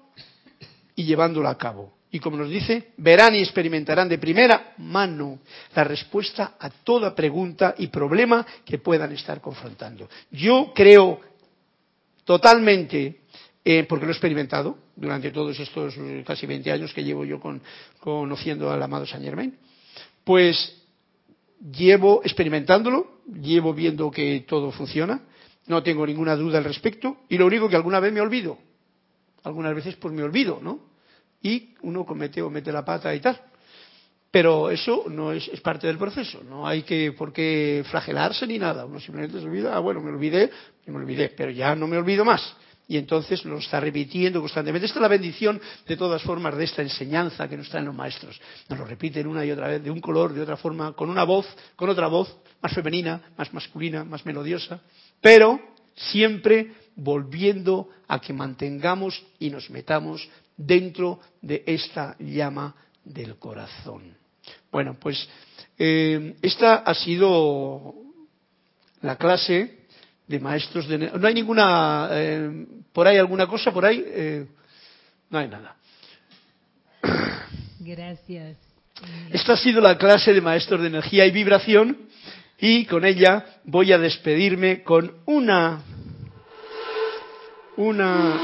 y 0.95 1.05
llevándolo 1.05 1.49
a 1.49 1.57
cabo. 1.57 1.99
Y 2.11 2.21
como 2.21 2.39
nos 2.39 2.49
dice, 2.49 2.93
verán 2.97 3.35
y 3.35 3.41
experimentarán 3.41 4.09
de 4.09 4.19
primera 4.19 4.73
mano 4.79 5.41
la 5.75 5.85
respuesta 5.85 6.55
a 6.59 6.71
toda 6.71 7.15
pregunta 7.15 7.75
y 7.77 7.89
problema 7.89 8.47
que 8.65 8.79
puedan 8.79 9.13
estar 9.13 9.41
confrontando. 9.41 10.09
Yo 10.31 10.73
creo 10.75 11.21
totalmente, 12.29 13.23
eh, 13.65 13.87
porque 13.89 14.05
lo 14.05 14.11
he 14.11 14.13
experimentado 14.13 14.77
durante 14.95 15.31
todos 15.31 15.59
estos 15.59 15.97
eh, 15.97 16.23
casi 16.27 16.45
20 16.45 16.71
años 16.71 16.93
que 16.93 17.03
llevo 17.03 17.25
yo 17.25 17.41
conociendo 18.01 18.71
al 18.71 18.83
amado 18.83 19.07
Saint 19.07 19.25
Germain, 19.25 19.57
pues 20.25 20.77
llevo 21.73 22.21
experimentándolo, 22.23 23.23
llevo 23.33 23.73
viendo 23.73 24.11
que 24.11 24.45
todo 24.47 24.71
funciona, 24.73 25.23
no 25.69 25.83
tengo 25.83 26.07
ninguna 26.07 26.37
duda 26.37 26.59
al 26.59 26.65
respecto, 26.65 27.17
y 27.31 27.39
lo 27.39 27.47
único 27.47 27.67
que 27.67 27.77
alguna 27.77 27.99
vez 27.99 28.13
me 28.13 28.21
olvido, 28.21 28.59
algunas 29.45 29.75
veces 29.75 29.97
pues 29.97 30.13
me 30.13 30.23
olvido, 30.23 30.61
¿no? 30.63 30.81
y 31.41 31.75
uno 31.81 32.05
comete 32.05 32.43
o 32.43 32.51
mete 32.51 32.71
la 32.71 32.85
pata 32.85 33.15
y 33.15 33.21
tal. 33.21 33.41
Pero 34.31 34.71
eso 34.71 35.05
no 35.09 35.33
es, 35.33 35.49
parte 35.61 35.87
del 35.87 35.97
proceso, 35.97 36.43
no 36.45 36.67
hay 36.67 36.83
que 36.83 37.13
por 37.13 37.33
qué 37.33 37.83
flagelarse 37.91 38.47
ni 38.47 38.59
nada. 38.59 38.85
Uno 38.85 39.01
simplemente 39.01 39.41
se 39.41 39.47
olvida, 39.47 39.75
ah, 39.75 39.79
bueno, 39.79 40.01
me 40.01 40.11
olvidé, 40.11 40.51
me 40.87 40.97
olvidé, 40.97 41.31
pero 41.31 41.51
ya 41.51 41.75
no 41.75 41.87
me 41.87 41.97
olvido 41.97 42.25
más. 42.25 42.55
Y 42.87 42.97
entonces 42.97 43.45
lo 43.45 43.59
está 43.59 43.81
repitiendo 43.81 44.41
constantemente. 44.41 44.87
Esta 44.87 44.99
es 44.99 45.03
la 45.03 45.09
bendición, 45.09 45.61
de 45.87 45.97
todas 45.97 46.23
formas, 46.23 46.57
de 46.57 46.65
esta 46.65 46.83
enseñanza 46.83 47.49
que 47.49 47.57
nos 47.57 47.69
traen 47.69 47.87
los 47.87 47.95
maestros. 47.95 48.41
Nos 48.69 48.79
lo 48.79 48.85
repiten 48.87 49.27
una 49.27 49.45
y 49.45 49.51
otra 49.51 49.69
vez, 49.69 49.83
de 49.83 49.91
un 49.91 50.01
color, 50.01 50.33
de 50.33 50.43
otra 50.43 50.57
forma, 50.57 50.93
con 50.93 51.11
una 51.11 51.25
voz, 51.25 51.47
con 51.77 51.89
otra 51.91 52.07
voz, 52.07 52.35
más 52.63 52.73
femenina, 52.73 53.33
más 53.37 53.53
masculina, 53.53 54.05
más 54.05 54.25
melodiosa, 54.25 54.81
pero 55.21 55.61
siempre 55.95 56.73
volviendo 56.97 57.89
a 58.09 58.21
que 58.21 58.33
mantengamos 58.33 59.23
y 59.39 59.51
nos 59.51 59.71
metamos 59.71 60.29
dentro 60.57 61.21
de 61.41 61.63
esta 61.67 62.17
llama 62.19 62.75
del 63.09 63.37
corazón. 63.37 64.17
Bueno, 64.71 64.97
pues 64.99 65.29
eh, 65.79 66.37
esta 66.43 66.77
ha 66.77 66.95
sido 66.95 67.95
la 69.03 69.17
clase 69.17 69.87
de 70.27 70.41
maestros 70.41 70.89
de... 70.89 70.99
No 70.99 71.27
hay 71.27 71.35
ninguna... 71.35 72.09
Eh, 72.13 72.67
¿Por 72.93 73.07
ahí 73.07 73.17
alguna 73.17 73.47
cosa? 73.47 73.73
¿Por 73.73 73.85
ahí? 73.85 74.03
Eh, 74.07 74.47
no 75.31 75.39
hay 75.39 75.49
nada. 75.49 75.77
Gracias. 77.81 78.57
Esta 79.31 79.53
ha 79.53 79.57
sido 79.57 79.81
la 79.81 79.97
clase 79.97 80.33
de 80.33 80.41
maestros 80.41 80.81
de 80.81 80.89
energía 80.89 81.25
y 81.25 81.31
vibración 81.31 82.09
y 82.59 82.85
con 82.87 83.05
ella 83.05 83.61
voy 83.65 83.93
a 83.93 83.99
despedirme 83.99 84.83
con 84.83 85.15
una 85.27 85.81
una 87.77 88.41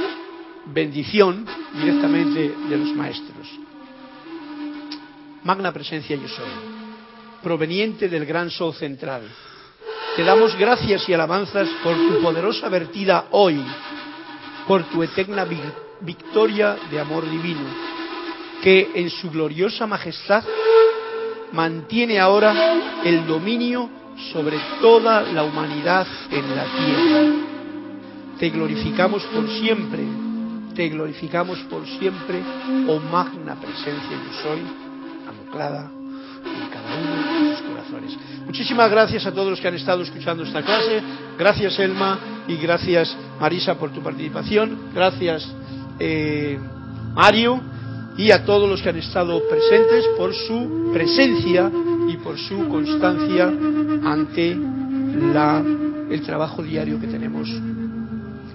bendición 0.66 1.44
directamente 1.74 2.54
de 2.68 2.76
los 2.76 2.94
maestros. 2.94 3.63
Magna 5.44 5.72
presencia 5.72 6.16
yo 6.16 6.26
soy, 6.26 6.48
proveniente 7.42 8.08
del 8.08 8.24
gran 8.24 8.50
sol 8.50 8.74
central. 8.74 9.22
Te 10.16 10.24
damos 10.24 10.56
gracias 10.56 11.06
y 11.08 11.12
alabanzas 11.12 11.68
por 11.82 11.94
tu 11.94 12.22
poderosa 12.22 12.68
vertida 12.70 13.26
hoy, 13.30 13.62
por 14.66 14.84
tu 14.84 15.02
eterna 15.02 15.46
victoria 16.00 16.76
de 16.90 16.98
amor 16.98 17.28
divino, 17.28 17.66
que 18.62 18.92
en 18.94 19.10
su 19.10 19.30
gloriosa 19.30 19.86
majestad 19.86 20.44
mantiene 21.52 22.18
ahora 22.18 23.02
el 23.04 23.26
dominio 23.26 23.90
sobre 24.32 24.58
toda 24.80 25.22
la 25.22 25.44
humanidad 25.44 26.06
en 26.30 26.56
la 26.56 26.64
tierra. 26.64 27.32
Te 28.38 28.48
glorificamos 28.48 29.22
por 29.24 29.46
siempre 29.48 30.24
te 30.74 30.88
glorificamos 30.88 31.58
por 31.70 31.86
siempre, 31.86 32.42
oh 32.88 32.98
magna 32.98 33.54
presencia 33.54 34.10
yo 34.10 34.42
soy, 34.42 34.60
anclada 35.54 35.90
en 36.44 36.68
cada 36.70 36.96
uno 36.98 37.10
de 37.10 37.44
nuestros 37.44 37.70
corazones. 37.70 38.16
Muchísimas 38.46 38.90
gracias 38.90 39.26
a 39.26 39.32
todos 39.32 39.50
los 39.50 39.60
que 39.60 39.68
han 39.68 39.74
estado 39.74 40.02
escuchando 40.02 40.42
esta 40.42 40.62
clase. 40.62 41.00
Gracias 41.38 41.78
Elma 41.78 42.18
y 42.48 42.56
gracias 42.56 43.16
Marisa 43.40 43.76
por 43.76 43.90
tu 43.92 44.02
participación. 44.02 44.90
Gracias 44.94 45.48
eh, 45.98 46.58
Mario 47.14 47.60
y 48.16 48.30
a 48.30 48.44
todos 48.44 48.68
los 48.68 48.82
que 48.82 48.90
han 48.90 48.98
estado 48.98 49.40
presentes 49.48 50.04
por 50.18 50.34
su 50.34 50.90
presencia 50.92 51.70
y 52.08 52.16
por 52.18 52.38
su 52.38 52.68
constancia 52.68 53.46
ante 53.46 54.56
la, 55.32 55.62
el 56.10 56.22
trabajo 56.22 56.62
diario 56.62 57.00
que 57.00 57.06
tenemos 57.06 57.48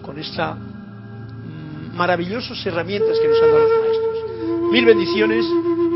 con 0.01 0.19
esta 0.19 0.57
maravillosas 1.95 2.65
herramientas 2.65 3.17
que 3.19 3.27
nos 3.27 3.41
han 3.41 3.49
dado 3.49 3.59
los 3.59 3.79
maestros. 3.81 4.71
Mil 4.71 4.85
bendiciones 4.85 5.45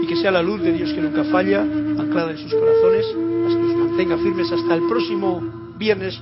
y 0.03 0.05
que 0.05 0.17
sea 0.17 0.31
la 0.31 0.43
luz 0.43 0.61
de 0.61 0.73
Dios 0.73 0.91
que 0.91 0.99
nunca 0.99 1.23
falla 1.23 1.61
anclada 1.61 2.31
en 2.31 2.37
sus 2.37 2.53
corazones, 2.53 3.05
las 3.15 3.55
que 3.55 3.63
os 3.63 3.75
mantenga 3.77 4.17
firmes 4.17 4.51
hasta 4.51 4.75
el 4.75 4.81
próximo 4.89 5.41
viernes 5.77 6.19